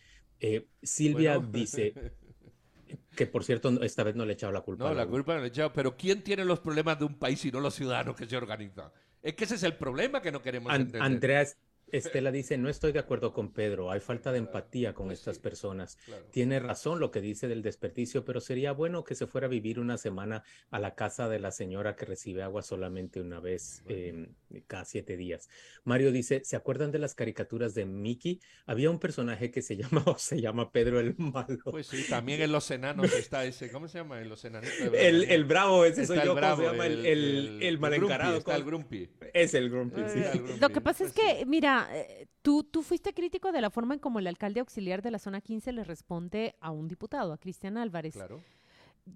Eh, 0.41 0.67
Silvia 0.83 1.39
dice 1.39 1.93
que, 3.17 3.27
por 3.27 3.45
cierto, 3.45 3.83
esta 3.83 4.03
vez 4.03 4.17
no 4.17 4.25
le 4.25 4.33
he 4.33 4.35
echado 4.35 4.53
la 4.53 4.63
culpa. 4.63 4.89
No, 4.89 4.95
la, 4.95 5.07
culpa 5.07 5.35
no 5.35 5.41
le 5.41 5.47
he 5.47 5.49
echado, 5.49 5.73
pero 5.73 5.97
¿quién 5.97 6.23
tiene 6.23 6.45
los 6.45 6.61
problemas 6.61 6.99
de 6.99 7.05
un 7.05 7.19
país 7.19 7.45
y 7.45 7.53
no 7.53 7.61
los 7.61 7.75
ciudadanos 7.75 8.17
que 8.17 8.27
se 8.27 8.37
organizan? 8.37 8.91
Es 9.23 9.35
que 9.35 9.45
ese 9.45 9.57
es 9.57 9.63
el 9.63 9.77
problema 9.77 10.23
que 10.23 10.33
no 10.33 10.41
queremos 10.41 10.73
entender. 10.73 11.03
Andrea, 11.03 11.47
Estela 11.93 12.31
dice, 12.31 12.59
no 12.59 12.69
estoy 12.69 12.93
de 12.93 12.99
acuerdo 12.99 13.33
con 13.33 13.53
Pedro, 13.53 13.91
hay 13.91 14.01
falta 14.01 14.33
de 14.33 14.39
empatía 14.39 14.95
con 14.95 15.11
estas 15.11 15.39
personas. 15.39 15.99
Tiene 16.31 16.61
razón 16.61 17.01
lo 17.01 17.11
que 17.11 17.21
dice 17.21 17.49
del 17.49 17.63
desperdicio, 17.63 18.25
pero 18.25 18.41
sería 18.41 18.73
bueno 18.73 19.05
que 19.05 19.15
se 19.15 19.27
fuera 19.27 19.47
a 19.47 19.51
vivir 19.51 19.81
una 19.81 19.99
semana 19.99 20.43
a 20.71 20.79
la 20.79 20.95
casa 20.95 21.29
de 21.29 21.39
la 21.41 21.51
señora 21.51 21.97
que 21.97 22.07
recibe 22.07 22.43
agua 22.43 22.63
solamente 22.63 23.21
una 23.21 23.41
vez 23.41 23.83
em, 23.89 24.35
cada 24.67 24.85
siete 24.85 25.17
días. 25.17 25.49
Mario 25.85 26.13
dice, 26.13 26.43
¿se 26.45 26.57
acuerdan 26.57 26.91
de 26.93 26.99
las 26.99 27.15
caricaturas 27.15 27.75
de 27.75 27.87
Mickey? 27.87 28.41
Había 28.67 28.91
un 28.91 28.99
personaje 28.99 29.51
que 29.51 29.63
se 29.63 29.77
llama 29.77 30.05
se 30.19 30.41
llama 30.41 30.71
Pedro 30.71 31.01
el 31.01 31.15
Malo. 31.19 31.59
Pues 31.65 31.87
sí, 31.87 32.05
también 32.09 32.41
en 32.43 32.53
Los 32.53 32.71
Enanos 32.71 33.13
está 33.13 33.45
ese, 33.45 33.71
¿cómo 33.71 33.89
se 33.89 33.99
llama? 33.99 34.21
En 34.21 34.29
Los 34.29 34.45
Enanos. 34.45 34.71
El, 34.95 35.25
el, 35.25 35.45
bravo, 35.45 35.85
ese 35.85 36.07
soy 36.07 36.19
yo, 36.25 36.35
¿cómo 36.35 36.57
se 36.57 36.63
llama? 36.63 36.87
El, 36.87 37.07
el, 37.07 37.59
el, 37.63 37.79
mal 37.79 37.95
encarado. 37.95 38.37
Está 38.37 38.57
el 38.57 38.65
Grumpy. 38.65 39.09
Es 39.33 39.55
el 39.55 39.71
Grumpy, 39.71 40.03
sí. 40.09 40.21
Lo 40.61 40.69
que 40.71 40.81
pasa 40.81 41.05
es 41.05 41.13
que, 41.13 41.45
mira, 41.47 41.80
eh, 41.91 42.27
tú, 42.43 42.65
tú 42.65 42.83
fuiste 42.83 43.13
crítico 43.13 43.53
de 43.53 43.61
la 43.61 43.71
forma 43.71 43.95
en 43.95 44.01
como 44.01 44.19
el 44.19 44.27
alcalde 44.27 44.61
auxiliar 44.61 45.03
de 45.03 45.11
la 45.11 45.19
zona 45.19 45.41
15 45.41 45.73
le 45.73 45.85
responde 45.85 46.55
a 46.61 46.71
un 46.71 46.89
diputado, 46.89 47.33
a 47.33 47.39
Cristian 47.39 47.77
Álvarez. 47.77 48.15
Claro. 48.15 48.41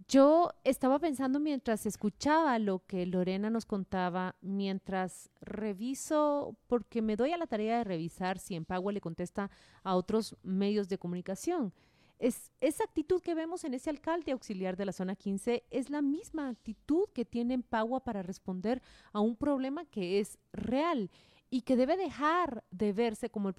Yo 0.09 0.51
estaba 0.65 0.99
pensando 0.99 1.41
mientras 1.41 1.87
escuchaba 1.87 2.59
lo 2.59 2.85
que 2.87 3.07
Lorena 3.07 3.51
nos 3.51 3.67
contaba, 3.67 4.35
mientras 4.41 5.31
reviso, 5.41 6.57
porque 6.67 7.03
me 7.03 7.17
doy 7.17 7.33
a 7.33 7.39
la 7.39 7.47
tarea 7.47 7.79
de 7.79 7.85
revisar 7.85 8.39
si 8.39 8.55
en 8.55 8.65
Pagua 8.65 8.93
le 8.93 9.01
contesta 9.01 9.51
a 9.83 9.95
otros 9.95 10.37
medios 10.43 10.89
de 10.89 10.99
comunicación. 10.99 11.73
Es, 12.19 12.53
esa 12.61 12.85
actitud 12.85 13.21
que 13.21 13.35
vemos 13.35 13.65
en 13.65 13.75
ese 13.75 13.91
alcalde 13.91 14.33
auxiliar 14.33 14.77
de 14.77 14.87
la 14.87 14.93
zona 14.93 15.17
15 15.17 15.65
es 15.71 15.91
la 15.91 16.01
misma 16.01 16.49
actitud 16.49 17.09
que 17.13 17.25
tiene 17.25 17.55
en 17.55 17.63
Pagua 17.63 18.05
para 18.05 18.23
responder 18.23 18.83
a 19.13 19.21
un 19.21 19.37
problema 19.37 19.85
que 19.85 20.21
es 20.21 20.39
real 20.53 21.11
y 21.55 21.63
que 21.63 21.77
debe 21.77 21.97
dejar 21.97 22.65
de 22.73 22.93
verse 22.93 23.31
como 23.31 23.49
el, 23.49 23.55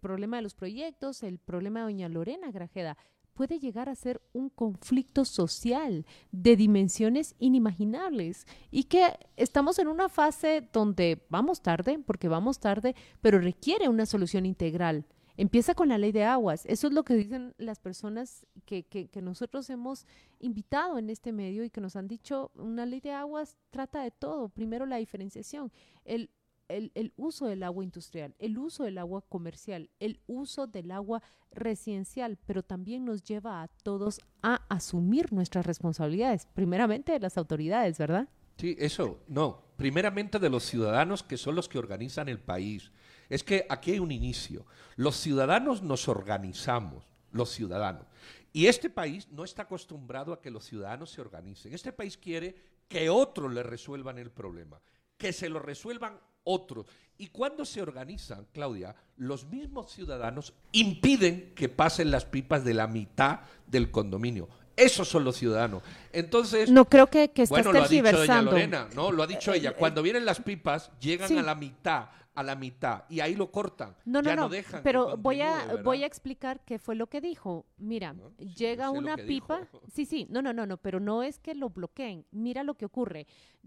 problema 0.00 0.38
de 0.38 0.42
los 0.42 0.56
proyectos, 0.56 1.22
el 1.22 1.38
problema 1.38 1.78
de 1.78 1.84
doña 1.84 2.08
Lorena 2.08 2.50
Grajeda. 2.50 2.96
Puede 3.34 3.60
llegar 3.60 3.88
a 3.88 3.94
ser 3.94 4.20
un 4.32 4.48
conflicto 4.50 5.24
social 5.24 6.04
de 6.32 6.56
dimensiones 6.56 7.36
inimaginables 7.38 8.48
y 8.72 8.82
que 8.82 9.16
estamos 9.36 9.78
en 9.78 9.86
una 9.86 10.08
fase 10.08 10.68
donde 10.72 11.24
vamos 11.28 11.62
tarde, 11.62 12.00
porque 12.04 12.26
vamos 12.26 12.58
tarde, 12.58 12.96
pero 13.20 13.38
requiere 13.38 13.88
una 13.88 14.06
solución 14.06 14.44
integral. 14.44 15.06
Empieza 15.36 15.74
con 15.74 15.88
la 15.88 15.98
ley 15.98 16.10
de 16.10 16.24
aguas. 16.24 16.66
Eso 16.66 16.88
es 16.88 16.92
lo 16.92 17.04
que 17.04 17.14
dicen 17.14 17.54
las 17.58 17.78
personas 17.78 18.44
que, 18.66 18.82
que, 18.82 19.06
que, 19.06 19.22
nosotros 19.22 19.70
hemos 19.70 20.04
invitado 20.40 20.98
en 20.98 21.08
este 21.10 21.30
medio 21.30 21.62
y 21.62 21.70
que 21.70 21.80
nos 21.80 21.94
han 21.94 22.08
dicho, 22.08 22.50
una 22.56 22.86
ley 22.86 22.98
de 22.98 23.12
aguas 23.12 23.56
trata 23.70 24.02
de 24.02 24.10
todo. 24.10 24.48
Primero 24.48 24.84
la 24.84 24.96
diferenciación. 24.96 25.70
El, 26.04 26.28
el, 26.70 27.12
uso 27.16 27.46
del 27.46 27.62
agua 27.62 27.84
industrial, 27.84 28.34
el 28.38 28.58
uso 28.58 28.84
del 28.84 28.98
agua 28.98 29.22
comercial, 29.28 29.90
el 29.98 30.20
uso 30.26 30.66
del 30.66 30.90
agua 30.90 31.22
residencial, 31.50 32.38
pero 32.46 32.62
también 32.62 33.04
nos 33.04 33.22
lleva 33.22 33.62
a 33.62 33.68
todos 33.68 34.20
a 34.42 34.64
asumir 34.68 35.32
nuestras 35.32 35.66
responsabilidades, 35.66 36.46
primeramente 36.54 37.12
de 37.12 37.20
las 37.20 37.36
autoridades, 37.36 37.98
¿verdad? 37.98 38.28
Sí, 38.56 38.76
eso, 38.78 39.20
no, 39.26 39.62
primeramente 39.76 40.38
de 40.38 40.50
los 40.50 40.64
ciudadanos 40.64 41.22
que 41.22 41.36
son 41.36 41.54
los 41.54 41.68
que 41.68 41.78
organizan 41.78 42.28
el 42.28 42.38
país. 42.38 42.92
Es 43.28 43.42
que 43.42 43.64
aquí 43.68 43.92
hay 43.92 43.98
un 44.00 44.10
inicio. 44.10 44.66
Los 44.96 45.16
ciudadanos 45.16 45.82
nos 45.82 46.08
organizamos, 46.08 47.04
los 47.32 47.50
ciudadanos. 47.50 48.04
Y 48.52 48.66
este 48.66 48.90
país 48.90 49.28
no 49.30 49.44
está 49.44 49.62
acostumbrado 49.62 50.32
a 50.32 50.42
que 50.42 50.50
los 50.50 50.64
ciudadanos 50.64 51.10
se 51.10 51.20
organicen. 51.20 51.72
Este 51.72 51.92
país 51.92 52.16
quiere 52.16 52.54
que 52.88 53.08
otros 53.08 53.52
le 53.52 53.62
resuelvan 53.62 54.18
el 54.18 54.30
problema, 54.30 54.80
que 55.16 55.32
se 55.32 55.48
lo 55.48 55.60
resuelvan 55.60 56.18
otros. 56.50 56.86
Y 57.18 57.28
cuando 57.28 57.64
se 57.64 57.82
organizan, 57.82 58.46
Claudia, 58.52 58.94
los 59.16 59.44
mismos 59.46 59.92
ciudadanos 59.92 60.54
impiden 60.72 61.52
que 61.54 61.68
pasen 61.68 62.10
las 62.10 62.24
pipas 62.24 62.64
de 62.64 62.74
la 62.74 62.86
mitad 62.86 63.40
del 63.66 63.90
condominio. 63.90 64.48
Esos 64.76 65.08
son 65.08 65.24
los 65.24 65.36
ciudadanos. 65.36 65.82
Entonces. 66.12 66.70
No 66.70 66.86
creo 66.86 67.08
que, 67.08 67.30
que 67.30 67.44
Bueno, 67.44 67.72
lo 67.72 67.82
ha 67.82 67.88
dicho 67.88 68.10
doña 68.12 68.42
Lorena, 68.42 68.88
¿no? 68.94 69.12
Lo 69.12 69.22
ha 69.22 69.26
dicho 69.26 69.52
ella. 69.52 69.76
Cuando 69.76 70.02
vienen 70.02 70.24
las 70.24 70.40
pipas, 70.40 70.90
llegan 70.98 71.36
a 71.36 71.42
la 71.42 71.54
mitad 71.54 72.06
a 72.40 72.42
la 72.42 72.56
mitad 72.56 73.04
y 73.08 73.20
ahí 73.20 73.34
lo 73.34 73.50
cortan. 73.50 73.96
No, 74.04 74.22
no, 74.22 74.30
ya 74.30 74.36
no, 74.36 74.42
no, 74.42 74.48
dejan. 74.48 74.82
pero 74.82 75.16
voy 75.16 75.40
a, 75.40 75.76
voy 75.82 76.02
a 76.02 76.06
explicar 76.06 76.60
qué 76.64 76.78
fue 76.78 76.94
lo 76.94 77.08
que 77.08 77.20
dijo. 77.20 77.66
Mira, 77.78 78.14
llega 78.38 78.90
una 78.90 79.16
pipa. 79.16 79.60
dijo. 79.60 79.80
Sí, 79.90 80.06
sí, 80.06 80.26
no, 80.30 80.40
no, 80.40 80.52
no, 80.52 80.66
no, 80.66 80.76
pero 80.76 81.00
no 81.00 81.22
es 81.22 81.38
que 81.38 81.54
lo 81.54 81.70
bloqueen. 81.70 82.24
Mira 82.30 82.62
lo 82.62 82.74
que 82.74 82.84
ocurre. 82.84 83.26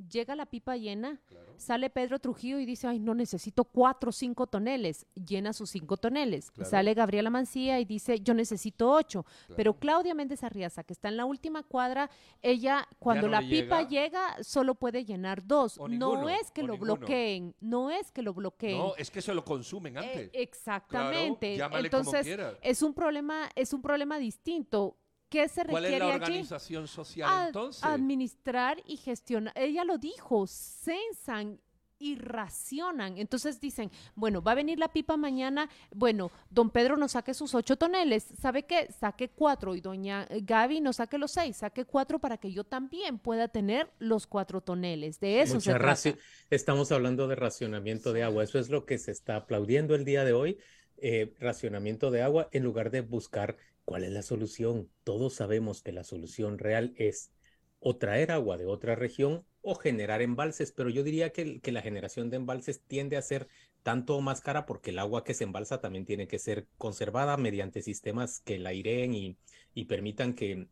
Llega 0.09 0.35
la 0.35 0.47
pipa 0.47 0.75
llena, 0.75 1.21
sale 1.57 1.89
Pedro 1.89 2.17
Trujillo 2.19 2.57
y 2.59 2.65
dice, 2.65 2.87
ay, 2.87 2.99
no, 2.99 3.13
necesito 3.13 3.63
cuatro 3.65 4.09
o 4.09 4.11
cinco 4.11 4.47
toneles. 4.47 5.05
Llena 5.13 5.53
sus 5.53 5.69
cinco 5.69 5.97
toneles. 5.97 6.49
Claro. 6.49 6.69
Sale 6.69 6.93
Gabriela 6.93 7.29
Mancía 7.29 7.79
y 7.79 7.85
dice, 7.85 8.19
yo 8.19 8.33
necesito 8.33 8.91
ocho. 8.91 9.25
Pero 9.55 9.75
Claudia 9.75 10.15
Méndez 10.15 10.43
Arriaza, 10.43 10.83
que 10.83 10.93
está 10.93 11.09
en 11.09 11.17
la 11.17 11.25
última 11.25 11.61
cuadra, 11.61 12.09
ella, 12.41 12.87
cuando 12.99 13.27
la 13.27 13.41
pipa 13.41 13.81
llega. 13.81 14.03
llega, 14.03 14.43
solo 14.43 14.75
puede 14.75 15.05
llenar 15.05 15.45
dos. 15.45 15.77
O 15.77 15.87
no 15.87 16.13
ninguno, 16.13 16.29
es 16.29 16.51
que 16.51 16.63
lo 16.63 16.73
ninguno. 16.73 16.95
bloqueen, 16.95 17.55
no 17.59 17.91
es 17.91 18.11
que 18.11 18.21
lo 18.21 18.33
bloqueen. 18.33 18.62
No, 18.71 18.95
es 18.95 19.11
que 19.11 19.21
se 19.21 19.33
lo 19.33 19.43
consumen 19.43 19.97
antes. 19.97 20.27
Eh, 20.27 20.31
exactamente. 20.41 21.55
Claro, 21.55 21.71
como 21.73 21.83
Entonces, 21.85 22.23
quieras. 22.25 22.55
es 22.61 22.81
un 22.81 22.93
problema, 22.93 23.49
es 23.55 23.73
un 23.73 23.81
problema 23.81 24.17
distinto. 24.17 24.97
¿Qué 25.29 25.47
se 25.47 25.65
¿Cuál 25.65 25.85
es 25.85 25.91
requiere 25.91 26.05
la 26.07 26.13
allí? 26.15 26.23
organización 26.23 26.87
social 26.87 27.27
Ad- 27.31 27.47
entonces? 27.47 27.83
Administrar 27.83 28.77
y 28.85 28.97
gestionar. 28.97 29.51
Ella 29.57 29.83
lo 29.83 29.97
dijo, 29.97 30.45
censan 30.47 31.59
y 32.03 32.15
racionan. 32.15 33.17
Entonces 33.17 33.59
dicen, 33.61 33.89
bueno, 34.15 34.41
va 34.41 34.51
a 34.51 34.55
venir 34.55 34.77
la 34.77 34.89
pipa 34.91 35.15
mañana, 35.15 35.69
bueno, 35.95 36.31
don 36.49 36.69
Pedro 36.69 36.97
nos 36.97 37.13
saque 37.13 37.33
sus 37.33 37.55
ocho 37.55 37.77
toneles, 37.77 38.25
¿sabe 38.41 38.63
qué? 38.63 38.91
Saque 38.91 39.29
cuatro 39.29 39.73
y 39.75 39.81
doña 39.81 40.27
eh, 40.29 40.41
Gaby 40.43 40.81
nos 40.81 40.97
saque 40.97 41.17
los 41.17 41.31
seis, 41.31 41.57
saque 41.57 41.85
cuatro 41.85 42.19
para 42.19 42.37
que 42.37 42.51
yo 42.51 42.63
también 42.65 43.19
pueda 43.19 43.47
tener 43.47 43.89
los 43.99 44.27
cuatro 44.27 44.59
toneles. 44.61 45.19
De 45.19 45.41
eso 45.41 45.59
se 45.61 45.69
Mucha 45.71 45.79
trata. 45.79 45.93
raci- 45.93 46.17
Estamos 46.49 46.91
hablando 46.91 47.27
de 47.27 47.35
racionamiento 47.35 48.11
de 48.13 48.23
agua. 48.23 48.43
Eso 48.43 48.59
es 48.59 48.69
lo 48.69 48.85
que 48.85 48.97
se 48.97 49.11
está 49.11 49.37
aplaudiendo 49.37 49.95
el 49.95 50.03
día 50.05 50.25
de 50.25 50.33
hoy. 50.33 50.57
eh, 51.05 51.33
racionamiento 51.39 52.11
de 52.11 52.21
agua 52.21 52.47
en 52.53 52.63
lugar 52.63 52.89
de 52.91 53.01
buscar 53.01 53.57
cuál 53.83 54.03
es 54.05 54.11
la 54.11 54.21
solución. 54.21 54.89
Todos 55.03 55.33
sabemos 55.33 55.81
que 55.81 55.91
la 55.91 56.03
solución 56.03 56.59
real 56.59 56.93
es 56.95 57.31
o 57.79 57.97
traer 57.97 58.31
agua 58.31 58.57
de 58.57 58.67
otra 58.67 58.95
región 58.95 59.43
o 59.63 59.75
generar 59.75 60.21
embalses, 60.21 60.71
pero 60.71 60.89
yo 60.89 61.03
diría 61.03 61.31
que, 61.31 61.59
que 61.61 61.71
la 61.71 61.81
generación 61.81 62.29
de 62.29 62.35
embalses 62.37 62.81
tiende 62.81 63.17
a 63.17 63.21
ser 63.23 63.47
tanto 63.81 64.15
o 64.17 64.21
más 64.21 64.41
cara 64.41 64.65
porque 64.65 64.91
el 64.91 64.99
agua 64.99 65.23
que 65.23 65.33
se 65.33 65.43
embalsa 65.45 65.81
también 65.81 66.05
tiene 66.05 66.27
que 66.27 66.37
ser 66.37 66.67
conservada 66.77 67.35
mediante 67.37 67.81
sistemas 67.81 68.41
que 68.41 68.59
la 68.59 68.69
aireen 68.69 69.13
y, 69.13 69.37
y 69.73 69.85
permitan 69.85 70.33
que, 70.35 70.67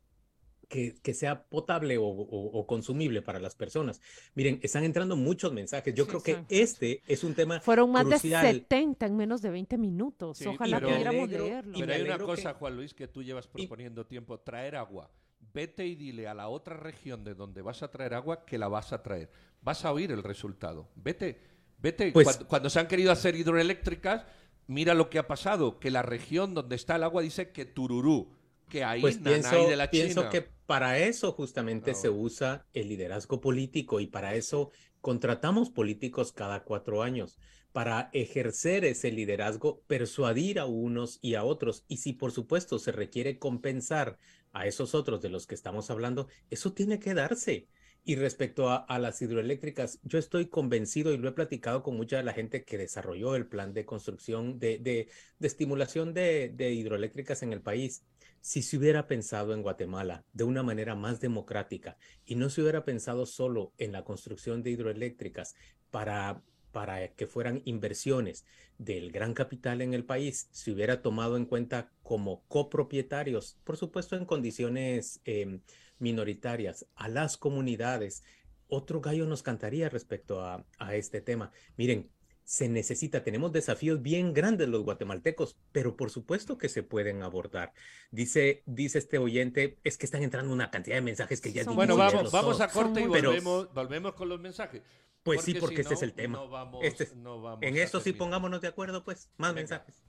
que, 0.67 0.95
que 1.01 1.13
sea 1.13 1.43
potable 1.43 1.97
o, 1.97 2.03
o- 2.05 2.59
o 2.59 2.67
consumible 2.67 3.21
para 3.21 3.39
las 3.39 3.55
personas. 3.55 3.99
Miren, 4.35 4.59
están 4.63 4.83
entrando 4.85 5.15
muchos 5.17 5.51
mensajes. 5.51 5.93
Yo 5.93 6.03
Sí, 6.05 6.09
creo 6.09 6.23
que 6.23 6.35
sí. 6.35 6.41
este 6.49 7.01
es 7.07 7.23
un 7.25 7.33
tema 7.33 7.59
Fueron 7.59 7.91
más 7.91 8.05
crucial. 8.05 8.45
de 8.45 8.53
70 8.59 9.05
en 9.07 9.17
menos 9.17 9.41
de 9.41 9.49
20 9.51 9.77
minutos. 9.77 10.37
Sí, 10.37 10.47
Ojalá 10.47 10.79
pudiéramos 10.79 11.29
leerlo. 11.29 11.77
y 11.77 11.81
Pero 11.81 11.93
hay 11.93 12.01
una 12.03 12.17
que- 12.17 12.23
cosa, 12.23 12.53
Juan 12.53 12.75
Luis, 12.77 12.93
que 12.93 13.07
tú 13.09 13.23
llevas 13.23 13.47
proponiendo 13.47 14.05
tiempo, 14.05 14.39
traer 14.39 14.75
agua. 14.77 15.09
Vete 15.53 15.85
y 15.85 15.95
dile 15.95 16.27
a 16.27 16.33
la 16.33 16.47
otra 16.47 16.77
región 16.77 17.23
de 17.23 17.33
donde 17.35 17.61
vas 17.61 17.83
a 17.83 17.89
traer 17.91 18.13
agua 18.13 18.45
que 18.45 18.57
la 18.57 18.67
vas 18.67 18.93
a 18.93 19.01
traer. 19.03 19.29
Vas 19.61 19.83
a 19.85 19.91
oír 19.91 20.11
el 20.11 20.23
resultado. 20.23 20.89
Vete, 20.95 21.39
vete. 21.77 22.11
Pues- 22.11 22.25
cuando, 22.25 22.47
cuando 22.47 22.69
se 22.69 22.79
han 22.79 22.87
querido 22.87 23.11
hacer 23.11 23.35
hidroeléctricas, 23.35 24.25
mira 24.67 24.93
lo 24.93 25.09
que 25.09 25.19
ha 25.19 25.27
pasado, 25.27 25.79
que 25.79 25.91
la 25.91 26.01
región 26.03 26.53
donde 26.53 26.75
está 26.75 26.95
el 26.95 27.03
agua 27.03 27.21
dice 27.21 27.51
que 27.51 27.65
Tururú, 27.65 28.31
que 28.69 28.85
ahí 28.85 29.01
Pues 29.01 29.19
Nanay 29.19 29.41
pienso, 29.41 29.67
de 29.67 29.75
la 29.75 29.89
pienso 29.89 30.21
China. 30.21 30.29
que 30.29 30.41
para 30.65 30.97
eso 30.99 31.33
justamente 31.33 31.93
se 31.93 32.09
usa 32.09 32.65
el 32.73 32.87
liderazgo 32.87 33.41
político 33.41 33.99
y 33.99 34.07
para 34.07 34.35
eso 34.35 34.71
contratamos 35.01 35.69
políticos 35.69 36.31
cada 36.31 36.63
cuatro 36.63 37.03
años, 37.03 37.37
para 37.71 38.09
ejercer 38.13 38.85
ese 38.85 39.11
liderazgo, 39.11 39.81
persuadir 39.87 40.59
a 40.59 40.65
unos 40.65 41.19
y 41.21 41.35
a 41.35 41.43
otros. 41.43 41.85
Y 41.87 41.97
si 41.97 42.13
por 42.13 42.31
supuesto 42.31 42.79
se 42.79 42.91
requiere 42.91 43.39
compensar 43.39 44.17
a 44.51 44.67
esos 44.67 44.93
otros 44.95 45.21
de 45.21 45.29
los 45.29 45.47
que 45.47 45.55
estamos 45.55 45.89
hablando, 45.89 46.27
eso 46.49 46.73
tiene 46.73 46.99
que 46.99 47.13
darse. 47.13 47.67
Y 48.03 48.15
respecto 48.15 48.69
a, 48.69 48.99
las 48.99 49.21
hidroeléctricas, 49.21 49.99
yo 50.01 50.17
estoy 50.17 50.47
convencido 50.47 51.13
y 51.13 51.17
lo 51.17 51.29
he 51.29 51.33
platicado 51.33 51.83
con 51.83 51.95
mucha 51.95 52.17
de 52.17 52.23
la 52.23 52.33
gente 52.33 52.63
que 52.63 52.79
desarrolló 52.79 53.35
el 53.35 53.45
plan 53.45 53.73
de 53.73 53.85
construcción 53.85 54.57
de, 54.57 54.79
de, 54.79 55.07
de 55.37 55.47
estimulación 55.47 56.13
de, 56.13 56.49
de 56.49 56.71
hidroeléctricas 56.71 57.43
en 57.43 57.53
el 57.53 57.61
país. 57.61 58.03
Si 58.41 58.63
se 58.63 58.77
hubiera 58.77 59.05
pensado 59.05 59.53
en 59.53 59.61
Guatemala 59.61 60.25
de 60.33 60.45
una 60.45 60.63
manera 60.63 60.95
más 60.95 61.21
democrática 61.21 61.95
y 62.25 62.33
no 62.35 62.49
se 62.49 62.61
hubiera 62.63 62.83
pensado 62.83 63.27
solo 63.27 63.71
en 63.77 63.91
la 63.91 64.03
construcción 64.03 64.63
de 64.63 64.71
hidroeléctricas 64.71 65.53
para, 65.91 66.41
para 66.71 67.07
que 67.09 67.27
fueran 67.27 67.61
inversiones 67.65 68.45
del 68.77 69.11
gran 69.11 69.33
capital 69.33 69.81
en 69.81 69.93
el 69.93 70.03
país, 70.05 70.47
se 70.51 70.71
hubiera 70.71 71.01
tomado 71.01 71.37
en 71.37 71.45
cuenta 71.45 71.91
como 72.03 72.43
copropietarios, 72.47 73.57
por 73.63 73.77
supuesto 73.77 74.15
en 74.15 74.25
condiciones 74.25 75.21
eh, 75.25 75.59
minoritarias, 75.99 76.85
a 76.95 77.07
las 77.07 77.37
comunidades, 77.37 78.23
otro 78.67 79.01
gallo 79.01 79.25
nos 79.25 79.43
cantaría 79.43 79.89
respecto 79.89 80.41
a, 80.43 80.65
a 80.79 80.95
este 80.95 81.21
tema. 81.21 81.51
Miren, 81.77 82.09
se 82.43 82.67
necesita, 82.67 83.23
tenemos 83.23 83.51
desafíos 83.51 84.01
bien 84.01 84.33
grandes 84.33 84.67
los 84.67 84.83
guatemaltecos, 84.83 85.57
pero 85.71 85.95
por 85.95 86.09
supuesto 86.09 86.57
que 86.57 86.69
se 86.69 86.81
pueden 86.81 87.21
abordar. 87.21 87.71
Dice, 88.09 88.63
dice 88.65 88.97
este 88.97 89.19
oyente, 89.19 89.77
es 89.83 89.97
que 89.97 90.05
están 90.05 90.23
entrando 90.23 90.51
una 90.51 90.71
cantidad 90.71 90.95
de 90.95 91.01
mensajes 91.01 91.39
que 91.39 91.53
ya 91.53 91.63
Bueno, 91.65 91.95
vamos, 91.95 92.31
vamos 92.31 92.57
todos. 92.57 92.61
a 92.61 92.67
corte 92.69 93.01
y 93.01 93.07
Pero- 93.09 93.29
volvemos, 93.29 93.73
volvemos 93.73 94.13
con 94.15 94.27
los 94.27 94.39
mensajes. 94.39 94.81
Pues 95.23 95.41
sí, 95.43 95.53
porque 95.53 95.75
si 95.77 95.81
este 95.81 95.93
es 95.93 96.01
el 96.01 96.13
tema. 96.13 96.37
no 96.39 96.49
vamos- 96.49 96.83
Este 96.83 97.03
es- 97.03 97.15
no 97.15 97.41
vamos 97.41 97.59
en 97.61 97.75
a 97.77 97.81
eso 97.83 97.99
sí 97.99 98.13
pongámonos 98.13 98.61
de 98.61 98.67
acuerdo, 98.69 99.03
pues, 99.03 99.29
más 99.37 99.53
mensajes. 99.53 100.01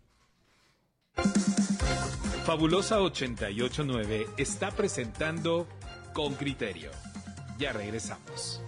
Fabulosa 2.44 3.00
889 3.00 4.26
está 4.36 4.70
presentando 4.70 5.66
Con 6.14 6.34
Criterio. 6.34 6.90
Ya 7.58 7.72
regresamos. 7.72 8.60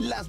Las 0.00 0.26